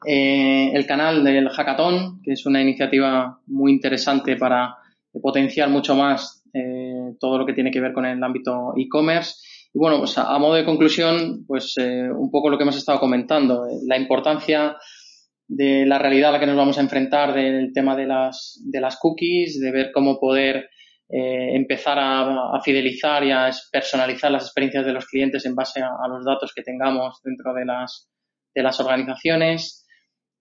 eh, 0.06 0.72
el 0.74 0.86
canal 0.86 1.24
del 1.24 1.50
Hackathon, 1.50 2.22
que 2.24 2.34
es 2.34 2.46
una 2.46 2.62
iniciativa 2.62 3.40
muy 3.48 3.72
interesante 3.72 4.36
para 4.36 4.78
potenciar 5.22 5.70
mucho 5.70 5.96
más 5.96 6.44
eh, 6.54 7.16
todo 7.20 7.38
lo 7.38 7.46
que 7.46 7.54
tiene 7.54 7.72
que 7.72 7.82
ver 7.82 7.94
con 7.94 8.06
el 8.06 8.24
ámbito 8.24 8.74
e-commerce. 8.78 9.36
Y 9.74 9.80
bueno, 9.80 10.00
pues 10.00 10.18
a, 10.18 10.38
modo 10.40 10.56
de 10.56 10.66
conclusión, 10.66 11.46
pues 11.48 11.74
eh, 11.78 12.10
un 12.12 12.30
poco 12.30 12.50
lo 12.50 12.58
que 12.58 12.64
hemos 12.64 12.78
estado 12.78 13.00
comentando, 13.00 13.66
la 13.88 13.98
importancia 13.98 14.78
de 15.48 15.86
la 15.86 16.00
realidad 16.00 16.30
a 16.30 16.34
la 16.34 16.40
que 16.40 16.46
nos 16.46 16.56
vamos 16.56 16.78
a 16.78 16.82
enfrentar 16.82 17.34
del 17.34 17.72
tema 17.74 17.96
de 17.96 18.06
las, 18.06 18.62
de 18.66 18.82
las 18.82 18.98
cookies, 18.98 19.60
de 19.60 19.72
ver 19.72 19.92
cómo 19.92 20.20
poder 20.20 20.70
empezar 21.16 22.00
a, 22.00 22.60
fidelizar 22.64 23.24
y 23.24 23.30
a 23.30 23.52
personalizar 23.72 24.32
las 24.32 24.46
experiencias 24.46 24.84
de 24.84 24.94
los 24.94 25.06
clientes 25.06 25.46
en 25.46 25.54
base 25.54 25.80
a, 25.80 25.90
a 26.04 26.08
los 26.08 26.26
datos 26.26 26.54
que 26.56 26.64
tengamos 26.64 27.22
dentro 27.24 27.54
de 27.54 27.66
las, 27.66 28.10
de 28.56 28.64
las 28.64 28.80
organizaciones, 28.80 29.83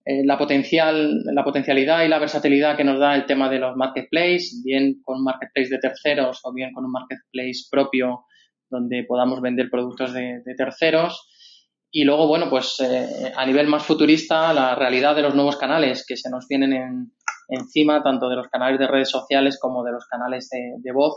eh, 0.05 0.25
la, 0.25 0.37
potencial, 0.37 1.23
la 1.23 1.45
potencialidad 1.45 2.03
y 2.03 2.09
la 2.09 2.19
versatilidad 2.19 2.75
que 2.75 2.83
nos 2.83 2.99
da 2.99 3.15
el 3.15 3.25
tema 3.25 3.49
de 3.49 3.59
los 3.59 3.77
marketplaces, 3.77 4.61
bien 4.63 5.01
con 5.01 5.19
un 5.19 5.23
marketplace 5.23 5.69
de 5.69 5.79
terceros 5.79 6.41
o 6.43 6.53
bien 6.53 6.73
con 6.73 6.83
un 6.83 6.91
marketplace 6.91 7.67
propio 7.71 8.25
donde 8.69 9.05
podamos 9.07 9.39
vender 9.39 9.69
productos 9.69 10.13
de, 10.13 10.41
terceros. 10.57 11.29
Y 11.89 12.03
luego, 12.03 12.27
bueno, 12.27 12.49
pues 12.49 12.81
eh, 12.81 13.31
a 13.33 13.45
nivel 13.45 13.67
más 13.67 13.85
futurista, 13.85 14.51
la 14.51 14.75
realidad 14.75 15.15
de 15.15 15.21
los 15.21 15.35
nuevos 15.35 15.55
canales 15.55 16.03
que 16.05 16.17
se 16.17 16.29
nos 16.29 16.47
vienen 16.49 16.73
en, 16.73 17.11
encima, 17.47 18.03
tanto 18.03 18.27
de 18.27 18.35
los 18.35 18.49
canales 18.49 18.79
de 18.79 18.87
redes 18.87 19.09
sociales 19.09 19.57
como 19.57 19.83
de 19.83 19.93
los 19.93 20.05
canales 20.07 20.49
de, 20.49 20.91
voz, 20.91 21.15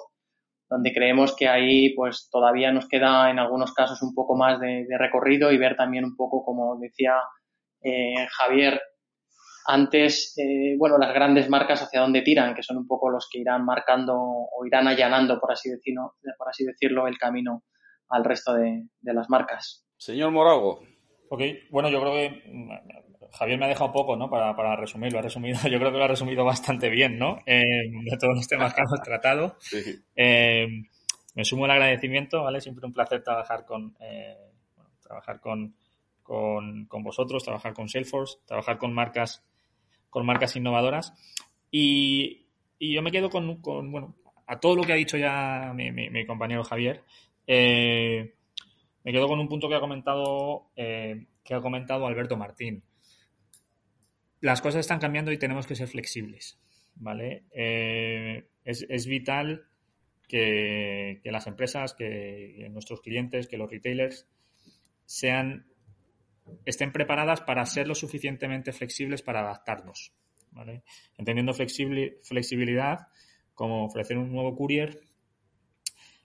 donde 0.71 0.93
creemos 0.93 1.35
que 1.35 1.49
ahí 1.49 1.93
pues 1.95 2.29
todavía 2.31 2.71
nos 2.71 2.87
queda 2.87 3.31
en 3.31 3.41
algunos 3.41 3.73
casos 3.73 4.01
un 4.03 4.15
poco 4.15 4.37
más 4.37 4.61
de, 4.61 4.85
de 4.87 4.99
recorrido 4.99 5.51
y 5.51 5.59
ver 5.59 5.77
también 5.77 6.05
un 6.05 6.15
poco, 6.15 6.45
como 6.45 6.79
decía 6.79 7.15
eh, 7.83 8.27
Javier, 8.31 8.81
antes, 9.67 10.35
eh, 10.39 10.77
bueno, 10.79 10.97
las 10.97 11.13
grandes 11.13 11.49
marcas 11.49 11.83
hacia 11.83 12.01
dónde 12.01 12.23
tiran, 12.23 12.55
que 12.55 12.63
son 12.63 12.77
un 12.77 12.87
poco 12.87 13.11
los 13.11 13.29
que 13.31 13.41
irán 13.41 13.65
marcando 13.65 14.15
o 14.17 14.65
irán 14.65 14.87
allanando, 14.87 15.41
por 15.41 15.53
así 15.53 15.71
decirlo, 15.71 16.15
por 16.39 16.49
así 16.49 16.65
decirlo 16.65 17.09
el 17.09 17.19
camino 17.19 17.65
al 18.09 18.25
resto 18.25 18.55
de, 18.55 18.85
las 19.03 19.29
marcas. 19.29 19.85
Señor 19.97 20.31
Morago. 20.31 20.81
Ok, 21.29 21.43
bueno, 21.71 21.89
yo 21.91 22.01
creo 22.01 22.13
que 22.13 22.43
mm, 22.47 22.71
Javier 23.33 23.59
me 23.59 23.65
ha 23.65 23.69
dejado 23.69 23.93
poco, 23.93 24.15
¿no? 24.17 24.31
Para, 24.31 24.55
para 24.55 24.77
resumir, 24.77 25.13
lo 25.13 25.19
ha 25.19 25.23
resumido, 25.23 25.59
yo 25.69 25.79
creo 25.79 25.91
que 25.91 25.99
lo 25.99 26.05
ha 26.05 26.09
resumido 26.09 26.45
bastante 26.45 26.89
bien, 26.89 27.19
¿no? 27.19 27.39
Eh, 27.45 27.63
de 27.63 28.17
todos 28.21 28.37
los 28.37 28.47
temas 28.47 28.73
que 28.73 28.83
hemos 28.83 29.03
tratado. 29.03 29.57
me 30.15 31.45
sumo 31.45 31.65
el 31.65 31.73
agradecimiento, 31.73 32.45
¿vale? 32.45 32.61
Siempre 32.61 32.87
un 32.87 32.93
placer 32.93 33.25
trabajar 33.25 33.65
con, 33.65 33.97
trabajar 35.03 35.41
con, 35.41 35.75
con, 36.27 36.89
vosotros, 37.03 37.45
trabajar 37.45 37.73
con 37.73 37.89
Salesforce, 37.89 38.39
trabajar 38.47 38.79
con 38.79 38.93
marcas, 38.93 39.45
con 40.11 40.27
marcas 40.27 40.57
innovadoras. 40.57 41.13
Y, 41.71 42.47
yo 42.79 43.01
me 43.01 43.13
quedo 43.13 43.31
con, 43.31 43.63
bueno, 43.63 44.17
a 44.47 44.59
todo 44.59 44.77
lo 44.77 44.83
que 44.83 44.93
ha 44.93 44.97
dicho 44.97 45.17
ya 45.17 45.73
mi, 45.75 46.27
compañero 46.27 46.65
Javier, 46.65 47.03
eh, 47.47 48.35
me 49.05 49.13
quedo 49.13 49.29
con 49.29 49.39
un 49.39 49.49
punto 49.49 49.69
que 49.69 49.77
ha 49.77 49.81
comentado, 49.81 50.71
eh, 50.77 51.27
que 51.45 51.55
ha 51.55 51.61
comentado 51.61 52.07
Alberto 52.07 52.37
Martín. 52.37 52.83
Las 54.41 54.61
cosas 54.61 54.81
están 54.81 54.99
cambiando 54.99 55.33
y 55.33 55.39
tenemos 55.39 55.67
que 55.67 55.77
ser 55.77 55.89
flexibles, 55.89 56.59
¿vale? 56.97 57.45
Eh, 57.53 58.47
es, 58.65 59.07
vital 59.07 59.65
que, 60.29 61.21
las 61.25 61.47
empresas, 61.47 61.95
que 61.95 62.69
nuestros 62.71 63.01
clientes, 63.01 63.47
que 63.47 63.57
los 63.57 63.71
retailers 63.71 64.29
sean 65.07 65.67
estén 66.65 66.93
preparadas 66.93 67.41
para 67.41 67.65
ser 67.67 67.89
lo 67.89 67.95
suficientemente 67.95 68.73
flexibles 68.73 69.23
para 69.23 69.41
adaptarnos. 69.41 70.13
Entendiendo 71.19 71.53
flexibilidad 71.55 73.09
como 73.55 73.85
ofrecer 73.85 74.17
un 74.19 74.33
nuevo 74.33 74.57
courier, 74.57 75.01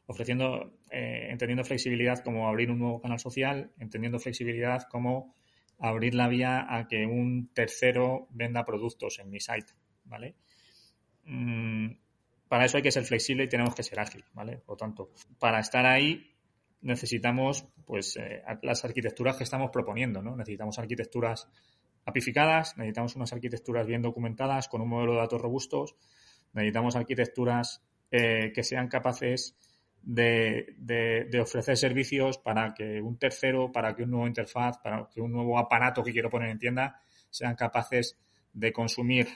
ofreciendo, 0.06 0.78
eh, 0.90 1.28
entendiendo 1.30 1.64
flexibilidad 1.64 2.24
como 2.24 2.48
abrir 2.48 2.72
un 2.72 2.80
nuevo 2.80 3.02
canal 3.02 3.20
social, 3.20 3.72
entendiendo 3.80 4.20
flexibilidad 4.20 4.84
como 4.90 5.36
abrir 5.80 6.14
la 6.16 6.28
vía 6.28 6.66
a 6.70 6.88
que 6.88 7.06
un 7.06 7.52
tercero 7.54 8.28
venda 8.32 8.66
productos 8.66 9.20
en 9.20 9.30
mi 9.30 9.40
site. 9.40 9.74
¿vale? 10.06 10.36
Mm, 11.26 11.92
para 12.48 12.66
eso 12.66 12.78
hay 12.78 12.84
que 12.84 12.92
ser 12.92 13.06
flexible 13.06 13.46
y 13.46 13.50
tenemos 13.50 13.74
que 13.74 13.84
ser 13.84 14.00
ágil, 14.00 14.26
¿vale? 14.34 14.58
Por 14.58 14.74
lo 14.74 14.78
tanto, 14.78 15.12
para 15.40 15.60
estar 15.60 15.86
ahí 15.86 16.31
necesitamos 16.82 17.66
pues 17.86 18.18
eh, 18.18 18.44
las 18.62 18.84
arquitecturas 18.86 19.38
que 19.38 19.44
estamos 19.44 19.70
proponiendo, 19.72 20.22
¿no? 20.22 20.36
Necesitamos 20.36 20.80
arquitecturas 20.80 21.48
apificadas, 22.06 22.78
necesitamos 22.78 23.16
unas 23.16 23.34
arquitecturas 23.34 23.86
bien 23.86 24.02
documentadas 24.02 24.68
con 24.68 24.82
un 24.82 24.90
modelo 24.90 25.14
de 25.14 25.20
datos 25.20 25.42
robustos, 25.42 25.96
necesitamos 26.54 26.96
arquitecturas 26.96 27.84
eh, 28.12 28.52
que 28.54 28.64
sean 28.64 28.88
capaces 28.88 29.56
de, 30.02 30.76
de, 30.78 31.40
ofrecer 31.40 31.78
servicios 31.78 32.40
para 32.40 32.74
que 32.74 33.02
un 33.02 33.18
tercero, 33.18 33.72
para 33.72 33.96
que 33.96 34.04
un 34.04 34.12
nuevo 34.12 34.28
interfaz, 34.28 34.80
para 34.80 35.08
que 35.14 35.22
un 35.22 35.32
nuevo 35.32 35.60
aparato 35.60 36.04
que 36.04 36.12
quiero 36.12 36.30
poner 36.30 36.50
en 36.50 36.58
tienda 36.58 37.00
sean 37.30 37.56
capaces 37.56 38.18
de 38.54 38.74
consumir 38.74 39.28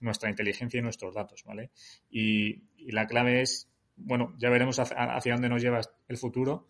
nuestra 0.00 0.30
inteligencia 0.30 0.78
y 0.78 0.82
nuestros 0.82 1.14
datos, 1.14 1.44
¿vale? 1.44 1.70
Y, 2.10 2.62
la 2.90 3.06
clave 3.06 3.40
es, 3.40 3.70
bueno, 3.96 4.34
ya 4.38 4.50
veremos 4.50 4.78
hacia, 4.78 5.32
dónde 5.32 5.48
nos 5.48 5.62
lleva 5.62 5.80
el 6.08 6.16
futuro, 6.18 6.68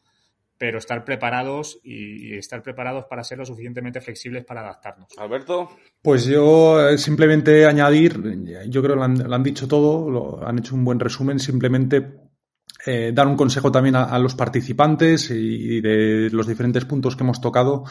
pero 0.59 0.79
estar 0.79 1.05
preparados 1.05 1.81
y, 1.83 2.35
estar 2.37 2.63
preparados 2.63 3.05
para 3.09 3.25
ser 3.25 3.39
lo 3.39 3.47
suficientemente 3.47 4.01
flexibles 4.01 4.45
para 4.45 4.61
adaptarnos. 4.61 5.09
Alberto. 5.19 5.71
Pues 6.01 6.27
yo 6.27 6.89
eh, 6.89 6.99
simplemente 6.99 7.67
añadir, 7.67 8.21
yo 8.69 8.83
creo 8.83 8.95
que 8.95 8.99
lo 8.99 9.05
han, 9.05 9.19
lo 9.29 9.35
han 9.35 9.43
dicho 9.43 9.67
todo, 9.67 10.11
lo, 10.11 10.47
han 10.47 10.59
hecho 10.59 10.75
un 10.75 10.85
buen 10.85 11.01
resumen, 11.01 11.39
simplemente 11.39 12.25
eh, 12.87 13.13
dar 13.15 13.27
un 13.27 13.37
consejo 13.37 13.73
también 13.73 13.97
a, 13.97 14.19
los 14.19 14.35
participantes 14.35 15.31
y, 15.31 15.81
de 15.81 16.29
los 16.31 16.47
diferentes 16.47 16.85
puntos 16.85 17.17
que 17.17 17.23
hemos 17.23 17.41
tocado, 17.41 17.85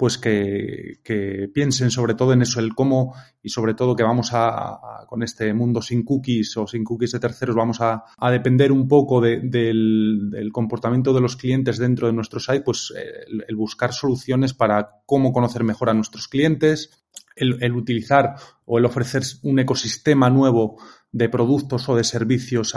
pues 0.00 0.16
que, 0.16 1.50
piensen 1.52 1.90
sobre 1.90 2.14
todo 2.14 2.32
en 2.32 2.40
eso, 2.40 2.58
el 2.58 2.74
cómo 2.74 3.14
y 3.42 3.50
sobre 3.50 3.74
todo 3.74 3.94
que 3.94 4.02
vamos 4.02 4.30
a, 4.32 5.04
con 5.06 5.22
este 5.22 5.52
mundo 5.52 5.82
sin 5.82 6.04
cookies 6.04 6.56
o 6.56 6.66
sin 6.66 6.84
cookies 6.84 7.12
de 7.12 7.20
terceros, 7.20 7.54
vamos 7.54 7.82
a, 7.82 8.04
depender 8.30 8.72
un 8.72 8.88
poco 8.88 9.20
del, 9.20 10.50
comportamiento 10.54 11.12
de 11.12 11.20
los 11.20 11.36
clientes 11.36 11.76
dentro 11.76 12.06
de 12.06 12.14
nuestro 12.14 12.40
site, 12.40 12.62
pues 12.62 12.94
el, 12.96 13.54
buscar 13.56 13.92
soluciones 13.92 14.54
para 14.54 15.02
cómo 15.04 15.34
conocer 15.34 15.64
mejor 15.64 15.90
a 15.90 15.94
nuestros 15.94 16.28
clientes, 16.28 17.04
el, 17.36 17.74
utilizar 17.74 18.36
o 18.64 18.78
el 18.78 18.86
ofrecer 18.86 19.22
un 19.42 19.58
ecosistema 19.58 20.30
nuevo 20.30 20.78
de 21.12 21.28
productos 21.28 21.86
o 21.90 21.94
de 21.94 22.04
servicios 22.04 22.74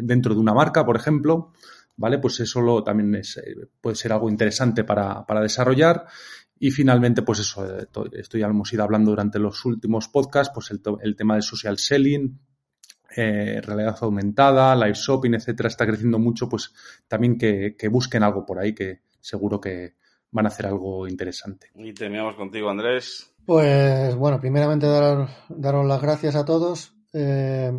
dentro 0.00 0.32
de 0.32 0.40
una 0.40 0.54
marca, 0.54 0.86
por 0.86 0.94
ejemplo, 0.94 1.50
¿vale? 2.00 2.18
Pues 2.18 2.40
eso 2.40 2.82
también 2.82 3.14
es, 3.16 3.36
eh, 3.36 3.54
puede 3.78 3.94
ser 3.94 4.12
algo 4.12 4.30
interesante 4.30 4.84
para, 4.84 5.24
desarrollar. 5.42 6.06
Y 6.58 6.70
finalmente, 6.70 7.20
pues 7.20 7.40
eso, 7.40 7.78
eh, 7.78 7.86
esto 8.12 8.38
ya 8.38 8.46
hemos 8.46 8.72
ido 8.72 8.82
hablando 8.82 9.10
durante 9.10 9.38
los 9.38 9.62
últimos 9.66 10.08
podcasts, 10.08 10.50
pues 10.54 10.70
el, 10.70 11.14
tema 11.14 11.36
de 11.36 11.42
social 11.42 11.76
selling, 11.76 12.40
eh, 13.14 13.60
realidad 13.62 13.98
aumentada, 14.00 14.74
live 14.76 14.94
shopping, 14.94 15.34
etcétera, 15.34 15.68
está 15.68 15.86
creciendo 15.86 16.18
mucho, 16.18 16.48
pues 16.48 16.72
también 17.06 17.36
que, 17.36 17.76
busquen 17.90 18.22
algo 18.22 18.46
por 18.46 18.58
ahí 18.58 18.74
que 18.74 19.02
seguro 19.20 19.60
que 19.60 19.96
van 20.30 20.46
a 20.46 20.48
hacer 20.48 20.66
algo 20.66 21.06
interesante. 21.06 21.70
Y 21.74 21.92
terminamos 21.92 22.34
contigo, 22.34 22.70
Andrés. 22.70 23.30
Pues 23.44 24.14
bueno, 24.14 24.40
primeramente 24.40 24.86
dar, 24.86 25.28
daros 25.50 25.86
las 25.86 26.00
gracias 26.00 26.34
a 26.34 26.46
todos. 26.46 26.94
Eh, 27.12 27.72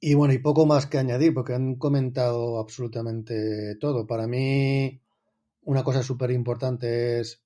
y 0.00 0.14
bueno, 0.14 0.32
y 0.34 0.38
poco 0.38 0.64
más 0.66 0.86
que 0.86 0.98
añadir, 0.98 1.34
porque 1.34 1.54
han 1.54 1.74
comentado 1.76 2.58
absolutamente 2.58 3.76
todo. 3.76 4.06
Para 4.06 4.26
mí, 4.26 5.00
una 5.62 5.82
cosa 5.82 6.02
súper 6.02 6.30
importante 6.30 7.20
es, 7.20 7.42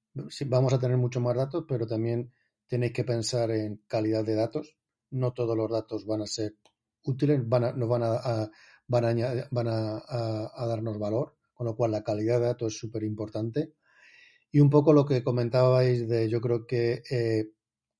vamos 0.47 0.73
a 0.73 0.79
tener 0.79 0.99
mucho 0.99 1.21
más 1.21 1.35
datos, 1.37 1.65
pero 1.67 1.87
también 1.87 2.31
tenéis 2.69 2.93
que 2.93 3.05
pensar 3.05 3.51
en 3.51 3.83
calidad 3.87 4.25
de 4.25 4.35
datos. 4.35 4.77
No 5.11 5.33
todos 5.33 5.57
los 5.57 5.71
datos 5.71 6.07
van 6.07 6.23
a 6.23 6.27
ser 6.27 6.57
útiles, 7.05 7.41
van 7.49 7.65
a, 7.65 7.73
nos 7.73 7.89
van 7.89 8.03
a, 8.03 8.51
van, 8.87 9.05
a, 9.05 9.49
van 9.51 9.69
a, 9.69 10.67
darnos 10.67 10.99
valor, 10.99 11.37
con 11.55 11.67
lo 11.67 11.75
cual 11.75 11.93
la 11.93 12.05
calidad 12.05 12.39
de 12.39 12.47
datos 12.47 12.75
es 12.75 12.79
súper 12.79 13.03
importante. 13.03 13.75
Y 14.51 14.61
un 14.61 14.69
poco 14.69 14.93
lo 14.93 15.07
que 15.07 15.23
comentabais 15.23 16.07
de, 16.07 16.29
yo 16.29 16.41
creo 16.43 16.67
que 16.67 17.03
eh, 17.11 17.53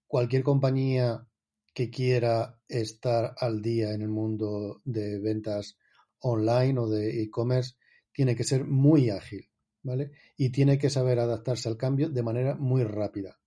cualquier 0.07 0.43
compañía 0.43 1.27
que 1.75 1.91
quiera 1.91 2.59
estar 2.69 3.35
al 3.39 3.63
día 3.63 3.93
en 3.93 4.03
el 4.03 4.09
mundo 4.09 4.81
de 4.85 5.19
ventas 5.19 5.79
online 6.21 6.79
o 6.79 6.89
de 6.89 7.23
e-commerce 7.23 7.75
tiene 8.13 8.37
que 8.37 8.45
ser 8.45 8.65
muy 8.65 9.11
ágil, 9.11 9.49
¿vale? 9.83 10.13
Y 10.37 10.51
tiene 10.51 10.79
que 10.79 10.91
saber 10.91 11.19
adaptarse 11.19 11.69
al 11.69 11.77
cambio 11.77 12.11
de 12.11 12.23
manera 12.23 12.55
muy 12.55 12.85
rápida. 12.85 13.39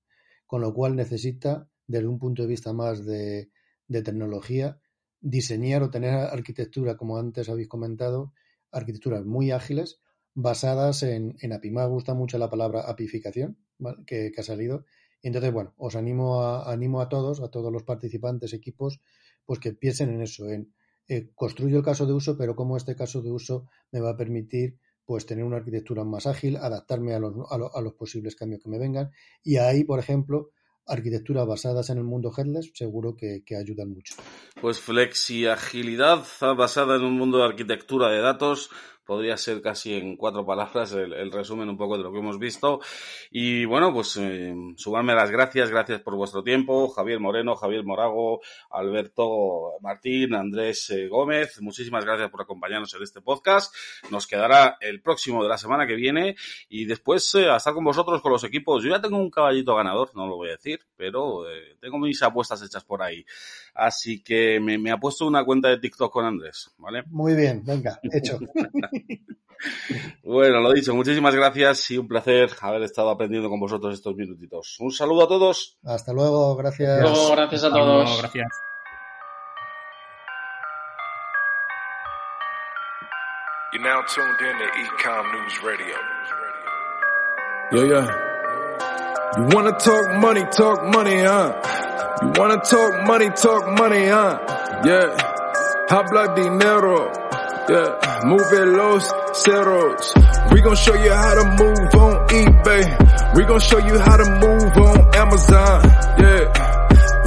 Con 0.48 0.62
lo 0.62 0.74
cual 0.74 0.96
necesita, 0.96 1.70
desde 1.88 2.08
un 2.08 2.20
punto 2.20 2.42
de 2.42 2.48
vista 2.48 2.74
más 2.74 3.06
de, 3.06 3.52
tecnología, 3.88 4.80
diseñar 5.22 5.84
o 5.84 5.92
tener 5.92 6.14
arquitectura, 6.14 6.98
como 6.98 7.18
antes 7.18 7.50
habéis 7.50 7.68
comentado, 7.68 8.34
arquitecturas 8.72 9.26
muy 9.26 9.52
ágiles 9.52 10.00
basadas 10.34 11.04
en, 11.04 11.36
en 11.40 11.54
API. 11.54 11.72
Me 11.72 11.88
gusta 11.88 12.14
mucho 12.14 12.38
la 12.38 12.50
palabra 12.50 12.82
apificación 12.82 13.58
que, 14.06 14.32
ha 14.38 14.44
salido. 14.44 14.86
Entonces, 15.28 15.52
bueno, 15.52 15.74
os 15.78 15.96
animo 15.96 16.44
a, 16.44 16.72
animo 16.72 17.02
a 17.02 17.10
todos, 17.10 17.42
a 17.42 17.50
todos 17.50 17.72
los 17.72 17.84
participantes, 17.84 18.54
equipos, 18.54 19.00
pues 19.46 19.60
que 19.60 19.74
piensen 19.74 20.10
en 20.10 20.22
eso, 20.22 20.48
en 20.50 20.74
eh, 21.08 21.32
construyo 21.34 21.78
el 21.78 21.84
caso 21.84 22.06
de 22.06 22.14
uso, 22.14 22.38
pero 22.38 22.56
cómo 22.56 22.78
este 22.78 22.96
caso 22.96 23.22
de 23.22 23.32
uso 23.32 23.68
me 23.92 24.00
va 24.00 24.12
a 24.12 24.18
permitir 24.18 24.78
pues 25.04 25.26
tener 25.26 25.44
una 25.44 25.58
arquitectura 25.58 26.04
más 26.04 26.26
ágil, 26.26 26.58
adaptarme 26.58 27.14
a 27.14 27.20
los, 27.20 27.34
a, 27.50 27.82
los 27.82 27.94
posibles 27.94 28.36
cambios 28.36 28.62
que 28.64 28.70
me 28.70 28.80
vengan. 28.80 29.12
Y 29.44 29.58
ahí, 29.58 29.84
por 29.84 30.00
ejemplo, 30.00 30.50
arquitecturas 30.88 31.46
basadas 31.46 31.90
en 31.92 32.00
el 32.00 32.04
mundo 32.04 32.32
headless 32.36 32.72
seguro 32.74 33.16
que, 33.16 33.44
que, 33.46 33.56
ayudan 33.56 33.90
mucho. 33.90 34.16
Pues 34.60 34.80
flexi 34.80 35.46
agilidad 35.46 36.24
basada 36.58 36.96
en 36.96 37.04
un 37.04 37.18
mundo 37.18 37.38
de 37.38 37.46
arquitectura 37.46 38.10
de 38.10 38.20
datos 38.20 38.72
podría 39.06 39.38
ser 39.38 39.62
casi 39.62 39.94
en 39.94 40.16
cuatro 40.16 40.46
palabras 40.46 40.94
el, 40.94 41.32
resumen 41.32 41.70
un 41.70 41.78
poco 41.78 41.98
de 41.98 42.04
lo 42.04 42.12
que 42.12 42.20
hemos 42.20 42.40
visto. 42.40 42.80
Y 43.32 43.66
bueno, 43.66 43.94
pues 43.94 44.18
eh, 44.18 44.54
las 44.86 45.32
gracias, 45.32 45.70
gracias 45.70 46.02
por 46.02 46.16
vuestro 46.16 46.44
tiempo, 46.44 46.90
Javier 46.90 47.20
Moreno, 47.20 47.56
Javier 47.56 47.84
Morago, 47.84 48.42
Alberto 48.70 49.74
Martín, 49.82 50.34
Andrés 50.34 50.90
eh, 50.90 51.08
Gómez, 51.08 51.62
muchísimas 51.62 52.06
gracias 52.06 52.30
por 52.30 52.42
acompañarnos 52.42 52.94
en 52.94 53.04
este 53.04 53.22
podcast. 53.22 53.74
Nos 54.10 54.28
quedará 54.28 54.78
el 54.82 55.02
próximo 55.02 55.44
de 55.44 55.50
la 55.50 55.58
semana 55.58 55.88
que 55.88 55.96
viene 55.96 56.36
y 56.70 56.86
después 56.86 57.34
eh, 57.36 57.48
con 57.74 57.84
vosotros 57.84 58.22
con 58.22 58.32
los 58.32 58.44
equipos. 58.44 58.84
Yo 58.84 58.90
ya 58.90 59.02
tengo 59.02 59.18
un 59.18 59.30
caballito 59.30 59.76
ganador, 59.76 60.12
no 60.16 60.28
lo 60.28 60.36
voy 60.36 60.50
a 60.50 60.52
decir, 60.54 60.80
pero 60.96 61.50
eh, 61.50 61.78
tengo 61.80 61.98
mis 61.98 62.22
apuestas 62.22 62.62
hechas 62.62 62.84
por 62.84 63.02
ahí. 63.02 63.26
Así 63.76 64.24
que 64.24 64.60
me, 64.62 64.78
me 64.78 64.90
ha 64.90 64.98
puesto 64.98 65.28
una 65.28 65.44
cuenta 65.44 65.68
de 65.68 65.78
TikTok 65.78 66.12
con 66.12 66.26
Andrés, 66.26 66.74
¿vale? 66.78 67.04
Muy 67.08 67.36
bien, 67.36 67.62
venga, 67.66 68.00
hecho. 68.04 68.40
bueno, 70.24 70.62
lo 70.62 70.72
dicho, 70.72 70.96
muchísimas 70.96 71.36
gracias 71.36 71.92
y 71.92 71.98
un 71.98 72.08
placer 72.08 72.52
haber 72.62 72.84
estado 72.84 73.10
aprendiendo 73.10 73.50
con 73.50 73.60
vosotros 73.60 73.94
estos 73.94 74.16
minutitos. 74.16 74.78
Un 74.80 74.92
saludo 74.92 75.26
a 75.26 75.28
todos. 75.28 75.78
Hasta 75.84 76.14
luego, 76.14 76.56
gracias. 76.56 77.02
gracias 77.32 77.64
a 77.66 77.70
todos. 77.70 78.18
gracias. 78.22 78.48
You're 83.74 83.84
now 83.84 84.02
tuned 84.08 84.40
in 84.40 84.58
to 84.58 84.68
Ecom 84.72 85.34
News 85.34 85.62
Radio. 85.62 85.98
Yeah, 87.74 88.06
yeah. 88.06 88.35
You 89.38 89.44
wanna 89.52 89.74
talk 89.78 90.06
money, 90.22 90.44
talk 90.52 90.84
money, 90.86 91.18
huh? 91.20 91.52
You 92.22 92.32
wanna 92.40 92.58
talk 92.62 93.06
money, 93.06 93.30
talk 93.30 93.68
money, 93.78 94.06
huh? 94.08 94.40
Yeah. 94.86 95.08
Habla 95.90 96.36
dinero. 96.36 97.12
Yeah, 97.68 98.22
move 98.26 98.52
los 98.78 99.04
ceros. 99.44 100.14
We 100.54 100.62
gon' 100.62 100.76
show 100.76 100.94
you 100.94 101.12
how 101.12 101.34
to 101.34 101.44
move 101.44 101.96
on 101.96 102.28
eBay. 102.30 103.36
We 103.36 103.44
gon' 103.44 103.60
show 103.60 103.80
you 103.80 103.98
how 104.00 104.18
to 104.18 104.26
move 104.26 104.78
on 104.78 105.16
Amazon. 105.16 105.82
Yeah, 106.20 106.46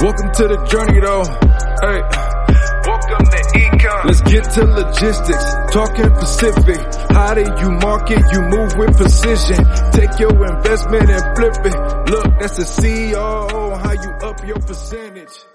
welcome 0.01 0.31
to 0.31 0.47
the 0.47 0.65
journey 0.65 0.99
though. 1.01 1.25
Hey. 1.85 2.38
Let's 4.05 4.21
get 4.21 4.43
to 4.53 4.63
logistics, 4.65 5.45
talking 5.71 6.09
Pacific. 6.11 6.81
How 7.11 7.33
do 7.33 7.41
you 7.41 7.71
market? 7.71 8.19
You 8.31 8.41
move 8.41 8.71
with 8.77 8.95
precision. 8.97 9.65
Take 9.91 10.19
your 10.19 10.33
investment 10.45 11.09
and 11.09 11.35
flip 11.35 11.65
it. 11.65 12.09
Look, 12.09 12.39
that's 12.39 12.57
the 12.57 12.63
CEO. 12.63 13.77
How 13.81 13.91
you 13.91 14.11
up 14.27 14.45
your 14.45 14.59
percentage? 14.59 15.45